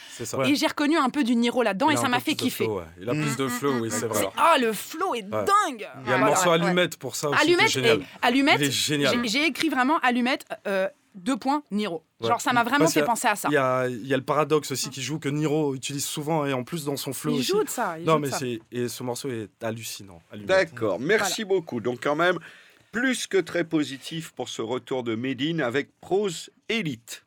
Et 0.45 0.55
j'ai 0.55 0.67
reconnu 0.67 0.97
un 0.97 1.09
peu 1.09 1.23
du 1.23 1.35
Niro 1.35 1.63
là-dedans 1.63 1.89
et 1.89 1.97
ça 1.97 2.07
m'a 2.09 2.19
fait 2.19 2.35
kiffer. 2.35 2.58
Flow, 2.65 2.77
ouais. 2.79 2.83
Il 3.01 3.09
a 3.09 3.13
Mm. 3.13 3.21
plus 3.21 3.35
de 3.37 3.47
flow, 3.47 3.79
oui, 3.79 3.89
c'est 3.91 4.07
vrai. 4.07 4.27
Ah 4.37 4.57
le 4.59 4.73
flow 4.73 5.15
est 5.15 5.23
dingue. 5.23 5.45
Il 5.77 5.81
y 5.81 5.85
a 5.85 5.95
le 5.95 6.03
Voilà, 6.05 6.17
morceau 6.25 6.49
ouais, 6.51 6.57
ouais. 6.59 6.65
Allumette 6.65 6.97
pour 6.97 7.15
ça 7.15 7.29
aussi. 7.29 7.39
qui 7.39 7.45
est 7.45 7.53
Allumette, 7.53 7.69
génial. 7.71 7.97
et 8.01 8.05
Allumette, 8.21 8.57
Il 8.59 8.67
est 8.67 8.71
génial. 8.71 9.27
j'ai- 9.27 9.45
écrit 9.45 9.69
vraiment 9.69 9.97
Allumette 9.99 10.45
euh, 10.67 10.87
deux 11.15 11.37
points 11.37 11.63
Niro. 11.71 12.03
Genre 12.21 12.31
Ouais. 12.31 12.35
ça 12.39 12.53
m'a 12.53 12.63
vraiment 12.63 12.79
Parce 12.85 12.93
fait 12.93 13.01
a- 13.01 13.05
penser 13.05 13.27
à 13.27 13.35
ça. 13.35 13.47
Il 13.49 13.53
y, 13.53 13.57
a, 13.57 13.87
il 13.87 14.05
y 14.07 14.13
a 14.13 14.17
le 14.17 14.23
paradoxe 14.23 14.71
aussi 14.71 14.89
qui 14.89 15.01
joue 15.01 15.19
que 15.19 15.29
Niro 15.29 15.73
utilise 15.73 16.05
souvent 16.05 16.45
et 16.45 16.53
en 16.53 16.63
plus 16.63 16.85
dans 16.85 16.97
son 16.97 17.13
flow 17.13 17.33
Il 17.33 17.39
aussi. 17.39 17.47
joue 17.51 17.63
de 17.63 17.69
ça. 17.69 17.97
il 17.97 18.05
Non 18.05 18.13
joue 18.13 18.17
de 18.19 18.25
mais 18.25 18.31
ça. 18.31 18.37
c'est 18.39 18.59
et 18.71 18.87
ce 18.87 19.03
morceau 19.03 19.29
est 19.29 19.49
hallucinant. 19.63 20.21
D'accord, 20.35 20.99
merci 20.99 21.45
beaucoup. 21.45 21.79
Donc 21.81 21.99
quand 22.03 22.15
même, 22.15 22.37
plus 22.91 23.27
que 23.27 23.37
très 23.37 23.63
positif 23.63 24.31
pour 24.31 24.49
ce 24.49 24.61
retour 24.61 25.03
de 25.03 25.15
Médine 25.15 25.61
avec 25.61 25.89
Prose 26.01 26.49
Elite. 26.69 27.23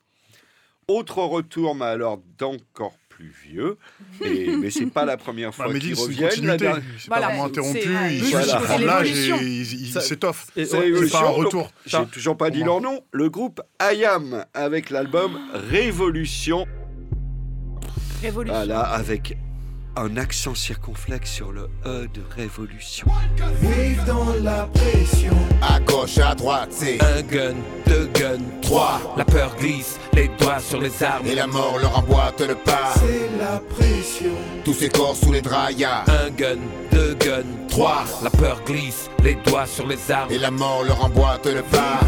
Autre 0.88 1.18
retour, 1.22 1.74
mais 1.74 1.84
alors 1.86 2.18
d'encore 2.38 2.94
plus 3.22 3.50
vieux. 3.50 3.76
Et, 4.24 4.48
mais 4.56 4.70
c'est 4.70 4.86
pas 4.86 5.04
la 5.04 5.16
première 5.16 5.50
Bah, 5.58 5.64
fois 5.64 5.68
Mehdi, 5.72 5.88
qu'ils 5.88 5.96
c'est 5.96 6.02
reviennent. 6.02 6.28
Continuité. 6.30 6.58
dernière- 6.58 6.82
C'est 6.98 7.06
Voilà, 7.08 7.26
pas 7.28 7.32
vraiment 7.34 7.44
c'est- 7.44 7.50
interrompu. 7.50 7.80
c'est- 7.82 8.14
Ils 8.16 8.24
voilà. 8.30 8.56
prennent 8.56 8.78
C'est 8.80 8.84
l'âge 8.86 9.10
et 9.10 9.46
ils 9.46 9.92
s'étoffent. 10.00 10.46
Et- 10.56 10.64
C'est 10.64 10.94
C'est 10.96 11.10
pas 11.10 11.18
un 11.20 11.28
retour. 11.30 11.70
J'ai 11.86 12.06
toujours 12.06 12.36
pas 12.36 12.50
dit 12.50 12.64
leur 12.64 12.80
nom. 12.80 13.00
Le 13.12 13.30
groupe 13.30 13.60
IAM 13.80 14.44
avec 14.54 14.90
l'album 14.90 15.38
Révolution. 15.70 16.66
Révolution. 18.22 18.54
Voilà, 18.56 18.80
avec 18.82 19.36
un 19.96 20.16
accent 20.16 20.54
circonflexe 20.54 21.30
sur 21.30 21.52
le 21.52 21.68
E 21.84 22.08
de 22.12 22.22
Révolution. 22.34 23.06
Vive 23.60 24.04
dans 24.06 24.32
la 24.42 24.66
pression. 24.66 25.32
À 25.60 25.80
gauche, 25.80 26.18
à 26.18 26.34
droite, 26.34 26.70
c'est 26.70 26.98
Un 27.02 27.22
gun, 27.22 27.54
deux 27.86 28.06
guns, 28.14 28.42
trois. 28.62 29.00
La 29.16 29.24
peur 29.24 29.54
glisse, 29.56 29.98
les 30.14 30.28
doigts 30.38 30.60
sur 30.60 30.80
les 30.80 31.02
armes. 31.02 31.26
Et 31.26 31.34
la 31.34 31.46
mort 31.46 31.78
leur 31.78 31.98
emboîte 31.98 32.40
le 32.40 32.54
pas. 32.54 32.94
C'est 32.94 33.30
la 33.38 33.58
pression. 33.58 34.32
Tous 34.64 34.74
ces 34.74 34.88
corps 34.88 35.16
sous 35.16 35.32
les 35.32 35.42
draps, 35.42 35.76
y'a 35.76 36.04
Un 36.06 36.30
gun, 36.30 36.58
deux 36.90 37.11
guns, 37.22 37.68
trois. 37.68 38.04
La 38.22 38.30
peur 38.30 38.60
glisse, 38.66 39.08
les 39.22 39.36
doigts 39.46 39.66
sur 39.66 39.86
les 39.86 40.10
armes. 40.10 40.30
Et 40.30 40.38
la 40.38 40.50
mort 40.50 40.82
leur 40.84 41.04
emboîte 41.04 41.46
le 41.46 41.62
pas. 41.62 42.00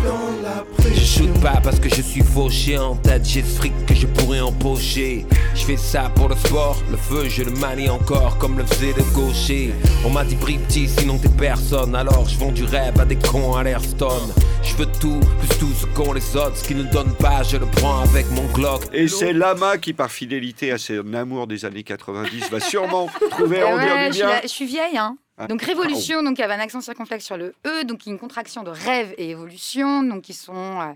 Je 0.94 1.00
shoot 1.00 1.40
pas 1.40 1.60
parce 1.62 1.78
que 1.78 1.88
je 1.88 2.02
suis 2.02 2.22
fauché 2.22 2.78
en 2.78 2.96
tête, 2.96 3.24
j'ai 3.24 3.42
ce 3.42 3.56
fric 3.58 3.72
que 3.86 3.94
je 3.94 4.06
pourrais 4.06 4.40
empocher. 4.40 5.26
Je 5.54 5.64
fais 5.64 5.76
ça 5.76 6.10
pour 6.14 6.28
le 6.28 6.36
sport, 6.36 6.76
le 6.90 6.96
feu 6.96 7.28
je 7.28 7.42
le 7.42 7.50
manie 7.52 7.88
encore 7.88 8.38
comme 8.38 8.58
le 8.58 8.64
faisait 8.64 8.94
le 8.96 9.02
gaucher. 9.14 9.72
On 10.04 10.10
m'a 10.10 10.24
dit 10.24 10.34
brille 10.34 10.58
petit 10.58 10.88
sinon 10.88 11.18
t'es 11.18 11.28
personne, 11.28 11.94
alors 11.94 12.28
je 12.28 12.38
vends 12.38 12.52
du 12.52 12.64
rêve 12.64 12.98
à 13.00 13.04
des 13.04 13.16
cons 13.16 13.54
à 13.54 13.62
l'air 13.62 13.80
stone. 13.82 14.32
Je 14.64 14.76
veux 14.76 14.86
tout, 15.00 15.20
plus 15.38 15.58
tout 15.58 15.72
ce 15.72 15.86
qu'ont 15.86 16.12
les 16.12 16.36
autres, 16.36 16.56
ce 16.56 16.66
qui 16.66 16.74
ne 16.74 16.82
donne 16.84 17.14
pas, 17.14 17.42
je 17.42 17.56
le 17.56 17.66
prends 17.66 18.00
avec 18.00 18.28
mon 18.30 18.44
Glock. 18.52 18.82
Et 18.92 19.08
c'est 19.08 19.32
Lama 19.32 19.78
qui, 19.78 19.92
par 19.92 20.10
fidélité 20.10 20.72
à 20.72 20.78
son 20.78 21.12
amour 21.14 21.46
des 21.46 21.64
années 21.64 21.82
90, 21.82 22.50
va 22.50 22.60
sûrement 22.60 23.08
trouver 23.30 23.62
à 23.62 23.68
en 23.68 23.78
dire 23.78 23.94
ouais, 23.94 24.10
du 24.10 24.12
je, 24.12 24.18
suis 24.18 24.26
bien. 24.26 24.40
je 24.42 24.48
suis 24.48 24.66
vieille, 24.66 24.98
hein. 24.98 25.16
Ah. 25.36 25.46
Donc 25.48 25.62
révolution, 25.62 26.22
donc 26.22 26.38
il 26.38 26.42
y 26.42 26.44
avait 26.44 26.54
un 26.54 26.60
accent 26.60 26.80
circonflexe 26.80 27.24
sur 27.24 27.36
le 27.36 27.54
E, 27.66 27.84
donc 27.84 28.06
une 28.06 28.18
contraction 28.18 28.62
de 28.62 28.70
rêve 28.70 29.14
et 29.18 29.30
évolution, 29.30 30.02
donc 30.04 30.22
qui 30.22 30.32
sont 30.32 30.80
euh, 30.80 30.92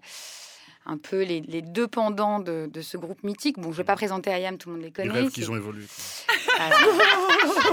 un 0.87 0.97
peu 0.97 1.23
les, 1.23 1.41
les 1.43 1.61
deux 1.61 1.87
pendants 1.87 2.39
de, 2.41 2.69
de 2.73 2.81
ce 2.81 2.97
groupe 2.97 3.23
mythique. 3.23 3.59
Bon, 3.59 3.73
je 3.73 3.77
vais 3.77 3.85
pas 3.85 3.95
présenter 3.97 4.31
Ayam, 4.31 4.57
tout 4.57 4.71
le 4.71 4.77
monde 4.77 4.83
les 4.83 4.89
Les 4.89 4.93
connaît. 4.93 5.11
rêves 5.11 5.25
c'est- 5.27 5.33
qu'ils 5.33 5.51
ont 5.51 5.57
évolué. 5.57 5.85
Voilà, 6.59 6.77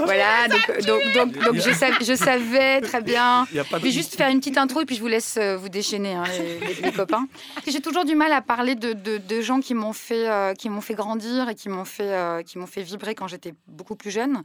Voilà, 0.04 0.48
donc, 0.48 0.86
donc, 0.86 1.02
donc, 1.14 1.44
donc 1.44 1.54
je, 1.56 1.70
sav- 1.70 2.04
je 2.04 2.14
savais 2.14 2.80
très 2.82 3.00
bien. 3.02 3.46
Je 3.52 3.76
vais 3.78 3.90
juste 3.90 4.14
faire 4.16 4.28
une 4.28 4.38
petite 4.38 4.58
intro 4.58 4.80
et 4.82 4.84
puis 4.84 4.94
je 4.96 5.00
vous 5.00 5.06
laisse 5.08 5.36
euh, 5.38 5.56
vous 5.56 5.68
déchaîner, 5.68 6.14
hein, 6.14 6.24
les, 6.38 6.58
les- 6.60 6.74
les 6.82 6.92
copains. 6.92 7.26
J'ai 7.66 7.80
toujours 7.80 8.04
du 8.04 8.14
mal 8.14 8.32
à 8.32 8.42
parler 8.42 8.74
de, 8.74 8.92
de- 8.92 9.18
de 9.18 9.40
gens 9.40 9.60
qui 9.60 9.74
m'ont 9.74 9.92
fait, 9.92 10.28
euh, 10.28 10.52
qui 10.54 10.68
m'ont 10.68 10.80
fait 10.80 10.94
grandir 10.94 11.48
et 11.48 11.54
qui 11.54 11.68
m'ont 11.68 11.84
fait, 11.84 12.12
euh, 12.12 12.42
qui 12.42 12.58
m'ont 12.58 12.66
fait 12.66 12.82
vibrer 12.82 13.14
quand 13.14 13.26
j'étais 13.26 13.54
beaucoup 13.66 13.96
plus 13.96 14.10
jeune. 14.10 14.42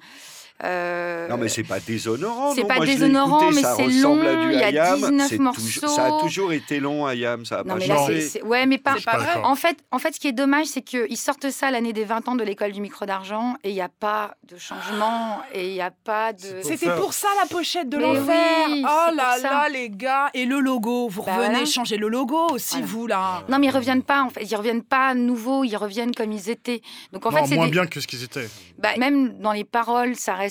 Euh, 0.63 1.27
Non, 1.27 1.37
mais 1.37 1.49
c'est 1.49 1.63
pas 1.63 1.79
déshonorant. 1.79 2.53
c'est 2.53 2.63
pas 2.65 2.75
Moi, 2.75 2.85
déshonorant, 2.85 3.41
écouté, 3.49 3.61
mais 3.63 3.67
c'est 3.75 4.01
long, 4.01 4.19
il 4.51 4.57
y 4.59 4.63
a 4.63 4.67
Hayam, 4.67 4.95
19 4.97 5.27
c'est 5.29 5.37
morceaux. 5.39 5.87
ça 5.87 6.05
a 6.05 6.19
toujours 6.19 6.53
été 6.53 6.79
long, 6.79 7.05
Ayam, 7.07 7.45
ça 7.45 7.59
a 7.59 7.63
Non, 7.63 7.73
pas 7.73 7.79
mais 7.79 7.87
là, 7.87 7.95
changé. 7.95 8.21
c'est- 8.21 8.43
ouais, 8.43 8.65
mais 8.65 8.77
pas. 8.77 8.93
Vrai. 8.95 9.41
En 9.43 9.55
fait, 9.55 9.77
en 9.91 9.97
fait, 9.99 10.13
ce 10.15 10.19
qui 10.19 10.27
est 10.27 10.31
dommage, 10.33 10.67
c'est 10.67 10.81
qu'ils 10.81 11.17
sortent 11.17 11.49
ça 11.49 11.71
l'année 11.71 11.93
des 11.93 12.03
20 12.03 12.27
ans 12.27 12.35
de 12.35 12.43
l'école 12.43 12.71
du 12.73 12.81
micro 12.81 13.05
d'argent 13.05 13.55
et 13.63 13.69
il 13.69 13.73
n'y 13.73 13.81
a 13.81 13.89
pas 13.89 14.35
de 14.51 14.57
changement 14.57 15.41
et 15.53 15.67
il 15.69 15.73
n'y 15.73 15.81
a 15.81 15.91
pas 15.91 16.33
de. 16.33 16.61
C'était 16.61 16.93
pour 16.95 17.13
ça 17.13 17.27
la 17.41 17.47
pochette 17.47 17.89
de 17.89 17.97
l'enfer. 17.97 18.67
oui, 18.67 18.83
oh 18.85 19.15
là 19.15 19.37
là, 19.41 19.67
les 19.69 19.89
gars. 19.89 20.29
Et 20.33 20.45
le 20.45 20.59
logo, 20.59 21.07
vous 21.09 21.23
Bah 21.23 21.33
revenez 21.37 21.49
voilà. 21.51 21.65
changer 21.65 21.97
le 21.97 22.07
logo 22.07 22.37
aussi, 22.51 22.75
Voilà. 22.81 22.85
vous 22.87 23.07
là. 23.07 23.43
Non, 23.49 23.57
mais 23.59 23.67
ils 23.67 23.71
reviennent 23.75 24.03
pas. 24.03 24.21
En 24.23 24.29
fait, 24.29 24.43
ils 24.43 24.55
reviennent 24.55 24.83
pas 24.83 25.13
nouveaux. 25.15 25.63
Ils 25.63 25.75
reviennent 25.75 26.13
comme 26.13 26.31
ils 26.31 26.49
étaient. 26.49 26.81
Donc 27.13 27.25
en 27.25 27.31
Non, 27.31 27.37
fait, 27.37 27.47
c'est 27.47 27.55
moins 27.55 27.65
des- 27.65 27.71
bien 27.71 27.87
que 27.87 27.99
ce 27.99 28.07
qu'ils 28.07 28.23
étaient. 28.23 28.47
bah, 28.77 28.89
même 28.97 29.39
dans 29.39 29.53
les 29.53 29.63
paroles, 29.63 30.15
ça 30.15 30.35
reste. 30.35 30.50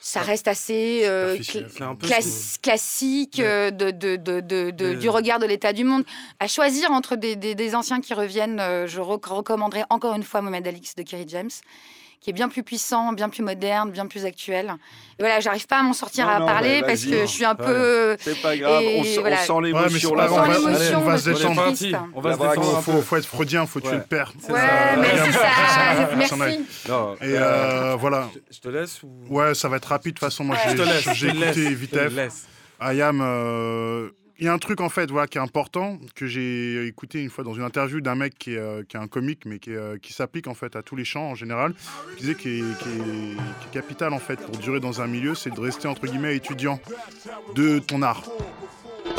Ça 0.00 0.20
reste 0.20 0.46
assez 0.46 1.00
euh, 1.04 1.36
cla- 1.38 1.96
class- 1.98 2.58
classique 2.62 3.36
Ouais. 3.38 3.44
euh, 3.44 3.70
de, 3.72 3.90
de- 3.90 4.14
de- 4.16 4.38
de- 4.40 4.70
de- 4.70 4.84
Euh. 4.84 4.94
du 4.94 5.08
regard 5.08 5.40
de 5.40 5.46
l'état 5.46 5.72
du 5.72 5.82
monde. 5.82 6.04
À 6.38 6.46
choisir 6.46 6.92
entre 6.92 7.16
des, 7.16 7.34
des- 7.34 7.56
des 7.56 7.74
anciens 7.74 8.00
qui 8.00 8.14
reviennent, 8.14 8.60
euh, 8.60 8.86
je 8.86 9.00
rec- 9.00 9.26
recommanderais 9.26 9.84
encore 9.90 10.14
une 10.14 10.22
fois 10.22 10.42
Mohamed 10.42 10.68
Alix 10.68 10.94
de 10.94 11.02
Kerry 11.02 11.24
James, 11.26 11.50
qui 12.26 12.30
est 12.30 12.32
bien 12.32 12.48
plus 12.48 12.64
puissant, 12.64 13.12
bien 13.12 13.28
plus 13.28 13.44
moderne, 13.44 13.92
bien 13.92 14.08
plus 14.08 14.24
actuel. 14.24 14.74
Et 15.16 15.22
voilà, 15.22 15.38
j'arrive 15.38 15.68
pas 15.68 15.78
à 15.78 15.82
m'en 15.84 15.92
sortir 15.92 16.26
Non, 16.26 16.32
à 16.32 16.38
non, 16.40 16.46
parler 16.46 16.80
bah, 16.80 16.88
parce 16.88 17.04
que 17.04 17.20
je 17.20 17.26
suis 17.26 17.44
un 17.44 17.50
Ouais. 17.54 17.64
peu. 17.64 18.16
C'est 18.18 18.42
pas 18.42 18.56
grave, 18.56 18.82
Et 18.82 18.98
on, 18.98 19.04
s- 19.04 19.14
on 19.16 19.20
voilà. 19.20 19.36
sent 19.36 19.52
Ouais, 19.52 19.60
mais 19.60 19.66
l'émotion 19.68 20.10
c'est 20.10 20.16
là. 20.16 20.28
on 20.32 20.34
va- 20.34 20.48
l'émotion, 20.58 20.98
on 20.98 21.04
va 21.04 21.18
se 21.18 21.30
détendre. 21.30 21.62
On 22.16 22.20
va 22.20 22.32
se 22.32 22.38
détendre 22.38 22.74
Il 22.78 22.82
faut, 22.82 23.00
faut 23.00 23.16
être 23.16 23.26
freudien, 23.26 23.64
faut 23.66 23.78
tuer 23.78 23.90
Ouais. 23.90 23.94
le 23.98 24.02
père. 24.02 24.32
C'est 24.40 24.50
Ouais, 24.52 24.58
ça. 24.58 24.96
mais 24.98 25.08
c'est 25.24 25.32
ça. 25.32 26.26
S'en 26.26 26.40
aille. 26.40 26.58
Merci. 26.58 26.88
Non, 26.88 27.14
Et 27.22 27.26
euh, 27.38 27.94
voilà. 27.96 28.28
je 28.50 28.58
te 28.58 28.68
laisse 28.70 29.00
ou... 29.04 29.08
Ouais, 29.30 29.54
ça 29.54 29.68
va 29.68 29.76
être 29.76 29.84
rapide. 29.84 30.14
De 30.14 30.18
toute 30.18 30.28
façon, 30.28 30.42
moi, 30.42 30.56
Ouais. 30.56 30.62
j'ai 30.64 30.76
Je 30.76 30.82
te 30.82 30.82
laisse, 30.82 31.04
j'ai 31.04 31.14
je 31.14 31.26
te 31.28 31.36
laisse, 31.36 31.56
écouté 31.56 31.70
je 31.70 31.74
vite 31.76 31.90
te 31.92 32.08
F. 32.10 32.12
laisse. 32.12 32.46
Ayam, 32.80 33.20
euh, 33.22 34.08
il 34.25 34.25
y 34.44 34.48
a 34.48 34.52
un 34.52 34.58
truc 34.58 34.80
en 34.80 34.88
fait 34.88 35.10
voilà, 35.10 35.26
qui 35.26 35.38
est 35.38 35.40
important, 35.40 35.98
que 36.14 36.26
j'ai 36.26 36.86
écouté 36.86 37.22
une 37.22 37.30
fois 37.30 37.42
dans 37.42 37.54
une 37.54 37.62
interview 37.62 38.00
d'un 38.00 38.14
mec 38.14 38.36
qui 38.38 38.54
est, 38.54 38.58
euh, 38.58 38.82
qui 38.86 38.96
un 38.96 39.06
comique, 39.06 39.46
mais 39.46 39.58
qui, 39.58 39.74
euh, 39.74 39.96
qui 39.98 40.12
s'applique 40.12 40.46
en 40.46 40.54
fait 40.54 40.76
à 40.76 40.82
tous 40.82 40.96
les 40.96 41.04
chants 41.04 41.30
en 41.30 41.34
général. 41.34 41.74
Il 42.12 42.20
disait 42.20 42.34
qu'il 42.34 42.50
est, 42.50 42.60
est 42.60 43.70
capital 43.72 44.12
en 44.12 44.18
fait 44.18 44.36
pour 44.36 44.56
durer 44.58 44.80
dans 44.80 45.00
un 45.00 45.06
milieu, 45.06 45.34
c'est 45.34 45.54
de 45.54 45.60
rester 45.60 45.88
entre 45.88 46.06
guillemets 46.06 46.36
étudiant 46.36 46.80
de 47.54 47.78
ton 47.78 48.02
art. 48.02 48.24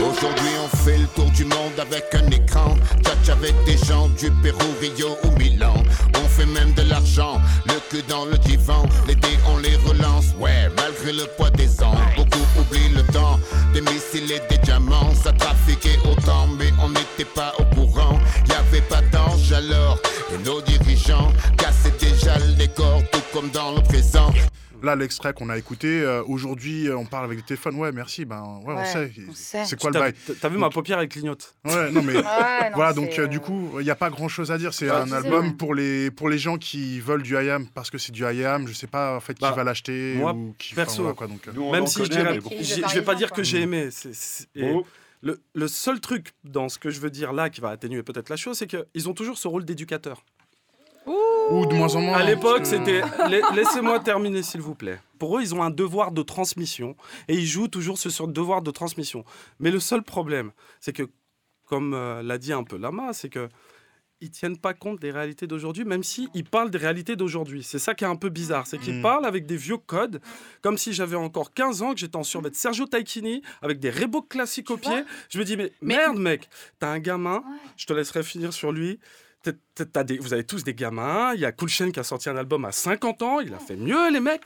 Aujourd'hui 0.10 0.52
on 0.64 0.78
fait 0.78 0.98
le 0.98 1.08
tour 1.08 1.30
du 1.32 1.44
monde 1.44 1.78
avec 1.80 2.06
un 2.14 2.26
écran. 2.32 2.76
Tchatch 3.04 3.30
avec 3.30 3.54
des 3.66 3.78
gens 3.78 4.08
du 4.10 4.32
Pérou, 4.42 4.74
Rio 4.80 5.18
ou 5.24 5.32
Milan. 5.38 5.74
On 6.16 6.28
fait 6.30 6.46
même 6.46 6.74
de 6.74 6.84
l'argent, 6.84 7.42
le 7.66 7.74
cul 7.90 8.04
dans 8.08 8.26
le 8.26 8.38
divan. 8.38 8.84
Les 9.08 9.16
dés 9.16 9.38
on 9.52 9.58
les 9.58 9.76
relance, 9.76 10.34
ouais, 10.40 10.70
malgré 10.78 11.12
le 11.12 11.26
poids 11.36 11.50
des 11.50 11.84
ans. 11.84 11.96
Beaucoup 12.16 12.46
oublient 12.58 12.96
le 12.96 13.04
temps, 13.12 13.38
des 13.74 13.82
missiles 13.82 14.32
et 14.32 14.42
des 14.50 14.58
diamants. 14.60 15.14
Ça 15.22 15.34
trafiquait 15.34 16.00
autant 16.10 16.48
mais 16.58 16.72
on 16.82 16.90
n'était 16.90 17.26
pas 17.36 17.54
au 17.60 17.64
courant. 17.76 18.18
Y 18.48 18.54
avait 18.54 18.82
pas 18.82 19.02
d'ange 19.12 19.52
alors, 19.52 20.00
et 20.34 20.38
nos 20.44 20.62
dirigeants 20.62 21.34
Cassaient 21.58 21.94
déjà 22.00 22.38
le 22.40 22.54
décor 22.54 23.02
tout 23.12 23.24
comme 23.34 23.50
dans 23.50 23.72
le 23.72 23.82
présent 23.82 24.32
Là, 24.84 24.96
l'extrait 24.96 25.34
qu'on 25.34 25.50
a 25.50 25.58
écouté, 25.58 26.02
euh, 26.02 26.24
aujourd'hui, 26.28 26.88
euh, 26.88 26.98
on 26.98 27.06
parle 27.06 27.26
avec 27.26 27.38
le 27.40 27.44
téléphone. 27.44 27.76
Ouais, 27.76 27.92
merci, 27.92 28.26
ben 28.26 28.42
ouais, 28.64 28.74
on 28.74 28.78
Ouais, 28.78 28.86
sait. 28.86 29.12
on 29.30 29.34
sait. 29.34 29.66
C'est 29.66 29.80
quoi 29.80 29.90
le 29.92 30.00
bail 30.00 30.14
t'as 30.40 30.50
vu 30.50 30.58
ma 30.58 30.70
paupière, 30.70 31.00
elle 31.00 31.10
clignote. 31.10 31.56
Ouais, 31.66 31.90
non 31.92 32.02
mais. 32.04 32.14
Ouais, 32.18 32.70
non, 32.70 32.76
Voilà, 32.76 32.94
donc 32.94 33.18
euh, 33.18 33.28
du 33.28 33.40
coup, 33.40 33.80
il 33.80 33.84
n'y 33.84 33.90
a 33.90 33.96
pas 33.96 34.10
grand 34.10 34.28
chose 34.28 34.52
à 34.52 34.58
dire. 34.58 34.74
C'est 34.74 34.86
Ouais, 34.90 34.96
un 34.96 35.12
album 35.12 35.58
pour 35.58 35.74
les, 35.74 36.12
pour 36.12 36.30
les 36.30 36.38
gens 36.38 36.58
qui 36.58 37.00
veulent 37.00 37.24
du 37.24 37.34
IAM 37.36 37.68
parce 37.74 37.90
que 37.90 37.98
c'est 37.98 38.12
du 38.12 38.24
IAM. 38.24 38.68
Je 38.68 38.74
sais 38.74 38.88
pas 38.88 39.16
en 39.16 39.20
fait 39.20 39.34
qui 39.34 39.42
Bah, 39.42 39.52
va 39.52 39.64
l'acheter. 39.64 40.18
ou 40.22 40.54
qui, 40.58 40.76
perso, 40.76 41.02
voilà, 41.04 41.16
quoi, 41.16 41.28
donc, 41.28 41.48
euh. 41.48 41.52
Nous, 41.56 41.72
Même 41.72 41.88
si 41.88 42.04
je 42.06 42.10
dirais, 42.10 42.40
je 42.62 42.94
vais 42.94 43.02
pas 43.02 43.16
dire 43.16 43.32
que 43.32 43.44
j'ai 43.44 43.62
aimé. 43.62 43.90
Oh. 44.62 44.86
le, 45.22 45.40
le 45.56 45.68
seul 45.68 46.00
truc 46.00 46.34
dans 46.44 46.70
ce 46.70 46.78
que 46.78 46.90
je 46.90 47.00
veux 47.00 47.10
dire 47.10 47.34
là 47.34 47.50
qui 47.50 47.62
va 47.62 47.70
atténuer 47.70 48.04
peut-être 48.04 48.30
la 48.30 48.36
chose, 48.36 48.58
c'est 48.58 48.68
qu'ils 48.68 49.10
ont 49.10 49.14
toujours 49.14 49.38
ce 49.38 49.48
rôle 49.48 49.66
d'éducateur. 49.66 50.24
Ou 51.08 51.66
de 51.66 51.74
moins 51.74 51.96
en 51.96 52.02
moins. 52.02 52.18
À 52.18 52.24
l'époque, 52.24 52.58
parce 52.60 52.72
que- 52.72 52.78
c'était. 52.78 53.02
La- 53.30 53.52
Laissez-moi 53.56 54.00
terminer, 54.00 54.44
s'il 54.44 54.62
vous 54.62 54.76
plaît. 54.76 55.00
Pour 55.20 55.38
eux, 55.38 55.42
ils 55.42 55.56
ont 55.56 55.64
un 55.64 55.70
devoir 55.72 56.12
de 56.12 56.22
transmission 56.22 56.96
et 57.28 57.36
ils 57.36 57.46
jouent 57.46 57.68
toujours 57.70 57.98
ce 57.98 58.10
sur 58.10 58.28
devoir 58.28 58.62
de 58.62 58.72
transmission. 58.72 59.24
Mais 59.60 59.72
le 59.72 59.80
seul 59.80 60.04
problème, 60.04 60.52
c'est 60.80 60.94
que, 60.94 61.04
comme 61.66 61.94
euh, 61.94 62.22
l'a 62.22 62.38
dit 62.38 62.54
un 62.54 62.64
peu 62.64 62.78
Lama, 62.78 63.14
c'est 63.14 63.30
que 63.30 63.48
ils 64.20 64.32
tiennent 64.32 64.58
pas 64.58 64.74
compte 64.74 65.00
des 65.00 65.12
réalités 65.12 65.46
d'aujourd'hui, 65.46 65.86
même 65.86 66.02
si 66.04 66.28
ils 66.34 66.44
parlent 66.44 66.72
des 66.72 66.80
réalités 66.80 67.16
d'aujourd'hui. 67.16 67.62
C'est 67.62 67.78
ça 67.78 67.94
qui 67.94 68.04
est 68.04 68.08
un 68.08 68.16
peu 68.16 68.30
bizarre, 68.30 68.66
c'est 68.66 68.80
qu'ils 68.80 68.98
Mm. 68.98 69.02
parlent 69.04 69.26
avec 69.28 69.46
des 69.46 69.58
vieux 69.58 69.78
codes, 69.78 70.22
comme 70.64 70.76
si 70.80 70.92
j'avais 70.92 71.16
encore 71.16 71.54
15 71.54 71.84
ans, 71.84 71.94
que 71.94 72.00
j'étais 72.00 72.16
en 72.16 72.24
survêt 72.24 72.50
de 72.50 72.56
Sergio 72.56 72.88
Tacchini, 72.88 73.44
avec 73.62 73.80
des 73.80 73.92
Reebok 73.92 74.28
classiques 74.28 74.72
au 74.72 74.78
pied. 74.78 75.04
Je 75.30 75.38
me 75.38 75.44
dis, 75.44 75.56
mais, 75.56 75.72
Mais- 75.84 75.98
merde, 75.98 76.18
mec, 76.18 76.50
t'as 76.80 76.90
un 76.90 76.98
gamin, 77.00 77.44
je 77.78 77.86
te 77.86 77.94
laisserai 77.94 78.24
finir 78.24 78.54
sur 78.54 78.72
lui. 78.72 79.00
Des- 79.86 80.18
vous 80.20 80.34
avez 80.34 80.44
tous 80.44 80.64
des 80.64 80.74
gamins. 80.74 81.34
Il 81.34 81.40
y 81.42 81.46
a 81.46 81.52
Cool 81.52 81.70
Chain 81.70 81.92
qui 81.92 82.00
a 82.00 82.04
sorti 82.04 82.30
un 82.30 82.38
album 82.38 82.66
à 82.66 82.72
50 82.72 83.22
ans. 83.22 83.40
Il 83.40 83.54
a 83.54 83.60
fait 83.60 83.76
mieux, 83.76 84.12
les 84.12 84.20
mecs. 84.20 84.42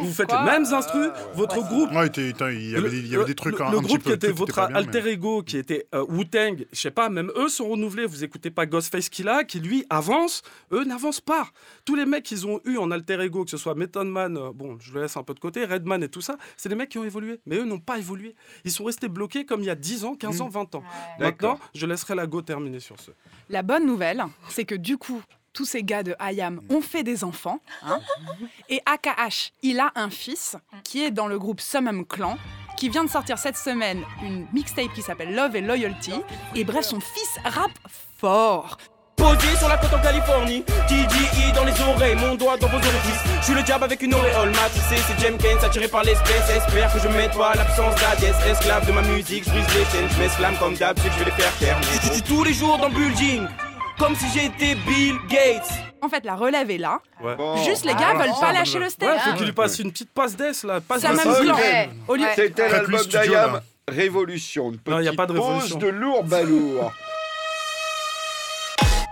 Vous 0.00 0.12
faites 0.12 0.28
Quoi 0.28 0.44
les 0.44 0.50
mêmes 0.50 0.64
instrus. 0.72 1.08
Votre 1.34 1.56
groupe. 1.66 1.90
Ouais, 1.92 2.06
il 2.08 2.70
y 2.70 2.76
avait, 2.76 2.88
des, 2.90 2.98
il 2.98 3.06
y 3.08 3.16
avait 3.16 3.24
des 3.24 3.34
trucs 3.34 3.58
le, 3.58 3.64
un, 3.64 3.70
le 3.70 3.78
un 3.78 3.80
groupe 3.82 3.98
petit 3.98 3.98
peu. 3.98 4.10
qui 4.10 4.14
était 4.14 4.32
votre 4.32 4.66
bien, 4.66 4.76
alter 4.76 5.02
mais- 5.02 5.12
ego, 5.12 5.42
qui 5.42 5.56
était 5.58 5.86
euh, 5.94 6.04
Wu-Tang, 6.08 6.66
je 6.72 6.80
sais 6.80 6.90
pas, 6.90 7.08
même 7.08 7.30
eux 7.36 7.48
sont 7.48 7.68
renouvelés. 7.68 8.06
Vous 8.06 8.24
écoutez 8.24 8.50
pas 8.50 8.66
Ghostface 8.66 9.08
Killah, 9.08 9.44
qui 9.44 9.60
lui 9.60 9.84
avance. 9.90 10.42
Eux 10.72 10.84
n'avancent 10.84 11.20
pas. 11.20 11.48
Tous 11.84 11.94
les 11.94 12.06
mecs 12.06 12.24
qu'ils 12.24 12.46
ont 12.46 12.60
eu 12.64 12.76
en 12.78 12.90
alter 12.90 13.20
ego, 13.22 13.44
que 13.44 13.50
ce 13.50 13.56
soit 13.56 13.74
Method 13.74 14.06
Man, 14.06 14.36
euh, 14.36 14.50
bon, 14.54 14.76
je 14.80 14.92
le 14.92 15.02
laisse 15.02 15.16
un 15.16 15.22
peu 15.22 15.34
de 15.34 15.40
côté, 15.40 15.64
Redman 15.64 16.02
et 16.02 16.08
tout 16.08 16.20
ça, 16.20 16.36
c'est 16.56 16.68
des 16.68 16.74
mecs 16.74 16.88
qui 16.88 16.98
ont 16.98 17.04
évolué. 17.04 17.40
Mais 17.46 17.56
eux 17.56 17.64
n'ont 17.64 17.78
pas 17.80 17.98
évolué. 17.98 18.34
Ils 18.64 18.70
sont 18.70 18.84
restés 18.84 19.08
bloqués 19.08 19.44
comme 19.46 19.60
il 19.60 19.66
y 19.66 19.70
a 19.70 19.74
10 19.74 20.04
ans, 20.04 20.14
15 20.14 20.40
ans, 20.40 20.48
20 20.48 20.74
ans. 20.74 20.82
Maintenant, 21.18 21.58
je 21.74 21.86
laisserai 21.86 22.14
la 22.14 22.26
go 22.26 22.42
terminer 22.42 22.80
sur 22.80 22.98
ce. 23.00 23.10
La 23.50 23.62
bonne 23.62 23.86
nouvelle, 23.86 24.24
c'est 24.48 24.64
que 24.64 24.73
du 24.76 24.96
coup, 24.98 25.22
tous 25.52 25.64
ces 25.64 25.82
gars 25.82 26.02
de 26.02 26.16
IAM 26.20 26.60
ont 26.70 26.80
fait 26.80 27.02
des 27.02 27.22
enfants. 27.24 27.60
hein. 27.82 28.00
et 28.68 28.80
AKH, 28.86 29.52
il 29.62 29.78
a 29.80 29.92
un 29.94 30.10
fils 30.10 30.56
qui 30.82 31.04
est 31.04 31.10
dans 31.10 31.26
le 31.28 31.38
groupe 31.38 31.60
Summum 31.60 32.04
Clan, 32.06 32.36
qui 32.76 32.88
vient 32.88 33.04
de 33.04 33.10
sortir 33.10 33.38
cette 33.38 33.56
semaine 33.56 34.02
une 34.22 34.46
mixtape 34.52 34.92
qui 34.94 35.02
s'appelle 35.02 35.32
Love 35.34 35.54
et 35.54 35.60
Loyalty. 35.60 36.14
Et 36.56 36.64
bref, 36.64 36.84
son 36.84 36.98
fils 37.00 37.38
rappe 37.44 37.70
fort. 38.18 38.78
Posé 39.16 39.56
sur 39.56 39.68
la 39.68 39.78
côte 39.78 39.92
en 39.94 40.02
Californie, 40.02 40.64
TGI 40.88 41.52
dans 41.54 41.64
les 41.64 41.80
oreilles, 41.82 42.16
mon 42.16 42.34
doigt 42.34 42.56
dans 42.56 42.66
vos 42.66 42.76
orifices. 42.78 43.22
Je 43.40 43.44
suis 43.44 43.54
le 43.54 43.62
diable 43.62 43.84
avec 43.84 44.02
une 44.02 44.12
auréole 44.12 44.50
matrixée, 44.50 44.96
c'est 45.06 45.18
James 45.20 45.38
Kane, 45.38 45.64
attiré 45.64 45.86
par 45.86 46.02
l'espèce. 46.02 46.50
Espère 46.50 46.92
que 46.92 46.98
je 46.98 47.06
mette 47.08 47.32
pas 47.32 47.54
l'absence 47.54 47.94
d'Adiès, 48.00 48.34
esclave 48.44 48.84
de 48.86 48.92
ma 48.92 49.02
musique, 49.02 49.44
je 49.44 49.50
brise 49.50 49.66
les 49.76 49.84
chaînes, 49.84 50.08
je 50.10 50.18
m'exclame 50.20 50.56
comme 50.58 50.74
d'hab, 50.74 50.98
c'est 50.98 51.08
que 51.08 51.14
je 51.14 51.18
vais 51.20 51.24
les 51.26 51.30
faire 51.30 51.56
taire. 51.58 51.78
Je 52.02 52.12
suis 52.12 52.22
tous 52.22 52.42
les 52.42 52.52
jours 52.52 52.76
dans 52.76 52.88
le 52.88 52.94
building, 52.94 53.46
comme 53.98 54.14
si 54.14 54.26
j'étais 54.30 54.74
Bill 54.74 55.16
Gates. 55.28 55.70
En 56.02 56.08
fait, 56.08 56.24
la 56.24 56.34
relève 56.36 56.70
est 56.70 56.78
là. 56.78 57.00
Ouais. 57.22 57.36
Juste, 57.64 57.84
les 57.84 57.94
gars 57.94 58.12
Ah, 58.14 58.22
veulent 58.22 58.40
pas 58.40 58.52
lâcher 58.52 58.78
le 58.78 58.88
steak. 58.90 59.08
Ouais, 59.08 59.18
faut 59.20 59.32
qu'il 59.36 59.46
lui 59.46 59.52
passe 59.52 59.78
une 59.78 59.90
petite 59.90 60.10
passe 60.10 60.36
d'ess 60.36 60.64
là. 60.64 60.80
Passe 60.80 61.02
Ça. 61.02 61.12
Au 62.08 62.14
lieu-. 62.16 62.24
C'était 62.36 62.68
l'album 62.68 63.02
d'Ayam. 63.06 63.60
Révolution. 63.88 64.72
Une 64.72 64.78
Non, 64.86 64.98
y 65.00 65.02
a 65.08 65.10
petite 65.12 65.16
pas 65.16 65.26
de 65.26 65.32
pause 65.34 65.46
révolution. 65.46 65.78
de 65.78 65.86
lourd 65.88 66.24
balourd. 66.24 66.92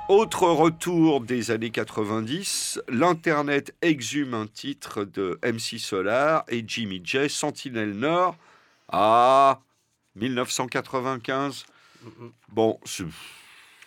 Autre 0.09 0.49
retour 0.49 1.21
des 1.21 1.51
années 1.51 1.71
90, 1.71 2.81
l'Internet 2.89 3.75
exhume 3.81 4.35
un 4.35 4.47
titre 4.47 5.05
de 5.05 5.39
MC 5.43 5.79
Solar 5.79 6.45
et 6.49 6.63
Jimmy 6.67 7.01
J, 7.05 7.31
Sentinelle 7.31 7.93
Nord, 7.95 8.35
à 8.91 9.61
1995. 10.17 11.65
Bon, 12.51 12.79
c'est 12.85 13.05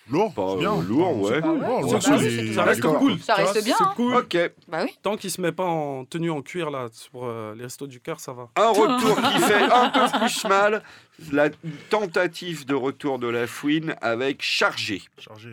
Lourd, 0.09 0.33
pas 0.33 0.55
bien. 0.57 0.73
euh, 0.75 0.81
lourd, 0.83 1.21
ouais. 1.21 1.39
C'est 1.41 1.47
morceau, 1.47 2.11
cool. 2.11 2.53
Ça 2.53 2.63
reste 2.63 2.81
cool. 2.81 3.19
Ça 3.19 3.33
reste 3.35 3.63
bien, 3.63 3.75
C'est 3.77 3.83
hein. 3.83 3.93
cool. 3.95 4.15
Ok, 4.15 4.37
Bah 4.67 4.81
oui. 4.83 4.95
Tant 5.01 5.17
qu'il 5.17 5.31
se 5.31 5.41
met 5.41 5.51
pas 5.51 5.63
en 5.65 6.05
tenue 6.05 6.29
en 6.29 6.41
cuir 6.43 6.69
là 6.69 6.87
pour 7.11 7.25
euh, 7.25 7.55
les 7.55 7.63
restos 7.63 7.87
du 7.87 7.99
cœur, 7.99 8.19
ça 8.19 8.31
va. 8.33 8.49
un 8.55 8.69
retour 8.69 9.15
qui 9.15 9.39
fait 9.41 9.63
un 9.63 9.89
peu 9.89 10.19
plus 10.19 10.45
mal, 10.45 10.83
la 11.31 11.49
tentative 11.89 12.65
de 12.65 12.75
retour 12.75 13.19
de 13.19 13.27
la 13.27 13.47
fouine 13.47 13.95
avec 14.01 14.41
Chargé. 14.43 15.01
Chargé. 15.17 15.49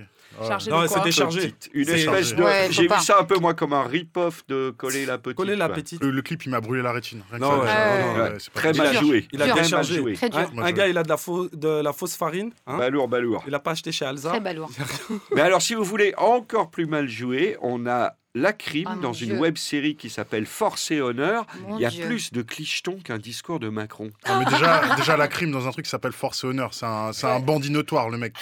Chargé 0.47 0.71
Non, 0.71 0.87
c'était 0.89 1.11
chargé. 1.13 1.41
Petite. 1.41 1.71
Une 1.75 1.89
espèce 1.89 2.35
de. 2.35 2.43
Ouais, 2.43 2.69
J'ai 2.71 2.83
vu 2.83 3.01
ça 3.01 3.17
un 3.21 3.25
peu 3.25 3.39
moi 3.39 3.55
comme 3.55 3.73
un 3.73 3.85
rip-off 3.85 4.45
de 4.49 4.71
coller 4.71 5.07
la 5.07 5.19
petite. 5.19 5.37
Coller 5.37 5.57
la 5.57 5.69
petite. 5.69 6.03
Le, 6.03 6.11
le 6.11 6.23
clip, 6.23 6.45
il 6.47 6.51
m'a 6.51 6.61
brûlé 6.61 6.83
la 6.83 6.93
rétine. 6.93 7.23
Non, 7.39 7.51
ça, 7.51 7.59
ouais, 7.59 8.03
non, 8.07 8.15
non, 8.19 8.23
ouais, 8.25 8.31
pas 8.31 8.61
Très 8.61 8.73
mal 8.73 8.97
joué. 8.97 9.29
Il 9.33 9.43
a 9.43 9.53
bien 9.53 9.63
chargé. 9.65 9.97
joué. 9.97 10.15
Un, 10.23 10.63
un 10.63 10.73
gars, 10.73 10.89
il 10.89 10.97
a 10.99 11.03
de 11.03 11.09
la, 11.09 11.17
faux- 11.17 11.49
de 11.53 11.69
la 11.83 11.93
fausse 11.93 12.17
farine. 12.17 12.51
hein. 12.67 12.79
Balourd, 12.79 13.09
balourd. 13.09 13.45
Il 13.47 13.55
a 13.55 13.59
pas 13.61 13.73
acheté 13.73 13.93
chez 13.93 14.05
Alza. 14.05 14.31
Très 14.31 14.41
balourd. 14.41 14.71
Mais 15.35 15.41
alors, 15.43 15.61
si 15.63 15.75
vous 15.75 15.85
voulez 15.85 16.15
encore 16.17 16.71
plus 16.71 16.87
mal 16.87 17.09
jouer, 17.09 17.57
on 17.61 17.87
a 17.87 18.15
La 18.35 18.55
Crime 18.55 18.89
Ah, 18.91 18.97
dans 18.97 19.13
une 19.13 19.29
Dieu. 19.33 19.39
web 19.39 19.59
série 19.59 19.95
qui 19.95 20.09
s'appelle 20.09 20.47
Force 20.47 20.91
et 20.91 21.03
Honneur. 21.03 21.45
Mon 21.69 21.77
Il 21.77 21.83
y 21.83 21.85
a 21.85 21.91
Dieu. 21.91 22.07
plus 22.07 22.33
de 22.33 22.41
clichetons 22.41 22.97
qu'un 23.05 23.19
discours 23.19 23.61
de 23.61 23.69
Macron. 23.69 24.11
Non, 24.27 24.39
mais 24.39 24.47
déjà, 24.47 24.81
déjà, 24.97 25.19
la 25.19 25.29
crime 25.29 25.53
dans 25.53 25.69
un 25.69 25.71
truc 25.71 25.85
qui 25.85 25.91
s'appelle 25.91 26.13
Force 26.13 26.43
et 26.43 26.47
Honneur. 26.47 26.71
C'est 26.73 26.87
un, 26.87 27.41
bandit 27.41 27.71
notoire, 27.71 28.09
le 28.09 28.17
mec. 28.17 28.35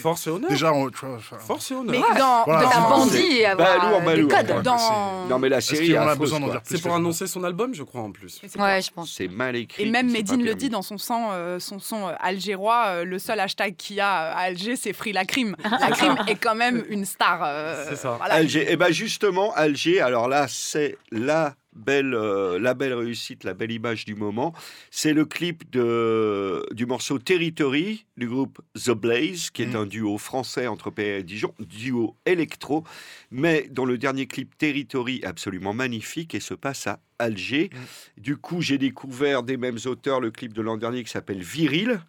Force 0.00 0.28
et 0.28 0.30
honneur. 0.30 0.48
Déjà, 0.50 0.72
on- 0.72 0.88
tu 0.88 1.04
vois, 1.04 1.16
enfin, 1.16 1.36
Force 1.38 1.68
et 1.72 1.74
honneur. 1.74 1.96
Mais 2.00 2.18
dans, 2.18 2.44
Voilà, 2.44 2.68
dans- 2.70 2.88
bandit 2.90 3.38
et 3.38 3.46
avoir 3.46 3.92
euh, 3.92 4.00
balourd. 4.04 4.28
des 4.28 4.34
codes. 4.36 4.50
Ouais. 4.56 4.62
dans- 4.62 5.26
Non, 5.28 5.38
mais 5.40 5.48
la 5.48 5.60
série 5.60 5.90
est 5.90 5.96
a 5.96 6.02
affreuse, 6.02 6.18
besoin 6.18 6.38
dire 6.38 6.62
plus 6.62 6.76
C'est 6.76 6.82
pour 6.82 6.94
annoncer 6.94 7.26
son 7.26 7.42
album, 7.42 7.74
je 7.74 7.82
crois, 7.82 8.02
en 8.02 8.12
plus. 8.12 8.40
Ouais, 8.56 8.80
je 8.82 8.90
pense. 8.92 9.12
C'est 9.12 9.26
mal 9.26 9.56
écrit. 9.56 9.82
Et 9.82 9.90
même 9.90 10.12
Medine 10.12 10.44
le 10.44 10.54
dit 10.54 10.68
dans 10.68 10.82
son 10.82 10.96
son, 10.96 11.30
euh, 11.32 11.58
son 11.58 11.80
son 11.80 12.06
euh, 12.06 12.12
algérois, 12.20 12.84
euh, 12.86 13.04
le 13.04 13.18
seul 13.18 13.40
hashtag 13.40 13.74
qu'il 13.74 13.96
y 13.96 14.00
a 14.00 14.08
à 14.30 14.38
Alger, 14.42 14.76
c'est 14.76 14.92
Free 14.92 15.12
la 15.12 15.24
crime. 15.24 15.56
La 15.80 15.90
crime 15.90 16.14
est 16.28 16.36
quand 16.36 16.54
même 16.54 16.84
une 16.88 17.04
star. 17.04 17.40
C'est 17.88 17.96
ça. 17.96 18.16
Alger. 18.22 18.70
Et 18.72 18.76
ben 18.76 18.92
justement, 19.08 19.52
Alger, 19.54 20.00
alors 20.00 20.28
là, 20.28 20.46
c'est 20.48 20.96
la 21.10 21.56
belle, 21.74 22.14
euh, 22.14 22.58
la 22.58 22.74
belle 22.74 22.92
réussite, 22.94 23.44
la 23.44 23.54
belle 23.54 23.70
image 23.70 24.04
du 24.04 24.14
moment. 24.14 24.52
C'est 24.90 25.12
le 25.12 25.24
clip 25.24 25.70
de, 25.70 26.66
du 26.72 26.86
morceau 26.86 27.18
Territory 27.18 28.04
du 28.16 28.28
groupe 28.28 28.60
The 28.74 28.90
Blaze, 28.90 29.50
qui 29.50 29.62
est 29.62 29.66
Mhm. 29.66 29.76
un 29.76 29.86
duo 29.86 30.18
français 30.18 30.66
entre 30.66 30.90
PA 30.90 31.02
et 31.02 31.22
Dijon, 31.22 31.54
duo 31.60 32.16
électro, 32.26 32.84
mais 33.30 33.66
dont 33.70 33.84
le 33.84 33.96
dernier 33.98 34.26
clip 34.26 34.56
Territory 34.58 35.20
absolument 35.24 35.72
magnifique 35.74 36.34
et 36.34 36.40
se 36.40 36.54
passe 36.54 36.86
à 36.86 37.00
Alger. 37.18 37.70
Du 38.16 38.36
coup, 38.36 38.60
j'ai 38.60 38.78
découvert 38.78 39.42
des 39.42 39.56
mêmes 39.56 39.78
auteurs 39.86 40.20
le 40.20 40.30
clip 40.30 40.52
de 40.52 40.62
l'an 40.62 40.76
dernier 40.76 41.04
qui 41.04 41.10
s'appelle 41.10 41.42
Viril, 41.42 42.00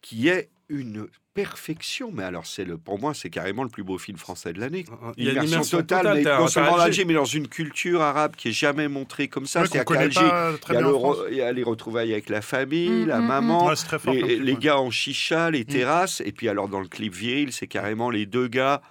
qui 0.00 0.28
est 0.28 0.48
une 0.68 1.06
perfection. 1.34 2.10
Mais 2.12 2.22
alors, 2.24 2.46
c'est 2.46 2.64
le, 2.64 2.76
pour 2.78 2.98
moi, 2.98 3.14
c'est 3.14 3.30
carrément 3.30 3.62
le 3.62 3.68
plus 3.68 3.82
beau 3.82 3.98
film 3.98 4.18
français 4.18 4.52
de 4.52 4.60
l'année. 4.60 4.84
Il 5.16 5.24
y 5.24 5.28
a 5.28 5.32
une 5.32 5.44
Immersion 5.48 5.78
totale, 5.78 6.02
totale. 6.02 6.22
mais 6.22 6.30
à- 6.30 6.38
non 6.38 6.44
à 6.44 6.48
seulement. 6.48 6.76
Alger, 6.78 7.04
mais 7.04 7.14
dans 7.14 7.24
une 7.24 7.48
culture 7.48 8.02
arabe 8.02 8.36
qui 8.36 8.48
est 8.48 8.52
jamais 8.52 8.88
montrée 8.88 9.28
comme 9.28 9.46
ça. 9.46 9.60
C'est-à-dire 9.60 9.84
connaît 9.84 10.08
qu'Alger, 10.08 10.20
il 10.20 10.26
y, 10.26 10.30
a 10.30 10.58
bien 10.72 10.80
le 10.80 10.94
en 10.94 10.98
France. 10.98 11.16
re- 11.18 11.28
il 11.30 11.36
y 11.36 11.42
a 11.42 11.52
les 11.52 11.62
retrouvailles 11.62 12.12
avec 12.12 12.28
la 12.28 12.42
famille, 12.42 13.04
Mm, 13.04 13.06
la 13.06 13.18
mm, 13.18 13.24
mm. 13.24 13.26
maman, 13.26 13.66
Ouais, 13.66 13.76
c'est 13.76 13.98
fort. 13.98 14.14
les, 14.14 14.56
gars 14.56 14.78
en 14.78 14.90
chicha, 14.90 15.50
les 15.50 15.64
terrasses. 15.64 16.20
Et 16.24 16.32
puis 16.32 16.48
alors, 16.48 16.68
dans 16.68 16.80
le 16.80 16.88
clip 16.88 17.14
viril, 17.14 17.52
c'est 17.52 17.66
carrément 17.66 18.10
les 18.10 18.26
deux 18.26 18.48
gars 18.48 18.82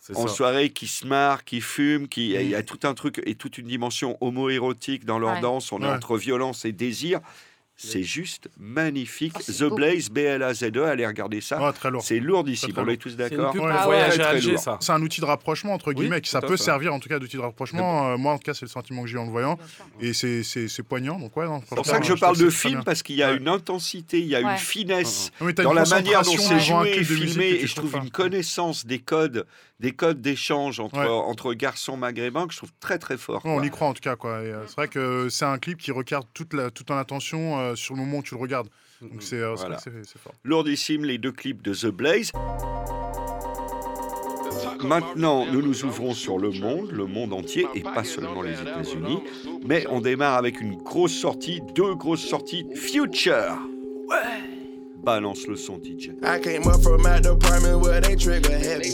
C'est 0.00 0.16
en 0.16 0.26
ça. 0.28 0.34
soirée 0.34 0.70
qui 0.70 0.86
se 0.86 1.06
marrent, 1.06 1.44
qui 1.44 1.60
fument, 1.60 2.06
qui 2.08 2.30
il 2.30 2.48
y 2.48 2.54
a 2.54 2.62
tout 2.62 2.78
un 2.84 2.94
truc 2.94 3.20
et 3.26 3.34
toute 3.34 3.58
une 3.58 3.66
dimension 3.66 4.16
homo-érotique 4.20 5.04
dans 5.04 5.18
leur 5.18 5.34
Ouais. 5.34 5.40
danse. 5.40 5.72
On 5.72 5.80
est 5.80 5.84
Ouais. 5.84 5.90
entre 5.90 6.16
violence 6.16 6.64
et 6.64 6.72
désir. 6.72 7.20
C'est 7.80 8.02
juste 8.02 8.48
magnifique. 8.58 9.34
Oh, 9.36 9.40
c'est 9.42 9.52
The 9.52 9.68
beau. 9.68 9.76
Blaze, 9.76 10.10
B-L-A-Z-E, 10.10 10.82
allez 10.84 11.06
regarder 11.06 11.40
ça. 11.40 11.72
Très 11.72 11.90
lourd. 11.92 12.02
C'est 12.02 12.18
lourdissime. 12.18 12.70
Très, 12.70 12.72
très 12.72 12.82
On 12.82 12.84
lourd. 12.86 12.92
est 12.94 12.96
tous 12.96 13.16
d'accord 13.16 13.54
Ouais, 13.54 13.60
ouais. 13.60 14.40
lourd. 14.40 14.78
C'est 14.80 14.92
un 14.92 15.00
outil 15.02 15.20
de 15.20 15.26
rapprochement, 15.26 15.74
entre 15.74 15.92
guillemets, 15.92 16.20
qui 16.20 16.28
ça 16.30 16.40
peut 16.40 16.56
servir 16.56 16.92
en 16.92 16.98
tout 16.98 17.08
cas 17.08 17.18
d'outil 17.20 17.36
de 17.36 17.42
rapprochement. 17.42 18.08
Euh, 18.12 18.16
moi, 18.16 18.32
en 18.32 18.38
tout 18.38 18.42
cas, 18.44 18.54
c'est 18.54 18.64
le 18.64 18.70
sentiment 18.70 19.02
que 19.02 19.08
j'ai 19.08 19.18
en 19.18 19.24
le 19.26 19.30
voyant. 19.30 19.58
Et 20.00 20.12
c'est- 20.12 20.42
poignant. 20.82 21.18
Ouais, 21.20 21.46
C'est 21.68 21.74
pour 21.76 21.86
ça 21.86 22.00
que 22.00 22.06
je 22.06 22.14
parle 22.14 22.36
de 22.36 22.50
film, 22.50 22.82
parce 22.84 23.02
qu'il 23.02 23.14
y 23.16 23.22
a 23.22 23.30
Ouais. 23.30 23.36
une 23.36 23.48
intensité, 23.48 24.18
il 24.20 24.26
y 24.26 24.34
a 24.34 24.40
Ouais. 24.40 24.52
une 24.52 24.58
finesse 24.58 25.30
Oui, 25.40 25.54
t'as 25.54 25.62
dans 25.62 25.70
une 25.70 25.76
la 25.76 25.84
manière 25.84 26.22
dont 26.22 26.36
c'est 26.36 26.58
joué 26.60 26.90
et 26.96 27.04
filmé, 27.04 27.44
et 27.46 27.66
je 27.66 27.74
trouve 27.76 27.94
une 27.96 28.10
connaissance 28.10 28.86
des 28.86 28.98
codes, 28.98 29.46
des 29.80 29.92
codes 29.92 30.20
d'échange 30.20 30.80
entre, 30.80 30.98
Ouais. 30.98 31.06
entre 31.06 31.52
garçons 31.54 31.96
maghrébins 31.96 32.46
que 32.48 32.52
je 32.52 32.58
trouve 32.58 32.72
très 32.80 32.98
très 32.98 33.16
fort. 33.16 33.44
Ouais, 33.46 33.52
on 33.52 33.62
y 33.62 33.70
croit 33.70 33.86
en 33.88 33.94
tout 33.94 34.00
cas. 34.00 34.16
euh, 34.24 34.64
C'est 34.66 34.74
vrai 34.76 34.88
que 34.88 35.28
c'est 35.28 35.44
un 35.44 35.58
clip 35.58 35.78
qui 35.78 35.92
requiert 35.92 36.22
toute, 36.34 36.52
la, 36.54 36.70
toute 36.70 36.86
ton 36.88 36.96
attention 36.96 37.67
euh, 37.68 37.76
sur 37.76 37.94
le 37.94 38.00
moment 38.00 38.18
où 38.18 38.22
tu 38.22 38.34
le 38.34 38.40
regardes. 38.40 38.68
Donc 39.00 39.22
c'est 39.22 39.36
euh, 39.40 39.54
Voilà. 39.54 39.78
fort. 39.78 40.34
Lourdissime, 40.44 41.04
les 41.04 41.18
deux 41.18 41.32
clips 41.32 41.62
de 41.62 41.72
The 41.74 41.86
Blaze. 41.86 42.32
Maintenant, 44.82 45.46
nous 45.46 45.62
nous 45.62 45.84
ouvrons 45.84 46.14
sur 46.14 46.38
le 46.38 46.50
monde, 46.50 46.90
le 46.90 47.06
monde 47.06 47.32
entier, 47.32 47.66
et 47.74 47.82
pas 47.82 48.04
seulement 48.04 48.42
les 48.42 48.60
États-Unis. 48.60 49.20
Mais 49.66 49.86
on 49.88 50.00
démarre 50.00 50.36
avec 50.36 50.60
une 50.60 50.76
grosse 50.76 51.14
sortie, 51.14 51.60
deux 51.74 51.94
grosses 51.94 52.26
sorties. 52.26 52.66
Future 52.74 53.58
Balance 55.02 55.46
le 55.46 55.56
son, 55.56 55.78
DJ. 55.78 56.22
I 56.22 56.38
came 56.38 56.66
up 56.66 56.82
from 56.82 57.02
my 57.02 57.20
department 57.20 57.80
where 57.80 58.00
they 58.00 58.16
trigger 58.16 58.58
heavy. 58.58 58.90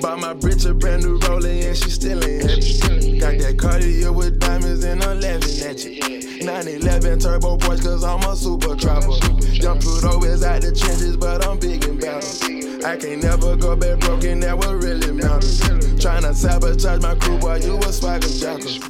Bought 0.00 0.20
my 0.20 0.34
bitch 0.34 0.68
a 0.68 0.74
brand 0.74 1.02
new 1.02 1.18
Rollie 1.20 1.66
and 1.66 1.76
she 1.76 1.90
still 1.90 2.22
ain't 2.22 2.42
heavy. 2.42 3.18
Got 3.18 3.38
that 3.38 3.56
Cartier 3.58 4.12
with 4.12 4.38
diamonds 4.38 4.84
and 4.84 5.02
I'm 5.02 5.20
laughing 5.20 5.66
at 5.66 5.84
you. 5.84 6.44
911 6.44 7.18
turbo 7.18 7.56
Porsche 7.56 7.82
cause 7.82 8.04
I'm 8.04 8.22
a 8.30 8.36
super 8.36 8.76
trapper. 8.76 9.16
Young 9.52 9.80
Pluto 9.80 10.22
is 10.24 10.44
out 10.44 10.60
the 10.60 10.72
trenches 10.72 11.16
but 11.16 11.44
I'm 11.46 11.58
big 11.58 11.84
and 11.84 12.00
battle. 12.00 12.86
I 12.86 12.96
can't 12.96 13.22
never 13.22 13.56
go 13.56 13.74
back 13.74 13.98
broken, 14.00 14.40
that 14.40 14.56
would 14.56 14.84
really 14.84 15.10
matter. 15.12 15.35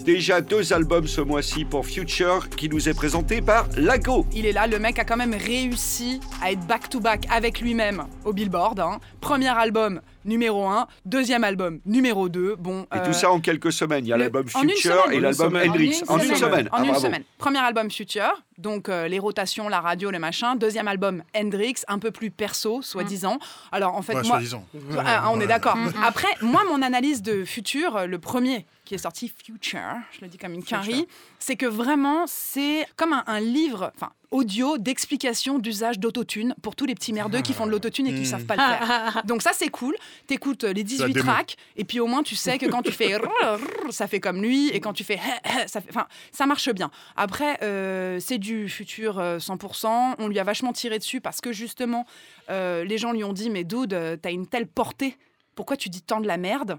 Déjà 0.05 0.41
deux 0.41 0.73
albums 0.73 1.07
ce 1.07 1.21
mois-ci 1.21 1.65
pour 1.65 1.85
Future 1.87 2.49
qui 2.49 2.69
nous 2.69 2.89
est 2.89 2.95
présenté 2.95 3.41
par 3.43 3.67
Lago. 3.77 4.27
Il 4.33 4.47
est 4.47 4.53
là, 4.53 4.67
le 4.67 4.79
mec 4.79 4.99
a 4.99 5.05
quand 5.05 5.17
même 5.17 5.35
réussi 5.35 6.21
à 6.43 6.53
être 6.53 6.67
back-to-back 6.67 7.27
avec 7.31 7.61
lui-même 7.61 8.05
au 8.25 8.33
Billboard. 8.33 8.81
hein. 8.81 8.99
Premier 9.21 9.49
album 9.49 10.01
numéro 10.27 10.67
1, 10.67 10.87
deuxième 11.05 11.45
album 11.45 11.81
numéro 11.87 12.29
2. 12.29 12.57
Bon, 12.57 12.83
Et 12.95 12.99
euh, 12.99 13.07
tout 13.07 13.13
ça 13.13 13.31
en 13.31 13.41
quelques 13.41 13.73
semaines. 13.73 14.05
Il 14.05 14.09
y 14.09 14.13
a 14.13 14.17
l'album 14.17 14.45
en 14.55 14.63
une 14.63 14.71
Future 14.71 15.03
semaine. 15.05 15.15
et 15.15 15.19
En 15.19 15.21
l'album 15.21 15.55
une 15.55 15.61
semaine. 15.63 15.71
Hendrix. 15.71 16.03
En 16.09 16.19
une 16.19 16.35
semaine. 16.37 16.69
Ah, 16.73 16.77
En 16.77 16.83
une 16.83 16.91
bravo. 16.91 17.07
semaine. 17.07 17.23
Premier 17.39 17.59
album 17.61 17.91
Future, 17.91 18.43
donc 18.59 18.89
euh, 18.89 19.09
les 19.09 19.19
rotations, 19.19 19.69
la 19.69 19.81
radio, 19.81 20.11
le 20.11 20.19
machin. 20.19 20.57
Deuxième 20.57 20.89
album 20.89 21.23
Hendrix, 21.37 21.77
un 21.89 21.99
peu 21.99 22.11
plus 22.11 22.31
perso, 22.31 22.83
soi-disant. 22.83 23.39
Alors 23.73 23.95
en 23.95 24.03
fait, 24.03 24.15
Ouais, 24.15 24.23
moi, 24.23 24.31
soi-disant. 24.37 24.65
Ah, 24.99 25.31
on 25.33 25.41
est 25.41 25.47
d'accord. 25.47 25.77
Après, 26.05 26.29
moi, 26.43 26.63
mon 26.71 26.83
analyse 26.83 27.23
de 27.23 27.45
Future, 27.45 27.97
euh, 27.97 28.07
le 28.07 28.19
premier 28.19 28.67
qui 28.87 28.95
est 28.95 28.99
sorti, 28.99 29.29
Future, 29.45 29.81
je 30.13 30.21
le 30.23 30.29
dis 30.29 30.39
comme 30.39 30.55
une 30.55 30.65
quinrie, 30.65 31.07
c'est 31.39 31.57
que 31.57 31.67
vraiment, 31.67 32.25
c'est 32.27 32.87
comme 32.97 33.13
un, 33.13 33.25
un 33.27 33.41
livre, 33.41 33.93
enfin, 33.97 34.11
audio 34.31 34.79
d'explication 34.79 35.59
d'usage 35.59 35.99
d'autotune 35.99 36.55
pour 36.63 36.75
tous 36.75 36.87
les 36.87 36.95
petits 36.95 37.13
merdeux 37.13 37.43
qui 37.43 37.53
font 37.53 37.67
de 37.67 37.71
l'autotune 37.71 38.07
et 38.07 38.11
qui 38.11 38.17
ne 38.21 38.25
Mhm. 38.25 38.31
savent 38.31 38.45
pas 38.47 38.57
le 38.57 38.61
faire. 38.63 39.23
Donc 39.27 39.43
ça, 39.43 39.51
c'est 39.53 39.69
cool. 39.69 39.95
T'écoutes 40.27 40.65
euh, 40.65 40.73
les 40.73 40.83
18 40.85 41.13
démo. 41.13 41.25
tracks 41.25 41.57
et 41.77 41.85
puis 41.85 42.01
au 42.01 42.07
moins, 42.07 42.23
tu 42.23 42.35
sais 42.37 42.59
que 42.59 42.67
quand 42.67 42.83
tu 42.83 42.93
fais 42.93 43.15
ça 43.91 44.07
fait 44.09 44.21
comme 44.21 44.43
lui 44.43 44.69
et 44.71 44.81
quand 44.81 44.93
tu 44.93 45.05
fais 45.05 45.19
ça 45.67 45.81
fait... 45.81 45.91
Enfin, 45.91 46.07
ça 46.33 46.47
marche 46.47 46.71
bien. 46.73 46.91
Après, 47.17 47.59
euh, 47.63 48.19
c'est 48.21 48.39
du 48.39 48.69
Future 48.69 49.19
euh, 49.19 49.39
100%. 49.39 50.15
On 50.19 50.29
lui 50.29 50.39
a 50.39 50.45
vachement 50.45 50.73
tiré 50.73 50.99
dessus 50.99 51.21
parce 51.21 51.41
que 51.41 51.53
justement, 51.53 52.07
euh, 52.51 52.85
les 52.85 52.99
gens 52.99 53.13
lui 53.13 53.25
ont 53.25 53.33
dit, 53.33 53.51
mais 53.51 53.65
dude, 53.65 53.95
euh, 53.95 54.17
t'as 54.21 54.31
une 54.33 54.47
telle 54.47 54.67
portée. 54.67 55.17
Pourquoi 55.55 55.77
tu 55.77 55.89
dis 55.89 56.03
tant 56.03 56.21
de 56.21 56.27
la 56.27 56.37
merde? 56.37 56.79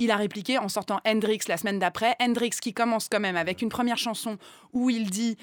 Il 0.00 0.12
a 0.12 0.16
répliqué 0.16 0.58
en 0.58 0.68
sortant 0.68 1.00
Hendrix 1.04 1.40
la 1.48 1.56
semaine 1.56 1.80
d'après. 1.80 2.14
Hendrix 2.20 2.50
qui 2.50 2.72
commence 2.72 3.08
quand 3.08 3.18
même 3.18 3.36
avec 3.36 3.62
une 3.62 3.68
première 3.68 3.98
chanson 3.98 4.38
où 4.72 4.90
il 4.90 5.10
dit 5.10 5.36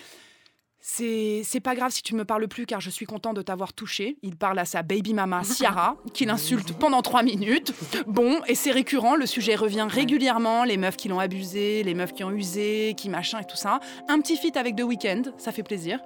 C'est 0.80 1.60
pas 1.62 1.76
grave 1.76 1.92
si 1.92 2.02
tu 2.02 2.16
me 2.16 2.24
parles 2.24 2.48
plus 2.48 2.66
car 2.66 2.80
je 2.80 2.90
suis 2.90 3.06
content 3.06 3.34
de 3.34 3.42
t'avoir 3.42 3.74
touché. 3.74 4.18
Il 4.22 4.38
parle 4.38 4.58
à 4.60 4.64
sa 4.64 4.82
baby 4.82 5.14
mama 5.14 5.44
Ciara, 5.44 5.98
qui 6.14 6.24
l'insulte 6.24 6.72
pendant 6.72 7.02
trois 7.02 7.22
minutes. 7.22 7.74
Bon, 8.08 8.40
et 8.48 8.56
c'est 8.56 8.72
récurrent, 8.72 9.18
le 9.18 9.26
sujet 9.26 9.56
revient 9.56 9.88
régulièrement, 9.90 10.64
les 10.64 10.78
meufs 10.78 10.96
qui 10.96 11.10
l'ont 11.10 11.20
abusé, 11.20 11.84
les 11.84 11.94
meufs 11.94 12.14
qui 12.14 12.24
ont 12.24 12.32
usé, 12.32 12.94
qui 12.96 13.10
machin 13.10 13.40
et 13.40 13.46
tout 13.46 13.58
ça. 13.58 13.82
Un 14.08 14.22
petit 14.22 14.38
feat 14.38 14.56
avec 14.56 14.78
The 14.78 14.84
Weeknd, 14.84 15.34
ça 15.38 15.52
fait 15.52 15.64
plaisir. 15.64 16.00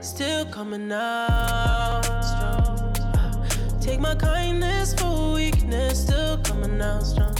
Still 0.00 0.46
coming 0.50 0.92
out. 0.92 2.06
Take 3.82 4.00
my 4.00 4.16
kindness 4.16 4.94
for 4.94 5.34
weakness. 5.34 6.06
Coming 6.78 6.94
out 6.94 7.02
strong. 7.02 7.34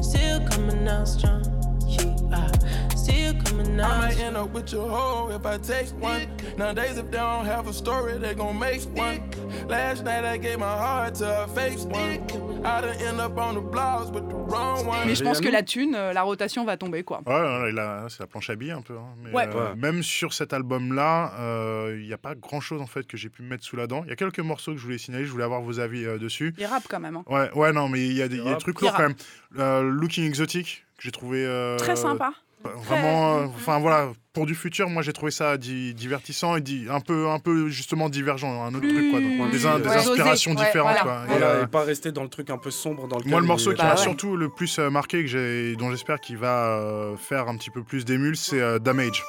Still 0.00 0.48
coming 0.48 0.86
out 0.86 1.08
strong. 1.08 1.42
Yeah, 1.88 2.48
still 2.90 3.34
coming 3.42 3.80
I 3.80 3.98
might 3.98 4.20
end 4.20 4.36
up 4.36 4.50
with 4.50 4.70
your 4.70 4.88
hoe 4.88 5.30
if 5.30 5.44
I 5.44 5.58
take 5.58 5.88
one. 6.00 6.28
Nowadays, 6.56 6.98
if 6.98 7.10
they 7.10 7.16
don't 7.16 7.46
have 7.46 7.66
a 7.66 7.72
story, 7.72 8.16
they 8.18 8.34
gon' 8.34 8.56
make 8.60 8.82
one. 8.96 9.28
Last 9.68 10.04
night 10.04 10.24
I 10.24 10.38
gave 10.38 10.58
my 10.58 10.64
heart 10.64 11.14
to 11.18 11.24
a 11.44 11.46
fake 11.48 11.78
one. 11.90 12.18
I 12.64 12.80
done 12.82 12.96
end 13.00 13.20
up 13.20 13.38
on 13.38 13.54
the 13.54 13.60
blogs 13.60 14.10
with 14.12 14.28
the 14.28 14.34
wrong 14.34 14.86
one. 14.86 15.06
Mais 15.06 15.14
je 15.14 15.22
pense 15.24 15.40
que 15.40 15.48
la 15.48 15.62
thune, 15.62 15.94
euh, 15.94 16.12
la 16.12 16.22
rotation 16.22 16.64
va 16.64 16.76
tomber 16.76 17.02
quoi. 17.04 17.22
Ouais, 17.26 17.72
c'est 18.08 18.20
la 18.20 18.26
planche 18.26 18.50
à 18.50 18.56
billets 18.56 18.72
un 18.72 18.82
peu. 18.82 18.96
hein. 18.96 19.14
Mais, 19.22 19.32
Ouais. 19.32 19.48
euh, 19.54 19.74
Même 19.76 20.02
sur 20.02 20.32
cet 20.32 20.52
album-là, 20.52 21.32
euh, 21.38 21.96
il 22.00 22.06
n'y 22.06 22.12
a 22.12 22.18
pas 22.18 22.34
grand-chose 22.34 22.80
en 22.82 22.86
fait 22.86 23.06
que 23.06 23.16
j'ai 23.16 23.28
pu 23.28 23.42
me 23.42 23.48
mettre 23.48 23.64
sous 23.64 23.76
la 23.76 23.86
dent. 23.86 24.02
Il 24.04 24.10
y 24.10 24.12
a 24.12 24.16
quelques 24.16 24.40
morceaux 24.40 24.72
que 24.72 24.78
je 24.78 24.84
voulais 24.84 24.98
signaler, 24.98 25.24
je 25.24 25.30
voulais 25.30 25.44
avoir 25.44 25.60
vos 25.62 25.78
avis 25.80 26.04
euh, 26.04 26.18
dessus. 26.18 26.54
Il 26.58 26.66
rappe 26.66 26.84
quand 26.88 27.00
même. 27.00 27.16
hein. 27.16 27.24
Ouais, 27.28 27.50
ouais, 27.54 27.72
non, 27.72 27.88
mais 27.88 28.00
il 28.06 28.12
y 28.14 28.22
a 28.22 28.28
des, 28.28 28.36
il 28.36 28.38
y 28.38 28.42
a 28.42 28.44
des 28.44 28.50
rap. 28.50 28.60
trucs 28.60 28.80
lourds 28.80 28.92
quand 28.94 29.02
même. 29.04 29.14
Euh, 29.58 29.82
Looking 29.82 30.26
Exotic, 30.26 30.84
que 30.96 31.02
j'ai 31.04 31.12
trouvé. 31.12 31.44
euh, 31.46 31.76
Très 31.78 31.96
sympa. 31.96 32.32
Bah, 32.62 32.70
Vraiment, 32.86 33.36
euh, 33.38 33.46
enfin 33.56 33.78
voilà, 33.78 34.08
pour 34.32 34.44
du 34.46 34.54
futur, 34.54 34.88
moi 34.90 35.02
j'ai 35.02 35.12
trouvé 35.12 35.30
ça 35.30 35.56
di- 35.56 35.94
divertissant 35.94 36.56
et 36.56 36.60
di- 36.60 36.86
un 36.90 37.00
peu, 37.00 37.28
un 37.30 37.38
peu 37.38 37.68
justement 37.68 38.08
divergent, 38.08 38.62
un 38.64 38.68
autre 38.74 38.80
Plus- 38.80 38.92
truc 38.94 39.10
quoi. 39.10 39.20
Donc, 39.20 39.50
des, 39.50 39.66
in- 39.66 39.78
des 39.78 39.88
Ouais. 39.88 39.96
inspirations 39.96 40.50
ouais, 40.52 40.56
différentes 40.64 40.96
voilà. 41.00 41.00
quoi. 41.02 41.22
Et, 41.24 41.28
Voilà, 41.38 41.46
euh, 41.46 41.64
et 41.64 41.66
pas 41.66 41.82
rester 41.84 42.12
dans 42.12 42.22
le 42.22 42.28
truc 42.28 42.50
un 42.50 42.58
peu 42.58 42.70
sombre 42.70 43.08
dans 43.08 43.16
lequel 43.16 43.30
moi, 43.30 43.40
le 43.40 43.46
morceau 43.46 43.72
est- 43.72 43.74
qui 43.76 43.80
Bah 43.82 43.88
m'a 43.88 43.94
ouais. 43.94 44.02
surtout 44.02 44.36
le 44.36 44.48
plus 44.50 44.78
euh, 44.78 44.90
marqué, 44.90 45.22
que 45.22 45.26
j'ai, 45.28 45.74
dont 45.76 45.90
j'espère 45.90 46.20
qu'il 46.20 46.36
va 46.36 46.66
euh, 46.78 47.16
faire 47.16 47.48
un 47.48 47.56
petit 47.56 47.70
peu 47.70 47.82
plus 47.82 48.04
d'émule, 48.04 48.36
c'est 48.36 48.60
euh, 48.60 48.78
Damage. 48.78 49.22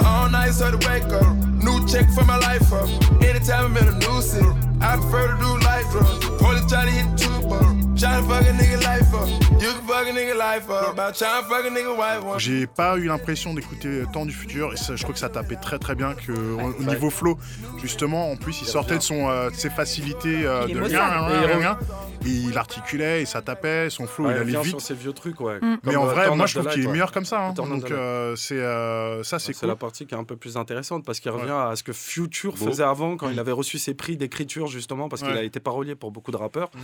All 0.00 0.30
night, 0.30 0.52
so 0.52 0.70
to 0.70 0.76
wake 0.88 1.04
up. 1.12 1.22
New 1.62 1.84
check 1.88 2.06
for 2.14 2.24
my 2.24 2.38
life 2.40 2.72
up. 2.72 2.88
Anytime 3.22 3.66
I'm 3.66 3.76
in 3.76 3.88
a 3.88 3.98
new 3.98 4.22
city, 4.22 4.44
I 4.80 4.96
prefer 4.96 5.28
to 5.28 5.42
do 5.42 5.58
light 5.64 5.84
drugs. 5.90 6.26
Police 6.38 6.66
try 6.68 6.84
to 6.84 6.90
hit 6.90 7.06
the 7.16 7.24
tuba. 7.24 7.58
Tryna 7.98 8.22
fuck 8.28 8.46
a 8.46 8.52
nigga 8.52 8.78
life 8.84 9.12
up. 9.14 9.28
You 9.60 9.72
can 9.72 9.86
fuck 9.88 10.06
a 10.06 10.12
nigga 10.12 10.36
life 10.38 10.70
up. 10.70 10.92
About 10.92 11.14
tryna 11.14 11.42
fuck 11.48 11.64
a 11.66 11.70
nigga 11.70 11.96
wife 11.98 12.24
one. 12.24 12.38
J'ai 12.38 12.66
pas 12.68 12.96
eu 12.96 13.06
l'impression 13.06 13.54
d'écouter 13.54 14.04
tant 14.12 14.24
du 14.24 14.32
futur 14.32 14.72
et 14.72 14.76
ça, 14.76 14.94
je 14.94 15.02
trouve 15.02 15.14
que 15.14 15.20
ça 15.20 15.28
tapait 15.28 15.56
très 15.56 15.78
très 15.80 15.96
bien 15.96 16.14
que 16.14 16.30
au, 16.32 16.74
au 16.78 16.82
niveau 16.84 17.10
flow 17.10 17.36
justement 17.82 18.30
en 18.30 18.36
plus 18.36 18.60
il 18.62 18.68
sortait 18.68 18.98
de 18.98 19.02
son 19.02 19.28
euh, 19.28 19.50
de 19.50 19.54
ses 19.56 19.70
facilités 19.70 20.46
euh, 20.46 20.68
de 20.68 20.78
rien, 20.80 20.80
Et 20.80 20.90
il 20.92 20.96
rien, 20.96 21.22
revient- 21.42 21.56
rien, 21.56 21.78
et 22.24 22.28
il 22.30 22.56
articulait 22.58 23.22
et 23.22 23.26
ça 23.26 23.42
tapait 23.42 23.90
son 23.90 24.06
flow 24.06 24.26
Ouais, 24.26 24.34
il 24.36 24.40
allait 24.42 24.52
vite 24.62 24.66
sur 24.68 24.80
ses 24.80 24.94
vieux 24.94 25.12
trucs, 25.12 25.40
ouais. 25.40 25.58
Mm. 25.60 25.78
mais 25.82 25.96
en 25.96 26.04
euh, 26.06 26.10
vrai 26.12 26.30
moi 26.36 26.46
je 26.46 26.58
trouve 26.60 26.72
qu'il 26.72 26.84
est 26.84 26.88
meilleur 26.88 27.10
comme 27.10 27.24
ça 27.24 27.40
hein. 27.48 27.52
Donc 27.52 27.90
euh, 27.90 28.36
c'est 28.36 28.54
euh, 28.54 29.24
ça 29.24 29.40
c'est 29.40 29.52
C'est 29.52 29.60
cool 29.60 29.70
la 29.70 29.76
partie 29.76 30.06
qui 30.06 30.14
est 30.14 30.18
un 30.18 30.24
peu 30.24 30.36
plus 30.36 30.56
intéressante 30.56 31.04
parce 31.04 31.18
qu'il 31.18 31.32
Ouais. 31.32 31.40
revient 31.40 31.50
à 31.52 31.74
ce 31.74 31.82
que 31.82 31.92
Future 31.92 32.56
faisait 32.56 32.84
avant 32.84 33.16
quand 33.16 33.28
il 33.28 33.38
avait 33.40 33.50
reçu 33.52 33.78
ses 33.78 33.94
prix 33.94 34.16
d'écriture 34.16 34.67
justement 34.70 35.08
parce 35.08 35.22
qu'il 35.22 35.36
a 35.36 35.42
été 35.42 35.60
parolier 35.60 35.94
pour 35.94 36.10
beaucoup 36.10 36.30
de 36.30 36.36
rappeurs. 36.36 36.70
Mm. 36.74 36.78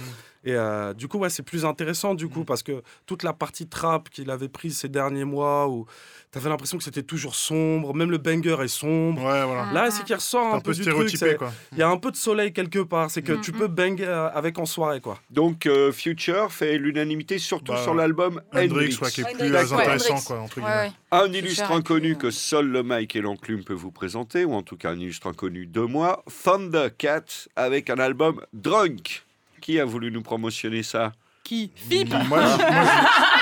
Et 0.48 0.54
euh, 0.54 0.94
du 0.94 1.08
coup, 1.08 1.18
ouais, 1.18 1.30
c'est 1.30 1.42
plus 1.42 1.64
intéressant 1.64 2.14
du 2.14 2.28
coup 2.28 2.44
parce 2.44 2.62
que 2.62 2.82
toute 3.06 3.22
la 3.22 3.32
partie 3.32 3.66
trap 3.66 4.08
qu'il 4.10 4.30
avait 4.30 4.48
prise 4.48 4.78
ces 4.78 4.88
derniers 4.88 5.24
mois 5.24 5.68
où 5.68 5.86
t'avais 6.34 6.48
l'impression 6.50 6.76
que 6.76 6.84
c'était 6.84 7.02
toujours 7.02 7.34
sombre, 7.34 7.94
même 7.94 8.10
le 8.10 8.18
banger 8.18 8.56
est 8.62 8.68
sombre. 8.68 9.22
ouais 9.22 9.44
voilà 9.44 9.72
Là, 9.72 9.90
c'est 9.90 10.04
qu'il 10.04 10.14
ressort 10.16 10.46
un, 10.54 10.56
un 10.56 10.60
peu 10.60 10.72
peu 10.72 10.76
du 10.76 10.82
truc. 10.90 11.08
stéréotypé 11.08 11.36
Il 11.72 11.78
y 11.78 11.82
a 11.82 11.88
un 11.88 11.96
peu 11.96 12.10
de 12.10 12.16
soleil 12.16 12.52
quelque 12.52 12.80
part. 12.80 13.10
C'est 13.10 13.22
que 13.22 13.32
Mm, 13.32 13.40
tu 13.40 13.52
mm. 13.52 13.56
peux 13.56 13.66
banger 13.68 14.04
euh, 14.06 14.28
avec 14.34 14.58
en 14.58 14.66
soirée, 14.66 15.00
quoi. 15.00 15.18
Donc 15.30 15.66
euh, 15.66 15.92
Future 15.92 16.52
fait 16.52 16.76
l'unanimité 16.76 17.38
surtout 17.38 17.72
Bah, 17.72 17.82
sur 17.82 17.94
l'album 17.94 18.40
Hendrix 18.54 18.98
ouais, 19.00 19.10
qui 19.10 19.20
est 19.22 19.24
Hendrix, 19.24 19.48
plus 19.48 19.72
intéressant 19.72 20.14
Hendrix. 20.14 20.24
quoi 20.26 20.38
entre 20.40 20.56
Ouais, 20.58 20.62
guillemets 20.64 20.76
ouais. 20.86 20.92
Un 21.12 21.32
illustre 21.32 21.70
inconnu 21.72 22.16
que 22.16 22.30
seul 22.30 22.66
le 22.66 22.82
Mike 22.82 23.14
et 23.16 23.20
l'enclume 23.20 23.62
peut 23.64 23.72
vous 23.72 23.92
présenter, 23.92 24.44
ou 24.44 24.54
en 24.54 24.62
tout 24.62 24.76
cas 24.76 24.90
un 24.90 24.98
illustre 24.98 25.28
inconnu 25.28 25.66
de 25.66 25.80
moi, 25.80 26.24
Thundercat, 26.44 27.22
avec 27.56 27.90
un 27.90 27.98
album 27.98 28.40
Drunk. 28.52 29.22
Qui 29.60 29.78
a 29.80 29.84
voulu 29.84 30.10
nous 30.10 30.22
promotionner 30.22 30.82
ça? 30.82 31.12
Qui? 31.42 31.70
Moi, 31.90 32.04
moi, 32.28 32.40
Ah, 32.42 32.58
mon 32.58 33.33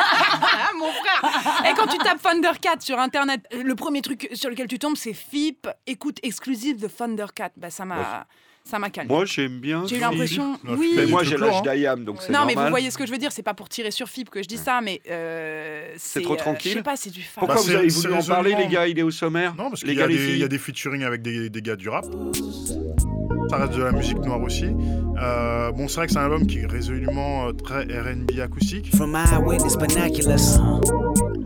frère 0.92 1.70
Et 1.70 1.74
quand 1.74 1.86
tu 1.86 1.98
tapes 1.98 2.22
Thundercat 2.22 2.80
sur 2.80 2.98
internet, 2.98 3.40
euh, 3.52 3.62
le 3.62 3.74
premier 3.74 4.02
truc 4.02 4.28
sur 4.32 4.50
lequel 4.50 4.66
tu 4.68 4.78
tombes, 4.78 4.96
c'est 4.96 5.14
FIP, 5.14 5.68
écoute 5.86 6.18
exclusive 6.22 6.80
de 6.80 6.88
Thundercat. 6.88 7.50
Bah, 7.56 7.70
ça 7.70 7.84
m'a. 7.84 8.26
Ça 8.64 8.78
m'a 8.78 8.90
calmé. 8.90 9.12
Moi 9.12 9.24
j'aime 9.24 9.58
bien. 9.58 9.84
J'ai 9.88 9.96
eu 9.96 9.98
l'impression. 9.98 10.56
Oui. 10.64 10.92
Mais 10.94 11.06
moi 11.06 11.24
j'ai 11.24 11.36
l'âge 11.36 11.62
d'Ayam, 11.62 12.04
donc 12.04 12.22
c'est 12.22 12.30
Non, 12.30 12.44
mais 12.46 12.54
vous 12.54 12.68
voyez 12.68 12.92
ce 12.92 12.98
que 12.98 13.04
je 13.06 13.10
veux 13.10 13.18
dire, 13.18 13.32
c'est 13.32 13.42
pas 13.42 13.54
pour 13.54 13.68
tirer 13.68 13.90
sur 13.90 14.08
FIP 14.08 14.30
que 14.30 14.40
je 14.40 14.46
dis 14.46 14.56
ça, 14.56 14.80
mais 14.80 15.00
euh, 15.10 15.92
c'est. 15.96 16.22
trop 16.22 16.34
euh, 16.34 16.36
tranquille 16.36 16.70
Je 16.70 16.76
sais 16.76 16.82
pas, 16.84 16.94
c'est 16.94 17.10
du 17.10 17.22
fan. 17.22 17.40
Pourquoi 17.40 17.56
Bah, 17.56 17.60
vous 17.60 17.70
avez 17.74 17.88
voulu 17.88 18.14
en 18.14 18.22
parler, 18.22 18.54
les 18.54 18.68
gars 18.68 18.86
Il 18.86 18.98
est 19.00 19.02
au 19.02 19.10
sommaire 19.10 19.56
Non, 19.56 19.68
parce 19.68 19.82
Les 19.82 19.96
qu'il 19.96 20.36
y, 20.36 20.38
y 20.38 20.44
a 20.44 20.48
des 20.48 20.58
featuring 20.58 21.02
avec 21.02 21.22
des, 21.22 21.50
des 21.50 21.62
gars 21.62 21.74
du 21.74 21.88
rap. 21.88 22.04
Ça 23.52 23.58
reste 23.58 23.74
de 23.74 23.82
la 23.82 23.92
musique 23.92 24.16
noire 24.24 24.40
aussi. 24.40 24.64
Euh, 25.22 25.72
bon, 25.72 25.86
c'est 25.86 25.96
vrai 25.96 26.06
que 26.06 26.12
c'est 26.14 26.18
un 26.18 26.22
album 26.22 26.46
qui 26.46 26.60
est 26.60 26.66
résolument 26.66 27.48
euh, 27.48 27.52
très 27.52 27.82
RB 27.82 28.40
acoustique. 28.42 28.96
From 28.96 29.14
eyewitness 29.14 29.76
binoculars 29.76 30.56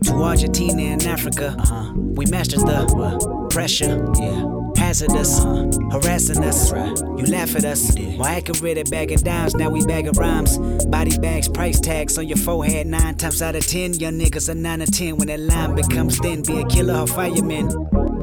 to 0.04 0.22
Argentina 0.22 0.94
and 0.94 1.04
Africa, 1.04 1.56
we 2.14 2.24
mastered 2.30 2.60
the 2.60 3.48
pressure. 3.50 3.98
Hazardous, 4.76 5.42
harassing 5.90 6.44
us. 6.44 6.70
You 6.70 7.26
laugh 7.26 7.56
at 7.56 7.64
us. 7.64 7.92
Why 8.16 8.36
I 8.36 8.40
can 8.40 8.54
read 8.62 8.78
it 8.78 8.88
bag 8.88 9.10
of 9.10 9.24
dimes, 9.24 9.56
now 9.56 9.70
we 9.70 9.84
bag 9.84 10.06
of 10.06 10.16
rhymes. 10.16 10.58
Body 10.86 11.18
bags, 11.18 11.48
price 11.48 11.80
tags 11.80 12.18
on 12.18 12.28
your 12.28 12.38
forehead. 12.38 12.86
Nine 12.86 13.16
times 13.16 13.42
out 13.42 13.56
of 13.56 13.66
ten, 13.66 13.94
young 13.94 14.16
niggas 14.16 14.48
are 14.48 14.54
nine 14.54 14.80
or 14.80 14.86
ten. 14.86 15.16
When 15.16 15.26
that 15.26 15.40
line 15.40 15.74
becomes 15.74 16.20
thin, 16.20 16.42
be 16.42 16.60
a 16.60 16.66
killer 16.66 17.00
or 17.00 17.08
fireman. 17.08 17.66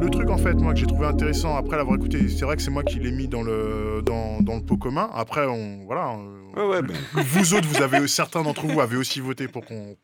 Le 0.04 0.10
truc, 0.10 0.30
en 0.30 0.38
fait, 0.38 0.54
moi, 0.56 0.74
que 0.74 0.80
j'ai 0.80 0.86
trouvé 0.86 1.08
intéressant 1.08 1.56
après 1.56 1.78
l'avoir 1.78 1.96
écouté, 1.96 2.28
c'est 2.28 2.44
vrai 2.44 2.58
que 2.58 2.62
c'est 2.62 2.70
moi 2.70 2.84
qui 2.84 3.00
l'ai 3.00 3.10
mis 3.10 3.30
dans 3.30 3.42
le, 3.42 4.02
dans, 4.06 4.42
dans 4.42 4.56
le 4.56 4.62
pot 4.62 4.76
commun. 4.76 5.10
Après, 5.14 5.46
on, 5.48 5.86
voilà. 5.86 6.18
Ouais, 6.56 6.64
ouais, 6.64 6.82
ben, 6.82 6.94
Vous 7.14 7.54
autres, 7.56 7.68
vous 7.68 7.82
avez, 7.82 8.08
certains 8.08 8.44
d'entre 8.44 8.66
vous 8.68 8.80
avez 8.80 8.96
aussi 8.98 9.20
voté 9.20 9.48
pour 9.48 9.66
qu'on 9.66 9.96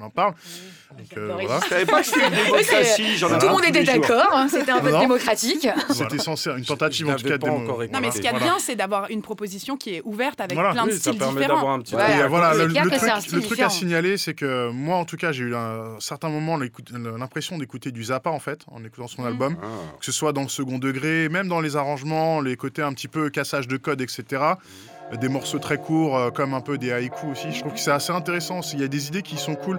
en 0.00 0.10
parle. 0.10 0.34
Donc, 0.96 1.06
euh, 1.16 1.30
voilà. 1.32 1.60
je 1.64 1.68
savais 1.68 1.86
pas 1.86 2.00
que 2.02 2.06
c'était 2.06 2.26
une 2.28 2.34
démocratie, 2.34 3.16
Tout 3.20 3.28
le 3.46 3.48
monde 3.48 3.64
était 3.64 3.84
d'accord, 3.84 4.28
hein, 4.32 4.46
c'était 4.50 4.70
un 4.70 4.80
vote 4.80 5.00
démocratique. 5.00 5.66
C'était 5.90 6.18
censé 6.18 6.50
une 6.50 6.64
tentative, 6.64 7.08
en 7.08 7.16
tout 7.16 7.24
cas, 7.26 7.38
démo- 7.38 7.62
encore. 7.62 7.82
Non, 7.92 8.00
mais 8.00 8.10
ce 8.10 8.16
qu'il 8.16 8.24
y 8.24 8.28
a 8.28 8.32
de 8.32 8.38
Voilà. 8.38 8.52
bien, 8.54 8.58
c'est 8.58 8.76
d'avoir 8.76 9.10
une 9.10 9.22
proposition 9.22 9.76
qui 9.76 9.94
est 9.94 10.02
ouverte 10.04 10.40
avec 10.40 10.54
Voilà. 10.54 10.72
plein 10.72 10.84
de 10.86 10.90
Oui, 10.92 10.98
styles 10.98 11.12
différents. 11.12 11.32
d'avoir 11.34 11.68
un 11.70 11.80
petit. 11.80 11.94
Et, 11.94 11.96
Ouais. 11.96 12.28
voilà, 12.28 12.52
c'est 12.52 12.66
le, 12.66 13.40
truc, 13.42 13.58
le 13.58 13.64
à 13.64 13.70
signaler, 13.70 14.16
c'est 14.18 14.34
que 14.34 14.70
moi, 14.70 14.96
en 14.96 15.04
tout 15.04 15.16
cas, 15.16 15.32
j'ai 15.32 15.44
eu 15.44 15.54
un 15.56 15.96
certain 16.00 16.28
moment 16.28 16.58
l'impression 16.58 17.56
d'écouter 17.58 17.90
du 17.92 18.04
Zappa, 18.04 18.30
en 18.30 18.38
fait, 18.40 18.60
en 18.70 18.84
écoutant 18.84 19.08
son 19.08 19.22
Mhm. 19.22 19.28
album. 19.28 19.56
Ah. 19.62 19.66
que 19.98 20.04
ce 20.04 20.12
soit 20.12 20.32
dans 20.32 20.42
le 20.42 20.48
second 20.48 20.78
degré, 20.78 21.28
même 21.28 21.48
dans 21.48 21.60
les 21.60 21.76
arrangements, 21.76 22.40
les 22.40 22.56
côtés 22.56 22.82
un 22.82 22.92
petit 22.92 23.08
peu 23.08 23.30
cassage 23.30 23.68
de 23.68 23.76
code, 23.76 24.00
etc. 24.00 24.42
Des 25.12 25.28
morceaux 25.28 25.58
très 25.58 25.78
courts, 25.78 26.16
euh, 26.16 26.30
comme 26.30 26.54
un 26.54 26.60
peu 26.60 26.78
des 26.78 26.92
haïkus 26.92 27.30
aussi. 27.30 27.52
Je 27.52 27.60
trouve 27.60 27.72
que 27.72 27.78
c'est 27.78 27.92
assez 27.92 28.12
intéressant. 28.12 28.60
Il 28.72 28.80
y 28.80 28.84
a 28.84 28.88
des 28.88 29.08
idées 29.08 29.22
qui 29.22 29.36
sont 29.36 29.54
cool. 29.54 29.78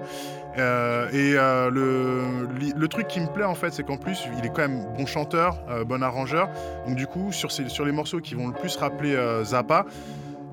Euh, 0.58 1.10
et 1.10 1.34
euh, 1.36 1.70
le, 1.70 2.48
le 2.74 2.88
truc 2.88 3.08
qui 3.08 3.20
me 3.20 3.28
plaît, 3.28 3.44
en 3.44 3.56
fait, 3.56 3.74
c'est 3.74 3.84
qu'en 3.84 3.98
plus, 3.98 4.28
il 4.38 4.46
est 4.46 4.50
quand 4.50 4.62
même 4.62 4.86
bon 4.98 5.06
chanteur, 5.06 5.58
bon 5.86 6.02
arrangeur. 6.04 6.50
Donc, 6.88 6.96
du 6.96 7.08
coup, 7.08 7.32
sur, 7.32 7.52
sur 7.52 7.86
les 7.86 7.92
morceaux 7.92 8.20
qui 8.20 8.36
vont 8.36 8.48
le 8.48 8.54
plus 8.54 8.78
rappeler 8.78 9.18
Zappa, 9.44 9.86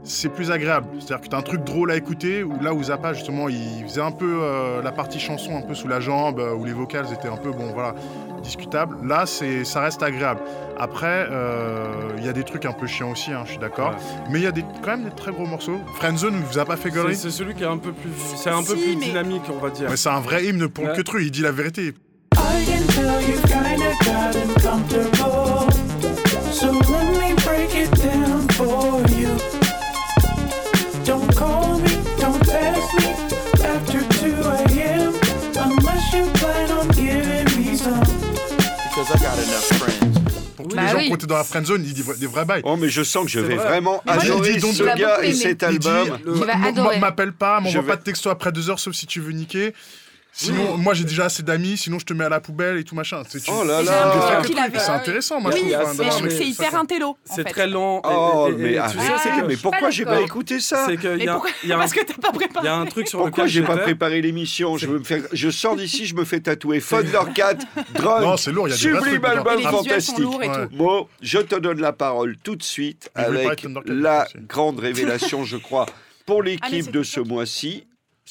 c'est 0.05 0.29
plus 0.29 0.51
agréable. 0.51 0.87
C'est-à-dire 0.99 1.21
que 1.21 1.29
tu 1.29 1.35
as 1.37 1.39
un 1.39 1.43
truc 1.43 1.65
drôle 1.65 1.91
à 1.91 1.97
écouter, 1.97 2.43
où 2.43 2.53
là 2.61 2.75
où 2.75 2.83
Zappa, 2.83 3.13
justement, 3.13 3.49
il 3.49 3.83
faisait 3.85 4.01
un 4.01 4.11
peu 4.11 4.41
euh, 4.43 4.83
la 4.83 4.93
partie 4.93 5.21
chanson 5.21 5.57
un 5.57 5.63
peu 5.63 5.75
sous 5.75 5.89
la 5.89 6.01
jambe, 6.01 6.41
euh, 6.41 6.55
où 6.55 6.65
les 6.65 6.73
vocales 6.73 7.07
étaient 7.13 7.29
un 7.29 7.37
peu, 7.37 7.51
bon, 7.53 7.73
voilà, 7.73 7.95
discutables. 8.43 8.97
Là, 9.07 9.27
c'est, 9.27 9.65
ça 9.65 9.81
reste 9.81 10.03
agréable. 10.03 10.41
Après, 10.79 11.27
euh, 11.31 11.93
il 12.19 12.25
y 12.25 12.29
a 12.29 12.33
des 12.33 12.43
trucs 12.43 12.65
un 12.65 12.73
peu 12.73 12.87
chiants 12.87 13.13
aussi, 13.13 13.31
hein, 13.33 13.43
je 13.45 13.51
suis 13.51 13.59
d'accord. 13.61 13.91
Ouais. 13.91 13.97
Mais 14.31 14.39
il 14.41 14.43
y 14.43 14.49
a 14.49 14.53
des, 14.53 14.65
quand 14.83 14.97
même 14.97 15.05
des 15.05 15.15
très 15.15 15.31
gros 15.31 15.47
morceaux. 15.47 15.79
Friendzone, 15.97 16.35
vous 16.51 16.59
a 16.59 16.65
pas 16.65 16.77
fait 16.77 16.91
gueuler 16.91 17.15
c'est 17.15 17.31
celui 17.31 17.55
qui 17.55 17.63
est 17.63 17.67
un 17.67 17.79
peu 17.79 17.93
plus, 17.93 18.11
c'est 18.37 18.51
un 18.51 18.63
peu 18.63 18.75
Si, 18.77 18.83
plus 18.83 18.97
mais- 18.97 19.07
dynamique, 19.07 19.43
on 19.55 19.59
va 19.59 19.71
dire. 19.71 19.89
Mais 19.91 19.97
c'est 19.97 20.09
un 20.09 20.21
vrai 20.21 20.45
hymne 20.47 20.67
pour 20.69 20.85
le 20.85 20.91
Ouais. 20.91 20.97
que 20.97 21.03
truc, 21.03 21.23
il 21.25 21.31
dit 21.31 21.43
la 21.43 21.53
vérité. 21.53 21.95
I 22.35 22.65
can 22.67 22.87
tell 22.89 23.23
you 23.23 23.39
kinda 23.47 23.93
got 24.03 24.35
uncomfortable. 24.35 25.73
So 26.53 26.67
let 26.73 27.19
me 27.19 27.35
break 27.45 27.75
it 27.75 27.91
down 28.03 28.22
Dans 41.17 41.37
la 41.37 41.45
friendzone, 41.45 41.83
il 41.85 41.95
dit 41.95 42.05
des 42.19 42.27
vrais 42.27 42.45
bails. 42.45 42.63
Oh, 42.65 42.77
mais 42.77 42.89
je 42.89 43.03
sens 43.03 43.25
que 43.25 43.31
je 43.31 43.41
vais 43.41 43.57
vrai. 43.57 43.67
vraiment 43.69 44.03
Mais 44.07 44.13
adorer 44.13 44.55
ce 44.55 44.61
donc, 44.61 44.75
il 44.79 45.01
gars 45.01 45.23
et 45.23 45.33
cet 45.35 45.63
album. 45.63 46.19
Il 46.95 47.01
m'appelle 47.01 47.33
pas, 47.33 47.61
m'envoie 47.61 47.71
Je 47.71 47.87
pas 47.87 47.93
vais- 47.93 47.99
de 47.99 48.03
texto 48.05 48.31
après 48.31 48.53
deux 48.53 48.71
heures, 48.71 48.79
sauf 48.81 48.95
si 48.95 49.07
tu 49.07 49.21
veux 49.21 49.33
niquer. 49.33 49.75
Sinon, 50.35 50.79
moi 50.79 50.95
j'ai 50.95 51.05
déjà 51.05 51.27
assez 51.27 51.43
d'amis, 51.43 51.77
sinon 51.77 51.99
je 51.99 52.07
te 52.07 52.15
mets 52.15 52.25
à 52.25 52.29
la 52.31 52.41
poubelle 52.41 52.79
et 52.79 52.85
tout 52.85 52.95
machin. 52.95 53.23
C'est 53.29 53.43
Oh 53.49 53.65
là 53.65 53.83
là. 53.83 54.43
c'est- 54.43 54.91
intéressant, 54.91 55.41
moi 55.41 55.51
je 55.51 55.57
Oui, 55.59 55.71
trouve. 55.73 55.75
hein, 55.75 55.91
mais 55.93 55.97
d'avoir 55.99 56.19
je 56.19 56.23
que 56.25 56.29
mec- 56.29 56.37
c'est 56.39 56.47
hyper 56.47 56.75
intello. 56.75 57.17
C'est 57.25 57.45
très 57.45 57.67
lent. 57.67 57.99
et- 57.99 58.01
Oh, 58.09 58.47
et- 58.49 58.53
et- 58.53 58.57
mais 58.57 58.73
tu 58.91 58.99
sais, 58.99 59.29
que- 59.41 59.47
mais 59.47 59.57
pourquoi 59.59 59.91
j'ai 59.91 60.05
pas 60.07 60.21
écouté 60.23 60.59
ça 60.61 60.87
C'est 60.89 60.97
Mais 61.05 61.25
y 61.25 61.29
a, 61.29 61.33
pourquoi 61.35 61.51
il 61.63 61.69
y 61.69 61.73
a 61.73 61.77
un- 61.77 61.79
Parce 61.81 61.93
que 61.93 62.01
t'as 62.05 62.15
pas 62.15 62.29
il 62.33 62.35
y 62.35 62.39
préparé. 62.39 62.69
a 62.69 62.77
un 62.77 62.87
truc 62.87 63.09
sur 63.09 63.19
Pourquoi 63.19 63.45
lequel 63.45 63.53
j'ai 63.55 63.63
pas 63.63 63.77
préparé 63.77 64.23
l'émission? 64.23 64.79
Je, 64.79 64.87
veux 64.87 64.99
me 65.01 65.05
faire... 65.05 65.23
je 65.33 65.51
sors 65.51 65.77
d'ici, 65.77 66.07
je 66.07 66.15
me 66.15 66.25
fais 66.25 66.41
tatouer 66.41 66.81
Thundercat, 66.81 67.55
Drunk, 67.95 68.23
Non, 68.23 68.37
c'est 68.39 68.53
lourd, 68.53 68.69
il 68.69 68.71
y 68.71 68.75
a 68.75 68.77
sublime 68.79 69.25
album 69.25 69.61
fantastique. 69.63 70.19
lourds 70.19 70.43
et 70.43 70.49
Ouais. 70.49 70.67
tout. 70.69 70.75
Mo, 70.77 71.09
je 71.21 71.39
te 71.41 71.57
donne 71.57 71.81
la 71.81 71.93
parole 71.93 72.37
tout 72.43 72.57
de 72.57 72.63
suite 72.63 73.11
avec 73.15 73.67
la 73.87 74.27
grande 74.49 74.81
révélation, 74.81 75.45
je 75.45 75.59
crois, 75.59 75.87
pour 76.25 76.41
Allez, 76.43 76.53
l'équipe 76.53 76.91
de 76.91 77.03
ce 77.03 77.21
mois-ci. 77.21 77.85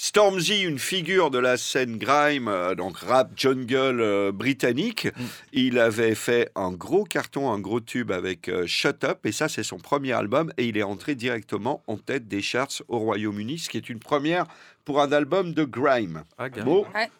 Stormzy, 0.04 0.64
une 0.64 0.80
figure 0.80 1.30
de 1.30 1.38
la 1.38 1.58
scène 1.58 2.00
grime, 2.00 2.48
euh, 2.48 2.74
donc 2.74 2.98
rap 2.98 3.34
jungle 3.36 4.02
euh, 4.02 4.32
britannique. 4.32 5.06
Mm. 5.06 5.24
Il 5.54 5.78
avait 5.78 6.16
fait 6.16 6.50
un 6.56 6.72
gros 6.72 7.04
carton, 7.04 7.52
un 7.52 7.60
gros 7.60 7.80
tube 7.80 8.10
avec 8.10 8.50
euh, 8.50 8.66
Shut 8.66 9.04
Up, 9.04 9.20
et 9.28 9.32
ça 9.32 9.48
c'est 9.48 9.62
son 9.62 9.78
premier 9.78 10.14
album, 10.14 10.52
et 10.58 10.66
il 10.66 10.76
est 10.76 10.82
entré 10.82 11.14
directement 11.14 11.84
en 11.86 11.98
tête 11.98 12.28
des 12.28 12.42
charts 12.42 12.82
au 12.88 12.98
Royaume-Uni, 12.98 13.60
ce 13.60 13.70
qui 13.70 13.78
est 13.78 13.90
une 13.90 14.00
première 14.00 14.48
pour 14.86 15.00
un 15.02 15.12
album 15.12 15.54
de 15.54 15.66
grime. 15.66 16.24
Ah, 16.40 16.48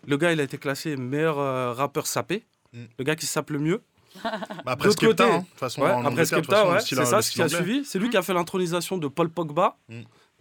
Le 0.08 0.18
gars, 0.18 0.32
il 0.32 0.40
a 0.40 0.44
été 0.44 0.58
classé 0.58 0.98
meilleur 0.98 1.38
euh, 1.38 1.74
rappeur 1.74 2.08
sapé. 2.08 2.46
Mm. 2.74 2.80
Le 2.98 3.04
gars 3.06 3.16
qui 3.16 3.28
sape 3.28 3.52
le 3.52 3.60
mieux. 3.60 3.82
Bah, 4.66 4.74
après 4.74 4.88
D'autre 4.90 5.02
Skepta, 5.02 5.24
côté- 5.24 5.36
hein, 5.36 5.40
de 5.42 5.46
toute 5.46 5.60
façon, 5.60 5.82
Ouais, 5.84 5.92
en 5.92 6.04
après 6.06 6.26
Skepta, 6.26 6.68
ouais, 6.68 6.80
c'est 6.80 6.96
ça 7.06 7.22
ce 7.22 7.32
qui 7.32 7.44
a 7.44 7.48
suivi. 7.48 7.86
C'est 7.86 8.00
lui 8.00 8.10
qui 8.10 8.18
a 8.18 8.24
fait 8.24 8.34
l'intronisation 8.34 8.98
de 8.98 9.08
Paul 9.08 9.30
Pogba. 9.30 9.78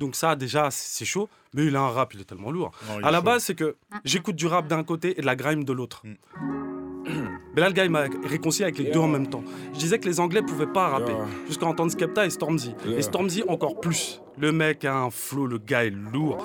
Donc 0.00 0.16
ça, 0.16 0.34
déjà, 0.34 0.68
c'est 0.70 1.04
chaud. 1.04 1.28
Mais 1.52 1.66
il 1.66 1.76
a 1.76 1.80
un 1.80 1.90
rap, 1.90 2.14
il 2.14 2.20
est 2.22 2.24
tellement 2.24 2.50
lourd. 2.50 2.72
Non, 2.88 3.04
À 3.04 3.10
la 3.10 3.18
chaud. 3.18 3.24
base, 3.24 3.44
c'est 3.44 3.54
que 3.54 3.76
j'écoute 4.04 4.34
du 4.34 4.46
rap 4.46 4.66
d'un 4.66 4.82
côté 4.82 5.18
et 5.18 5.20
de 5.20 5.26
la 5.26 5.36
grime 5.36 5.62
de 5.62 5.72
l'autre. 5.74 6.02
Mm. 6.04 6.14
Mais 7.54 7.60
là, 7.60 7.68
le 7.68 7.74
gars, 7.74 7.84
il 7.84 7.90
m'a 7.90 8.04
réconcilié 8.24 8.64
avec 8.64 8.78
les 8.78 8.90
deux 8.90 8.98
en 9.00 9.08
même 9.08 9.26
temps. 9.28 9.44
Je 9.74 9.78
disais 9.78 9.98
que 9.98 10.06
les 10.08 10.18
Anglais 10.20 10.40
pouvaient 10.42 10.66
pas 10.72 10.88
rapper 10.88 11.12
jusqu'à 11.46 11.66
entendre 11.66 11.92
Skepta 11.92 12.24
et 12.24 12.30
Stormzy. 12.30 12.74
Et 12.96 13.02
Stormzy 13.02 13.42
encore 13.46 13.78
plus. 13.80 14.22
Le 14.38 14.52
mec 14.52 14.84
a 14.84 14.96
un 14.96 15.10
flow, 15.10 15.46
le 15.46 15.58
gars 15.58 15.84
est 15.84 15.90
lourd. 15.90 16.38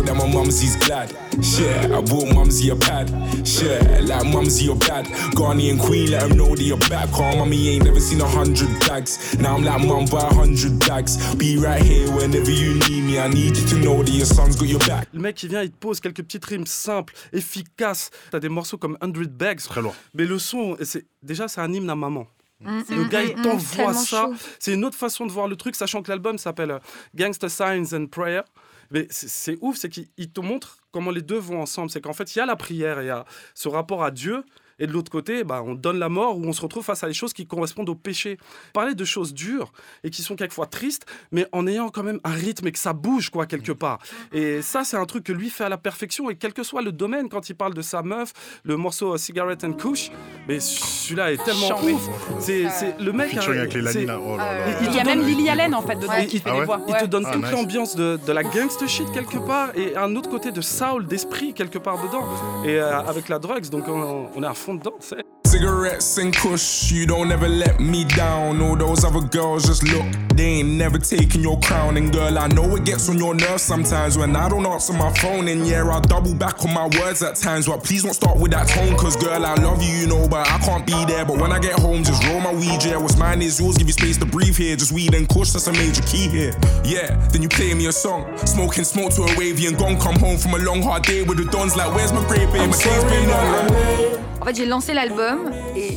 Know 0.00 0.14
that 0.14 0.14
my 0.14 0.32
mumsy's 0.32 0.76
glad. 0.76 1.10
Shit, 1.42 1.90
I 1.90 2.00
bought 2.00 2.32
mumsy 2.34 2.70
a 2.70 2.76
pad. 2.76 3.08
Shit, 3.46 4.04
like 4.04 4.26
mumsy 4.26 4.66
your 4.66 4.76
bad. 4.76 5.06
Ghanaian 5.34 5.78
queen, 5.80 6.10
let 6.10 6.22
him 6.22 6.36
know 6.36 6.54
that 6.54 6.62
you're 6.62 6.78
back. 6.88 7.10
Call 7.10 7.36
mommy 7.36 7.68
ain't 7.70 7.84
never 7.84 8.00
seen 8.00 8.20
a 8.20 8.26
hundred 8.26 8.68
bags. 8.80 9.38
Now 9.38 9.56
I'm 9.56 9.64
like 9.64 9.80
mum 9.86 10.06
by 10.06 10.20
a 10.20 10.34
hundred 10.34 10.78
bags. 10.80 11.34
Be 11.36 11.56
right 11.56 11.82
here 11.82 12.10
whenever 12.12 12.50
you 12.50 12.74
need 12.88 13.04
me. 13.04 13.18
I 13.18 13.28
need 13.28 13.56
you 13.56 13.66
to 13.66 13.76
know 13.76 14.02
that 14.02 14.12
your 14.12 14.26
son's 14.26 14.56
got 14.56 14.68
your 14.68 14.80
back. 14.80 15.08
Le 15.12 15.20
mec, 15.20 15.42
il 15.42 15.48
vient, 15.48 15.62
il 15.62 15.70
te 15.70 15.78
pose 15.78 16.00
quelques 16.00 16.22
petites 16.22 16.44
rimes 16.44 16.66
simples, 16.66 17.14
efficaces. 17.32 18.10
T'as 18.30 18.40
des 18.40 18.48
morceaux 18.48 18.78
comme 18.78 18.96
100 19.02 19.28
Bags. 19.30 19.60
Très 19.60 19.82
lourd. 19.82 19.94
Mais 20.14 20.24
le 20.24 20.38
son, 20.38 20.76
c'est 20.82 21.06
déjà, 21.22 21.48
c'est 21.48 21.60
un 21.60 21.72
hymne 21.72 21.90
à 21.90 21.96
maman. 21.96 22.26
Mm, 22.60 22.80
Le 22.90 23.04
mm, 23.04 23.08
gars, 23.08 23.22
il 23.22 23.36
mm, 23.38 23.42
t'envoie 23.42 23.94
ça. 23.94 24.28
C'est 24.58 24.74
une 24.74 24.84
autre 24.84 24.96
façon 24.96 25.26
de 25.26 25.32
voir 25.32 25.48
le 25.48 25.56
truc, 25.56 25.74
sachant 25.74 26.02
que 26.02 26.10
l'album 26.10 26.36
s'appelle 26.36 26.72
euh, 26.72 26.78
Gangsta 27.14 27.48
Signs 27.48 27.94
and 27.94 28.06
Prayer. 28.06 28.42
Mais 28.90 29.06
c'est- 29.10 29.58
ouf, 29.60 29.76
c'est 29.76 29.88
qu'il 29.88 30.08
il 30.16 30.30
te 30.32 30.40
montre 30.40 30.78
comment 30.92 31.10
les 31.10 31.22
deux 31.22 31.38
vont 31.38 31.60
ensemble. 31.62 31.90
C'est 31.90 32.00
qu'en 32.00 32.12
fait, 32.12 32.34
il 32.34 32.38
y 32.38 32.42
a 32.42 32.46
la 32.46 32.56
prière, 32.56 33.00
il 33.02 33.06
y 33.06 33.10
a 33.10 33.24
ce 33.54 33.68
rapport 33.68 34.02
à 34.04 34.10
Dieu. 34.10 34.44
Et 34.82 34.86
de 34.86 34.92
l'autre 34.92 35.10
côté, 35.12 35.44
bah, 35.44 35.62
on 35.62 35.74
donne 35.74 35.98
la 35.98 36.08
mort 36.08 36.38
où 36.38 36.44
on 36.46 36.54
se 36.54 36.62
retrouve 36.62 36.82
face 36.82 37.04
à 37.04 37.06
des 37.06 37.12
choses 37.12 37.34
qui 37.34 37.46
correspondent 37.46 37.90
au 37.90 37.94
péché. 37.94 38.38
Parler 38.72 38.94
de 38.94 39.04
choses 39.04 39.34
dures 39.34 39.72
et 40.04 40.08
qui 40.08 40.22
sont 40.22 40.36
quelquefois 40.36 40.64
tristes, 40.64 41.04
mais 41.32 41.46
en 41.52 41.66
ayant 41.66 41.90
quand 41.90 42.02
même 42.02 42.18
un 42.24 42.30
rythme 42.30 42.66
et 42.66 42.72
que 42.72 42.78
ça 42.78 42.94
bouge 42.94 43.28
quoi 43.28 43.44
quelque 43.44 43.72
part. 43.72 43.98
Et 44.32 44.62
ça, 44.62 44.82
c'est 44.82 44.96
un 44.96 45.04
truc 45.04 45.24
que 45.24 45.32
lui 45.34 45.50
fait 45.50 45.64
à 45.64 45.68
la 45.68 45.76
perfection. 45.76 46.30
Et 46.30 46.36
quel 46.36 46.54
que 46.54 46.62
soit 46.62 46.80
le 46.80 46.92
domaine, 46.92 47.28
quand 47.28 47.50
il 47.50 47.56
parle 47.56 47.74
de 47.74 47.82
sa 47.82 48.00
meuf, 48.02 48.32
le 48.64 48.78
morceau 48.78 49.12
euh, 49.12 49.18
Cigarette 49.18 49.64
and 49.64 49.74
Kush, 49.74 50.10
mais 50.48 50.58
celui-là 50.60 51.32
est 51.32 51.42
tellement 51.44 51.68
Chambé. 51.68 51.92
ouf. 51.92 52.08
C'est 52.38 52.68
c'est- 52.68 52.94
le 52.98 53.12
mec. 53.12 53.34
Hein, 53.36 53.40
avec 53.46 53.74
les. 53.74 53.80
Oh 54.10 54.36
là 54.36 54.52
là. 54.58 54.66
Il 54.82 54.94
y 54.94 54.98
a 55.00 55.04
même 55.04 55.22
Lily 55.26 55.48
Allen 55.48 55.74
en 55.74 55.82
fait 55.82 55.96
dedans 55.96 56.12
Ouais. 56.12 56.26
qui 56.26 56.38
fait 56.38 56.50
Ah 56.50 56.58
ouais 56.58 56.64
voix. 56.64 56.80
il 56.88 56.94
te 56.94 57.04
donne 57.06 57.24
Ah, 57.28 57.32
toute 57.32 57.42
nice. 57.42 57.52
l'ambiance 57.52 57.96
de, 57.96 58.18
de 58.26 58.32
la 58.32 58.42
gangster 58.42 58.88
shit 58.88 59.10
quelque 59.12 59.38
part 59.38 59.68
et 59.76 59.96
un 59.96 60.14
autre 60.16 60.30
côté 60.30 60.50
de 60.52 60.60
soul, 60.60 61.06
d'esprit 61.06 61.52
quelque 61.54 61.78
part 61.78 61.98
dedans. 62.02 62.24
Et 62.64 62.78
euh, 62.80 63.00
avec 63.00 63.28
la 63.28 63.38
drugs, 63.38 63.68
donc 63.70 63.84
on, 63.88 64.26
on 64.34 64.42
est 64.42 64.46
à 64.46 64.54
fond 64.54 64.74
dedans. 64.74 64.94
c'est- 65.00 65.24
Cigarettes 65.60 66.16
and 66.16 66.34
kush, 66.34 66.90
you 66.90 67.04
don't 67.04 67.30
ever 67.30 67.46
let 67.46 67.80
me 67.80 68.04
down. 68.04 68.62
All 68.62 68.76
those 68.76 69.04
other 69.04 69.20
girls 69.20 69.66
just 69.66 69.82
look, 69.82 70.06
they 70.34 70.60
ain't 70.60 70.70
never 70.70 70.96
taking 70.96 71.42
your 71.42 71.60
crown. 71.60 71.98
And 71.98 72.10
girl, 72.10 72.38
I 72.38 72.48
know 72.48 72.76
it 72.76 72.86
gets 72.86 73.10
on 73.10 73.18
your 73.18 73.34
nerves 73.34 73.62
sometimes 73.62 74.16
when 74.16 74.34
I 74.36 74.48
don't 74.48 74.64
answer 74.64 74.94
my 74.94 75.12
phone. 75.18 75.48
And 75.48 75.66
yeah, 75.66 75.86
I 75.86 76.00
double 76.00 76.34
back 76.34 76.64
on 76.64 76.72
my 76.72 76.86
words 76.98 77.22
at 77.22 77.36
times, 77.36 77.66
but 77.66 77.84
please 77.84 78.04
don't 78.04 78.14
start 78.14 78.38
with 78.38 78.52
that 78.52 78.68
tone. 78.68 78.96
Cause 78.96 79.16
girl, 79.16 79.44
I 79.44 79.52
love 79.56 79.82
you, 79.82 79.94
you 79.96 80.06
know, 80.06 80.26
but 80.26 80.48
I 80.48 80.58
can't 80.60 80.86
be 80.86 81.04
there. 81.04 81.26
But 81.26 81.36
when 81.36 81.52
I 81.52 81.58
get 81.58 81.78
home, 81.78 82.04
just 82.04 82.24
roll 82.24 82.40
my 82.40 82.54
weed, 82.54 82.82
yeah. 82.82 82.96
What's 82.96 83.18
mine 83.18 83.42
is 83.42 83.60
yours, 83.60 83.76
give 83.76 83.86
you 83.86 83.92
space 83.92 84.16
to 84.16 84.24
breathe 84.24 84.56
here. 84.56 84.76
Just 84.76 84.92
weed 84.92 85.12
and 85.12 85.28
kush, 85.28 85.50
that's 85.50 85.66
a 85.66 85.74
major 85.74 86.00
key 86.04 86.26
here. 86.28 86.54
Yeah, 86.84 87.14
then 87.32 87.42
you 87.42 87.50
play 87.50 87.74
me 87.74 87.84
a 87.84 87.92
song. 87.92 88.34
Smoking 88.46 88.84
smoke 88.84 89.12
to 89.12 89.24
a 89.24 89.36
wavy 89.36 89.66
and 89.66 89.76
gone. 89.76 90.00
Come 90.00 90.18
home 90.20 90.38
from 90.38 90.54
a 90.54 90.58
long 90.64 90.80
hard 90.80 91.02
day 91.02 91.22
with 91.22 91.36
the 91.36 91.44
dons 91.44 91.76
like, 91.76 91.94
where's 91.94 92.14
my 92.14 92.26
grape? 92.28 92.48
My 92.48 92.64
day's 92.64 93.04
been 93.04 93.28
on. 93.28 94.20
En 94.40 94.46
fait, 94.46 94.56
j'ai 94.56 94.64
lancé 94.64 94.94
l'album 94.94 95.49
et 95.76 95.96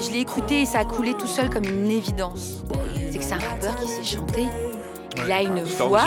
je 0.00 0.10
l'ai 0.10 0.20
écouté 0.20 0.62
et 0.62 0.66
ça 0.66 0.80
a 0.80 0.84
coulé 0.84 1.14
tout 1.14 1.26
seul 1.26 1.50
comme 1.50 1.64
une 1.64 1.90
évidence. 1.90 2.62
C'est 3.10 3.18
que 3.18 3.24
c'est 3.24 3.34
un 3.34 3.38
rappeur 3.38 3.76
qui 3.76 3.88
sait 3.88 4.16
chanter. 4.16 4.46
Il 5.24 5.30
a 5.30 5.42
une 5.42 5.62
voix. 5.62 6.06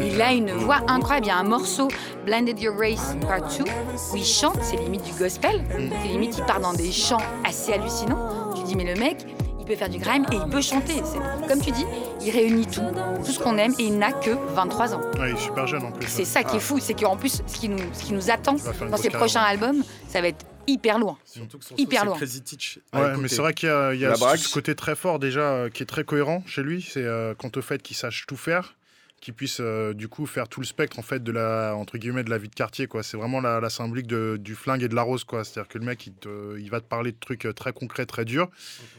Il 0.00 0.20
a 0.20 0.32
une 0.32 0.50
voix 0.52 0.78
incroyable. 0.88 1.26
Il 1.26 1.28
y 1.28 1.32
a 1.32 1.36
un 1.38 1.44
morceau, 1.44 1.88
Blinded 2.26 2.58
Your 2.60 2.76
Race 2.76 3.16
Part 3.20 3.42
2, 3.58 3.64
où 4.12 4.16
il 4.16 4.24
chante, 4.24 4.58
c'est 4.62 4.76
limite 4.76 5.04
du 5.04 5.12
gospel. 5.12 5.62
C'est 6.02 6.08
limite, 6.08 6.36
il 6.38 6.44
part 6.44 6.60
dans 6.60 6.72
des 6.72 6.90
chants 6.90 7.22
assez 7.44 7.72
hallucinants. 7.72 8.52
Tu 8.56 8.64
dis, 8.64 8.74
mais 8.76 8.92
le 8.92 8.98
mec, 8.98 9.24
il 9.60 9.64
peut 9.64 9.76
faire 9.76 9.88
du 9.88 9.98
grime 9.98 10.26
et 10.32 10.34
il 10.34 10.50
peut 10.50 10.60
chanter. 10.60 10.94
C'est- 11.04 11.46
Comme 11.48 11.60
tu 11.60 11.70
dis, 11.70 11.86
il 12.22 12.30
réunit 12.32 12.66
tout, 12.66 12.82
tout 13.24 13.30
ce 13.30 13.38
qu'on 13.38 13.56
aime 13.56 13.72
et 13.78 13.84
il 13.84 13.98
n'a 13.98 14.12
que 14.12 14.30
23 14.54 14.94
ans. 14.94 15.00
Ouais, 15.18 15.30
il 15.30 15.36
est 15.36 15.40
super 15.40 15.66
jeune 15.68 15.84
en 15.84 15.92
plus. 15.92 16.06
C'est 16.08 16.24
ça 16.24 16.42
qui 16.42 16.56
est 16.56 16.60
fou, 16.60 16.78
c'est 16.80 16.94
qu'en 16.94 17.16
plus, 17.16 17.40
ce 17.46 17.56
qui 17.56 17.68
nous, 17.68 17.78
ce 17.92 18.02
qui 18.02 18.12
nous 18.14 18.30
attend 18.32 18.54
dans 18.54 18.88
grosse 18.88 19.08
prochains 19.10 19.42
albums, 19.42 19.82
ça 20.08 20.20
va 20.20 20.28
être 20.28 20.44
hyper 20.66 20.98
loin. 20.98 21.18
Surtout 21.24 21.58
que 21.58 21.64
son 21.64 21.76
Hyper 21.76 22.04
loin. 22.04 22.14
c'est 22.14 22.18
Crazy 22.20 22.42
Teach. 22.42 22.78
à 22.92 23.00
Ouais, 23.02 23.16
mais 23.18 23.28
c'est 23.28 23.40
vrai 23.42 23.54
qu'il 23.54 23.68
y 23.68 23.72
a, 23.72 23.94
il 23.94 24.00
y 24.00 24.04
a 24.06 24.10
La 24.10 24.36
ce, 24.36 24.52
côté 24.52 24.74
très 24.74 24.94
fort 24.96 25.18
déjà 25.18 25.40
euh, 25.40 25.68
qui 25.70 25.82
est 25.82 25.86
très 25.86 26.04
cohérent 26.04 26.42
chez 26.46 26.62
lui. 26.62 26.82
C'est 26.82 27.02
euh, 27.04 27.34
quant 27.34 27.50
au 27.56 27.62
fait 27.62 27.82
qu'il 27.82 27.96
sache 27.96 28.24
tout 28.26 28.36
faire, 28.36 28.74
qu'il 29.20 29.32
puisse 29.32 29.58
euh, 29.60 29.94
du 29.94 30.06
coup 30.08 30.26
faire 30.26 30.48
tout 30.48 30.60
le 30.60 30.66
spectre 30.66 30.98
en 30.98 31.02
fait 31.02 31.22
de 31.22 31.32
la 31.32 31.74
entre 31.76 31.96
guillemets 31.96 32.24
de 32.24 32.28
la 32.30 32.36
vie 32.36 32.50
de 32.50 32.54
quartier 32.54 32.86
quoi. 32.86 33.02
C'est 33.02 33.16
vraiment 33.16 33.40
la, 33.40 33.58
la 33.58 33.70
symbolique 33.70 34.06
de- 34.06 34.36
du 34.38 34.54
flingue 34.54 34.82
et 34.82 34.88
de 34.88 34.94
la 34.94 35.00
rose 35.02 35.24
quoi. 35.24 35.44
C'est-à-dire 35.44 35.68
que 35.68 35.78
le 35.78 35.84
mec 35.86 36.06
il, 36.06 36.12
te- 36.12 36.58
il 36.58 36.68
va 36.70 36.80
te 36.80 36.86
parler 36.86 37.12
de 37.12 37.16
trucs 37.18 37.46
euh, 37.46 37.52
très 37.54 37.72
concrets, 37.72 38.04
très 38.04 38.26
durs 38.26 38.48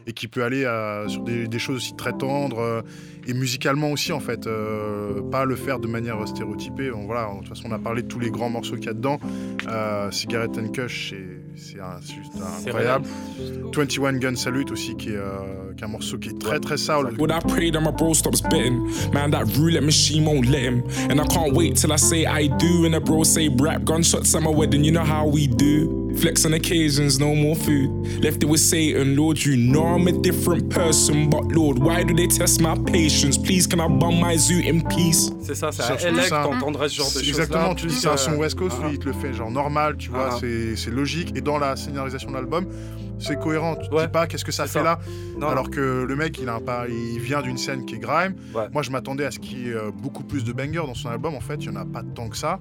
et 0.07 0.13
qui 0.13 0.27
peut 0.27 0.43
aller 0.43 0.63
sur 1.07 1.21
des, 1.23 1.47
des 1.47 1.59
choses 1.59 1.75
aussi 1.77 1.95
très 1.95 2.13
tendres 2.13 2.59
euh, 2.59 2.81
et 3.27 3.33
musicalement 3.35 3.91
aussi 3.91 4.13
en 4.13 4.19
fait. 4.19 4.47
euh, 4.47 5.21
pas 5.31 5.45
le 5.45 5.55
faire 5.55 5.79
de 5.79 5.87
manière 5.87 6.27
stéréotypée. 6.27 6.89
Bon, 6.89 7.05
voilà, 7.05 7.29
de 7.31 7.39
toute 7.39 7.49
façon 7.49 7.65
on 7.69 7.71
a 7.71 7.79
parlé 7.79 8.01
de 8.01 8.07
tous 8.07 8.19
les 8.19 8.31
grands 8.31 8.49
morceaux 8.49 8.75
qu'il 8.77 8.85
y 8.85 8.89
a 8.89 8.93
dedans. 8.93 9.19
Euh, 9.67 10.09
Cigarette 10.09 10.57
and 10.57 10.69
Kush 10.69 11.11
c'est 11.11 11.44
c'est 11.55 12.15
juste 12.15 12.31
incroyable. 12.65 13.05
21 13.73 14.13
Gun 14.19 14.35
Salute 14.35 14.71
aussi, 14.71 14.95
qui 14.95 15.09
est, 15.09 15.17
euh, 15.17 15.73
qui 15.75 15.83
est 15.83 15.85
un 15.85 15.89
morceau 15.89 16.17
qui 16.17 16.29
est 16.29 16.39
très 16.39 16.59
très 16.59 16.77
soul. 16.77 17.15
Would 17.17 17.31
I 17.31 17.39
pray 17.47 17.71
that 17.71 17.81
my 17.81 17.91
bro 17.91 18.13
stops 18.13 18.41
betting? 18.41 18.87
Man, 19.13 19.31
that 19.31 19.45
roulette 19.57 19.83
machine 19.83 20.25
won't 20.25 20.47
let 20.47 20.63
him. 20.63 20.83
And 21.09 21.19
I 21.19 21.25
can't 21.27 21.53
wait 21.53 21.75
till 21.75 21.91
I 21.91 21.97
say 21.97 22.25
I 22.25 22.47
do. 22.47 22.85
And 22.85 22.93
the 22.93 22.99
bro 22.99 23.23
say 23.23 23.49
rap 23.49 23.83
gunshots 23.83 24.33
at 24.35 24.41
my 24.41 24.51
wedding. 24.51 24.83
You 24.83 24.91
know 24.91 25.03
how 25.03 25.27
we 25.27 25.47
do. 25.47 26.04
Flex 26.17 26.45
on 26.45 26.53
occasions, 26.53 27.19
no 27.19 27.35
more 27.35 27.55
food. 27.55 27.89
Left 28.23 28.41
it 28.41 28.45
with 28.49 28.59
Satan, 28.61 29.15
Lord. 29.15 29.37
You 29.43 29.55
know 29.57 29.85
I'm 29.85 30.07
a 30.07 30.11
different 30.11 30.69
person, 30.69 31.29
but 31.29 31.43
Lord, 31.51 31.77
why 31.79 32.03
do 32.03 32.13
they 32.15 32.27
test 32.27 32.61
my 32.61 32.75
patience? 32.91 33.37
Please, 33.37 33.67
can 33.67 33.79
I 33.79 33.87
bum 33.87 34.19
my 34.19 34.37
zoo 34.37 34.59
in 34.59 34.81
peace? 34.81 35.31
C'est 35.41 35.55
ça, 35.55 35.71
ça. 35.71 35.95
t'entendrais 35.95 36.89
ce 36.89 36.95
genre 36.95 37.07
de 37.07 37.19
choses. 37.19 37.27
Exactement, 37.27 37.75
tu 37.75 37.87
dis 37.87 37.95
c'est 37.95 38.07
un 38.07 38.17
son 38.17 38.35
West 38.37 38.55
Coast, 38.55 38.77
Ah, 38.81 38.87
lui, 38.87 38.93
il 38.93 38.99
te 38.99 39.05
le 39.05 39.13
fait 39.13 39.33
genre 39.33 39.51
normal, 39.51 39.97
tu 39.97 40.09
vois, 40.09 40.29
Ah. 40.31 40.37
c'est 40.39 40.75
c'est 40.75 40.91
logique. 40.91 41.33
Et 41.35 41.41
dans 41.41 41.57
la 41.57 41.75
scénarisation 41.75 42.29
de 42.29 42.35
l'album, 42.35 42.65
c'est 43.19 43.39
cohérent. 43.39 43.75
Tu 43.75 43.93
Ouais. 43.93 44.03
dis 44.05 44.11
pas 44.11 44.25
qu'est-ce 44.27 44.45
que 44.45 44.51
ça 44.51 44.63
fait 44.67 44.79
ça. 44.79 44.83
là, 44.83 44.99
Non, 45.37 45.47
alors 45.47 45.69
que 45.69 46.05
le 46.07 46.15
mec, 46.15 46.39
il, 46.41 46.47
a 46.49 46.55
un 46.55 46.59
pas, 46.61 46.85
il 46.89 47.19
vient 47.19 47.41
d'une 47.41 47.57
scène 47.57 47.85
qui 47.85 47.95
est 47.95 47.99
grime. 47.99 48.35
Ouais. 48.53 48.63
Moi, 48.73 48.81
je 48.83 48.89
m'attendais 48.91 49.25
à 49.25 49.31
ce 49.31 49.39
qu'il 49.39 49.67
y 49.67 49.69
ait 49.69 49.73
euh, 49.73 49.91
beaucoup 49.91 50.23
plus 50.23 50.43
de 50.43 50.53
bangers 50.53 50.83
dans 50.87 50.93
son 50.95 51.09
album. 51.09 51.35
En 51.35 51.39
fait, 51.41 51.55
il 51.55 51.65
y 51.65 51.69
en 51.69 51.75
a 51.75 51.85
pas 51.85 52.03
tant 52.15 52.29
que 52.29 52.37
ça. 52.37 52.59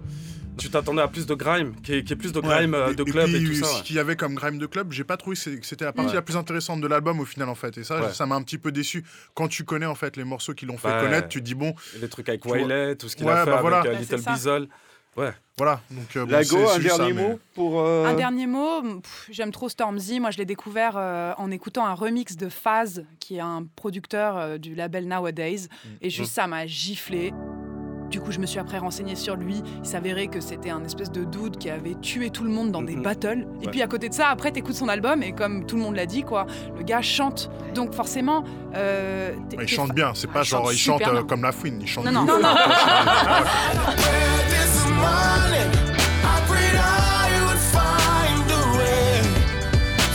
Tu 0.57 0.71
t'attendais 0.71 1.03
à 1.03 1.09
plus 1.09 1.27
de 1.27 1.35
grime, 1.35 1.75
qui 1.83 1.95
est, 1.95 2.05
qui 2.05 2.12
est 2.12 2.17
plus 2.17 2.33
de 2.33 2.38
Ouais. 2.40 2.47
grime 2.47 2.75
euh, 2.75 2.93
Et- 2.93 2.95
de 2.95 3.03
club 3.05 3.29
et, 3.31 3.38
puis, 3.38 3.49
tout 3.59 3.64
ça. 3.64 3.71
Ce 3.71 3.77
ouais. 3.79 3.83
qu'il 3.83 3.97
y 3.97 3.99
avait 3.99 4.17
comme 4.17 4.35
grime 4.35 4.59
de 4.59 4.67
club, 4.67 4.93
j'ai 4.93 5.05
pas 5.05 5.17
trouvé 5.17 5.37
que 5.37 5.43
c'était 5.67 5.85
la 5.85 5.93
partie 5.93 6.11
Ouais. 6.11 6.14
la 6.14 6.23
plus 6.23 6.37
intéressante 6.37 6.81
de 6.81 6.87
l'album 6.87 7.19
au 7.21 7.25
final 7.25 7.49
en 7.49 7.55
fait. 7.55 7.77
Et 7.79 7.85
ça, 7.85 8.01
Ouais. 8.01 8.12
ça 8.12 8.25
m'a 8.27 8.37
un 8.37 8.43
petit 8.43 8.59
peu 8.59 8.71
déçu. 8.73 9.05
Quand 9.35 9.49
tu 9.49 9.64
connais 9.64 9.87
en 9.87 9.95
fait 9.95 10.17
les 10.17 10.25
morceaux 10.25 10.55
qui 10.55 10.64
l'ont 10.67 10.79
fait 10.79 10.88
connaître, 11.01 11.29
tu 11.29 11.40
te 11.40 11.45
dis 11.45 11.55
bon, 11.55 11.75
Et 11.97 11.99
les 12.01 12.09
trucs 12.09 12.29
avec. 12.29 12.45
Wiley, 12.47 12.97
tout 12.97 13.09
ce 13.09 13.17
qu'il 13.17 13.27
Ouais, 13.27 13.33
a 13.33 13.45
fait 13.45 13.47
bah 13.47 13.59
avec 13.59 13.61
voilà. 13.62 13.79
euh, 13.85 13.93
Ouais, 13.95 13.99
Little. 13.99 14.21
Bizzle. 14.33 14.69
Ouais. 15.17 15.33
voilà. 15.57 15.81
Donc 15.93 16.17
euh, 16.17 16.25
bon, 16.25 16.31
Lago, 16.33 16.45
c'est- 16.67 16.75
un 16.75 16.79
dernier 16.79 16.88
ça, 16.88 17.05
mais- 17.14 17.29
mot 17.29 17.40
pour. 17.55 17.81
euh, 17.81 18.05
Un 18.07 18.14
dernier 18.14 18.47
mot, 18.49 18.83
j'aime 19.31 19.53
trop 19.53 19.69
Stormzy. 19.69 20.19
Moi, 20.21 20.31
je 20.33 20.38
l'ai 20.38 20.45
découvert 20.45 20.95
euh, 20.97 21.33
en 21.38 21.51
écoutant 21.53 21.87
un 21.87 21.95
remix 21.95 22.37
de 22.37 22.49
Faz, 22.49 23.05
qui 23.21 23.37
est 23.37 23.40
un 23.40 23.64
producteur 23.77 24.37
euh, 24.38 24.59
du 24.59 24.75
label 24.75 25.07
Nowadays. 25.09 25.69
Et 26.01 26.11
juste 26.11 26.33
ça 26.33 26.47
m'a 26.49 26.67
giflé. 26.67 27.33
Du 28.15 28.21
coup, 28.21 28.31
je 28.31 28.38
me 28.38 28.46
suis 28.46 28.60
après 28.60 28.79
renseigné 28.79 29.17
sur 29.17 29.35
lui. 29.35 29.60
Il 29.83 29.88
s'avérait 29.88 30.29
que 30.29 30.38
c'était 30.40 30.71
un 30.71 30.85
espèce 30.85 31.10
de 31.10 31.25
dude 31.25 31.58
qui 31.58 31.69
avait 31.69 31.94
tué 32.00 32.31
tout 32.31 32.44
le 32.44 32.50
monde 32.50 32.71
dans 32.71 32.81
des 32.81 32.94
Mhm. 32.94 33.02
battles. 33.02 33.44
Et 33.60 33.65
Ouais. 33.65 33.71
puis 33.73 33.83
à 33.83 33.88
côté 33.88 34.08
de 34.08 34.15
ça, 34.15 34.29
après, 34.29 34.52
t'écoutes 34.52 34.77
son 34.77 34.88
album 34.88 35.21
et 35.25 35.33
comme 35.33 35.67
tout 35.67 35.75
le 35.75 35.83
monde 35.83 35.96
l'a 35.96 36.06
dit, 36.06 36.23
quoi, 36.23 36.46
le 36.79 36.85
gars 36.85 37.02
chante. 37.02 37.50
Donc 37.75 37.92
forcément, 37.92 38.44
euh, 38.77 39.33
Il 39.60 39.67
chante 39.67 39.92
bien, 39.92 40.12
c'est 40.15 40.29
pas 40.31 40.40
Ah, 40.42 40.44
genre 40.44 40.73
il 40.73 40.79
chante 40.79 41.02
euh, 41.08 41.25
comme 41.25 41.42
la 41.42 41.50
fouine, 41.50 41.79
il 41.81 41.88
chante 41.88 42.04
Non, 42.04 42.12
non, 42.12 42.25
non, 42.25 42.38
non. 42.38 42.48
This 44.48 44.87
morning, 44.90 45.71
I 46.23 46.40
prayed 46.46 46.79
I 46.79 47.40
would 47.46 47.62
find 47.75 48.46
a 48.48 48.62
way 48.79 49.23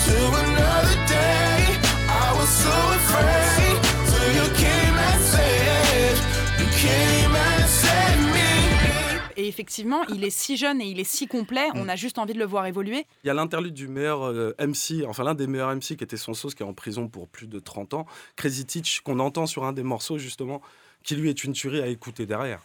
to 0.05 0.15
another 0.45 0.97
day. 1.05 1.75
I 2.07 2.31
was 2.39 2.47
so 2.47 2.71
afraid, 2.95 3.75
so 4.07 4.19
you 4.37 4.45
came 4.55 4.95
and 5.09 5.21
saved. 5.21 6.21
You 6.59 6.65
came 6.79 7.18
effectivement, 9.49 10.03
il 10.05 10.23
est 10.23 10.29
si 10.29 10.55
jeune 10.55 10.79
et 10.79 10.85
il 10.85 10.99
est 10.99 11.03
si 11.03 11.27
complet, 11.27 11.67
on 11.75 11.89
a 11.89 11.95
juste 11.95 12.17
envie 12.17 12.33
de 12.33 12.39
le 12.39 12.45
voir 12.45 12.65
évoluer. 12.65 13.05
Il 13.23 13.27
y 13.27 13.29
a 13.29 13.33
l'interlude 13.33 13.73
du 13.73 13.87
meilleur 13.87 14.23
euh, 14.23 14.55
MC, 14.59 15.05
enfin 15.07 15.23
l'un 15.23 15.35
des 15.35 15.47
meilleurs 15.47 15.75
MC 15.75 15.97
qui 15.97 16.03
était 16.03 16.17
son 16.17 16.33
sauce, 16.33 16.55
qui 16.55 16.63
est 16.63 16.65
en 16.65 16.73
prison 16.73 17.07
pour 17.07 17.27
plus 17.27 17.47
de 17.47 17.59
30 17.59 17.93
ans, 17.95 18.05
Crazy 18.35 18.65
Teach, 18.65 19.01
qu'on 19.01 19.19
entend 19.19 19.45
sur 19.45 19.65
un 19.65 19.73
des 19.73 19.83
morceaux 19.83 20.17
justement, 20.17 20.61
qui 21.03 21.15
lui 21.15 21.29
est 21.29 21.43
une 21.43 21.53
tuerie 21.53 21.81
à 21.81 21.87
écouter 21.87 22.25
derrière. 22.25 22.61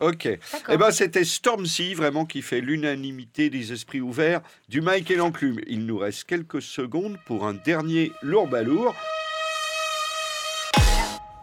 Ok. 0.00 0.26
Eh 0.26 0.76
ben, 0.76 0.90
c'était 0.90 1.24
Stormzy, 1.24 1.94
vraiment, 1.94 2.26
qui 2.26 2.42
fait 2.42 2.60
l'unanimité 2.60 3.50
des 3.50 3.72
esprits 3.72 4.00
ouverts 4.00 4.40
du 4.68 4.80
Mike 4.80 5.12
et 5.12 5.16
l'enclume. 5.16 5.60
Il 5.68 5.86
nous 5.86 5.98
reste 5.98 6.24
quelques 6.24 6.60
secondes 6.60 7.18
pour 7.24 7.46
un 7.46 7.54
dernier 7.54 8.10
lourd 8.20 8.48
balourd. 8.48 8.96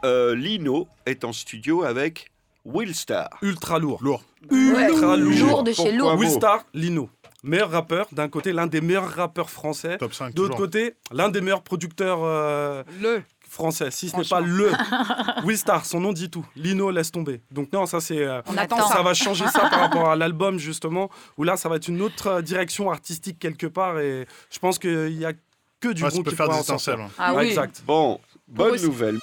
Euh, 0.03 0.35
Lino 0.35 0.87
est 1.05 1.23
en 1.23 1.31
studio 1.31 1.83
avec 1.83 2.31
Willstar. 2.73 3.29
Ultra 3.41 3.79
lourd. 3.79 3.99
Lourd. 4.01 4.23
Ultra 4.51 5.11
Ouais, 5.11 5.17
lourd. 5.17 5.47
lourd 5.47 5.63
de 5.63 5.71
chez 5.73 5.91
lourd. 5.91 6.15
Willstar, 6.17 6.65
Lino. 6.73 7.09
Meilleur 7.43 7.71
rappeur, 7.71 8.07
d'un 8.11 8.27
côté, 8.27 8.51
l'un 8.51 8.67
des 8.67 8.81
meilleurs 8.81 9.09
rappeurs 9.09 9.49
français. 9.49 9.97
Top 9.97 10.13
5 10.13 10.33
D'autre 10.33 10.49
toujours. 10.51 10.65
côté, 10.65 10.95
l'un 11.11 11.29
des 11.29 11.39
meilleurs 11.39 11.61
producteurs 11.61 12.19
euh, 12.23 12.83
Le. 13.01 13.23
français, 13.49 13.91
si 13.91 14.09
ce 14.09 14.17
n'est 14.17 14.25
pas 14.25 14.41
le. 14.41 14.71
Willstar, 15.45 15.85
son 15.85 16.01
nom 16.01 16.11
dit 16.11 16.29
tout. 16.29 16.45
Lino, 16.57 16.91
laisse 16.91 17.11
tomber. 17.11 17.41
Donc 17.51 17.71
non, 17.71 17.85
ça 17.85 18.01
c'est... 18.01 18.19
euh, 18.25 18.41
On 18.47 18.57
Attends. 18.57 18.75
attend 18.77 18.87
ça 18.89 18.95
ça. 18.95 19.01
va 19.03 19.13
changer 19.13 19.47
ça 19.47 19.61
par 19.69 19.79
rapport 19.79 20.09
à 20.09 20.15
l'album 20.17 20.59
justement, 20.59 21.09
où 21.37 21.43
là 21.45 21.55
ça 21.55 21.69
va 21.69 21.77
être 21.77 21.87
une 21.87 22.01
autre 22.01 22.41
direction 22.41 22.91
artistique 22.91 23.39
quelque 23.39 23.67
part 23.67 23.99
et 23.99 24.27
je 24.51 24.59
pense 24.59 24.77
qu'il 24.77 25.13
y 25.17 25.25
a 25.25 25.31
que 25.79 25.93
du 25.93 26.03
Ouais, 26.03 26.09
bon 26.09 26.17
ça 26.17 26.23
peut 26.23 26.29
qui 26.31 26.35
faire 26.35 26.49
des 26.49 26.55
en 26.55 26.63
sortir. 26.63 26.93
étincelles. 26.95 27.09
Ah 27.17 27.33
Ouais, 27.33 27.43
oui. 27.43 27.47
Exact. 27.47 27.81
Bon, 27.87 28.19
bonne 28.49 28.71
aussi. 28.73 28.85
nouvelle. 28.85 29.17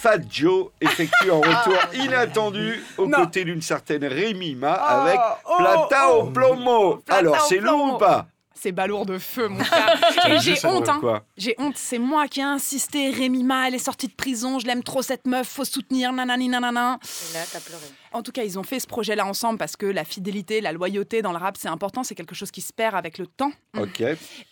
Fat 0.00 0.20
Joe 0.30 0.70
effectue 0.80 1.30
un 1.30 1.36
retour 1.36 1.76
inattendu 1.92 2.82
aux 2.96 3.06
Non. 3.06 3.18
côtés 3.18 3.44
d'une 3.44 3.60
certaine 3.60 4.02
Rémi 4.02 4.54
Ma 4.54 4.72
avec 4.72 5.20
oh, 5.44 5.56
Plata 5.58 6.08
oh. 6.08 6.22
au 6.22 6.30
plomo. 6.30 6.96
Plata 7.04 7.18
Alors, 7.18 7.40
c'est 7.42 7.58
lourd 7.58 7.96
ou 7.96 7.98
pas 7.98 8.26
C'est 8.54 8.72
balourd 8.72 9.04
de 9.04 9.18
feu, 9.18 9.48
mon 9.48 9.62
frère. 9.62 10.00
Et 10.30 10.38
j'ai 10.38 10.56
honte, 10.64 10.88
hein. 10.88 10.96
Quoi 11.00 11.24
J'ai 11.36 11.54
honte, 11.58 11.76
c'est 11.76 11.98
moi 11.98 12.28
qui 12.28 12.40
ai 12.40 12.44
insisté. 12.44 13.10
Rémi 13.10 13.44
Ma, 13.44 13.68
elle 13.68 13.74
est 13.74 13.78
sortie 13.78 14.08
de 14.08 14.14
prison, 14.14 14.58
je 14.58 14.66
l'aime 14.66 14.82
trop 14.82 15.02
cette 15.02 15.26
meuf, 15.26 15.46
faut 15.46 15.66
soutenir, 15.66 16.14
nanani 16.14 16.48
nanana. 16.48 16.98
Et 17.02 17.34
là, 17.34 17.40
t'as 17.52 17.60
pleuré. 17.60 17.84
En 18.12 18.22
tout 18.22 18.32
cas, 18.32 18.42
ils 18.42 18.58
ont 18.58 18.62
fait 18.62 18.80
ce 18.80 18.86
projet-là 18.86 19.24
ensemble 19.26 19.58
parce 19.58 19.76
que 19.76 19.86
la 19.86 20.04
fidélité, 20.04 20.60
la 20.60 20.72
loyauté 20.72 21.22
dans 21.22 21.32
le 21.32 21.38
rap, 21.38 21.56
c'est 21.56 21.68
important, 21.68 22.02
c'est 22.02 22.14
quelque 22.14 22.34
chose 22.34 22.50
qui 22.50 22.60
se 22.60 22.72
perd 22.72 22.94
avec 22.96 23.18
le 23.18 23.26
temps. 23.26 23.52
Ok. 23.78 24.02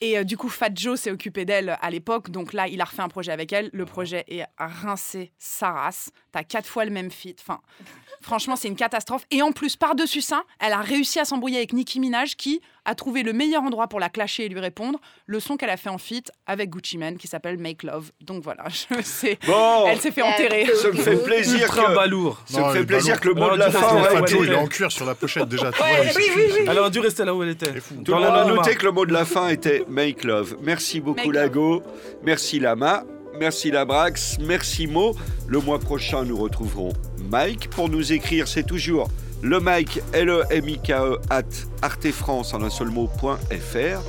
Et 0.00 0.18
euh, 0.18 0.24
du 0.24 0.36
coup, 0.36 0.48
Fat 0.48 0.70
Joe 0.74 0.98
s'est 0.98 1.10
occupé 1.10 1.44
d'elle 1.44 1.76
à 1.80 1.90
l'époque, 1.90 2.30
donc 2.30 2.52
là, 2.52 2.68
il 2.68 2.80
a 2.80 2.84
refait 2.84 3.02
un 3.02 3.08
projet 3.08 3.32
avec 3.32 3.52
elle. 3.52 3.70
Le 3.72 3.84
projet 3.84 4.24
est 4.28 4.44
rincé 4.58 5.32
sa 5.38 5.72
race. 5.72 6.10
T'as 6.32 6.44
quatre 6.44 6.68
fois 6.68 6.84
le 6.84 6.90
même 6.90 7.10
feat. 7.10 7.38
Enfin, 7.40 7.60
franchement, 8.22 8.56
c'est 8.56 8.68
une 8.68 8.76
catastrophe. 8.76 9.24
Et 9.30 9.42
en 9.42 9.52
plus, 9.52 9.76
par-dessus 9.76 10.20
ça, 10.20 10.42
elle 10.60 10.72
a 10.72 10.80
réussi 10.80 11.18
à 11.18 11.24
s'embrouiller 11.24 11.58
avec 11.58 11.72
Nicki 11.72 12.00
Minaj 12.00 12.36
qui 12.36 12.60
a 12.84 12.94
trouvé 12.94 13.22
le 13.22 13.32
meilleur 13.34 13.62
endroit 13.62 13.86
pour 13.88 14.00
la 14.00 14.08
clasher 14.08 14.46
et 14.46 14.48
lui 14.48 14.60
répondre. 14.60 14.98
Le 15.26 15.40
son 15.40 15.56
qu'elle 15.58 15.68
a 15.68 15.76
fait 15.76 15.90
en 15.90 15.98
feat 15.98 16.30
avec 16.46 16.70
Gucci 16.70 16.96
Mane 16.96 17.18
qui 17.18 17.28
s'appelle 17.28 17.58
Make 17.58 17.82
Love. 17.82 18.12
Donc 18.22 18.42
voilà, 18.42 18.64
je 18.68 19.02
sais. 19.02 19.38
Bon, 19.46 19.84
Elle 19.86 20.00
s'est 20.00 20.10
fait 20.10 20.22
enterrer. 20.22 20.66
ça 20.74 20.88
me 20.88 20.94
fait 20.94 21.22
plaisir 21.22 21.60
Ultra 21.60 21.90
que... 21.90 21.94
balourd. 21.94 22.42
Ça 22.46 22.66
me 22.68 22.72
fait 22.72 22.86
plaisir 22.86 23.16
balourd. 23.16 23.20
que 23.22 23.28
le 23.28 23.34
mot 23.48 23.54
Alors, 23.54 23.68
de 23.68 23.74
la 23.74 23.80
fin 23.80 24.26
Joe, 24.26 24.40
il 24.46 24.52
est 24.52 24.56
en 24.56 24.66
cuir 24.66 24.90
sur 24.92 25.06
la 25.06 25.14
pochette 25.14 25.48
déjà. 25.48 25.70
tu 25.72 25.78
vois, 25.78 25.86
il 26.02 26.06
oui, 26.16 26.22
suffit. 26.22 26.30
oui, 26.36 26.44
oui. 26.60 26.66
Elle 26.68 26.78
aurait 26.78 26.90
dû 26.90 27.00
rester 27.00 27.24
là 27.24 27.34
où 27.34 27.42
elle 27.42 27.50
était. 27.50 27.72
Tout 28.04 28.12
le 28.12 28.20
monde 28.20 28.24
a 28.24 28.44
noté 28.44 28.74
que 28.74 28.84
le 28.84 28.92
mot 28.92 29.06
de 29.06 29.12
la 29.12 29.24
fin 29.24 29.48
était 29.48 29.84
Make 29.88 30.24
Love. 30.24 30.56
Merci 30.62 31.00
beaucoup 31.00 31.16
Make 31.18 31.26
love. 31.26 31.34
Lago, 31.34 31.82
merci 32.24 32.60
Lama, 32.60 33.04
merci 33.38 33.70
Labrax, 33.70 34.38
merci 34.40 34.86
Mo. 34.86 35.14
Le 35.46 35.60
mois 35.60 35.78
prochain, 35.78 36.24
nous 36.24 36.36
retrouverons 36.36 36.92
Mike. 37.30 37.70
Pour 37.70 37.88
nous 37.88 38.12
écrire, 38.12 38.48
c'est 38.48 38.64
toujours 38.66 39.08
le 39.42 39.60
Mike, 39.60 40.00
L-E-M-I-K-E, 40.12 41.18
at 41.30 41.42
artefrance 41.82 42.54
en 42.54 42.62
un 42.62 42.70
seul 42.70 42.88
mot.fr. 42.88 44.00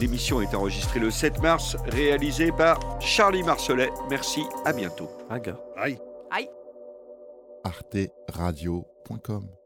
L'émission 0.00 0.40
est 0.40 0.54
enregistrée 0.54 1.00
le 1.00 1.10
7 1.10 1.42
mars, 1.42 1.76
réalisée 1.88 2.52
par 2.56 2.78
Charlie 3.00 3.42
Marcelet. 3.42 3.90
Merci, 4.08 4.42
à 4.64 4.72
bientôt. 4.72 5.10
Aïe. 5.76 5.98
Aïe. 6.30 6.48
arteradio.com 7.68 9.57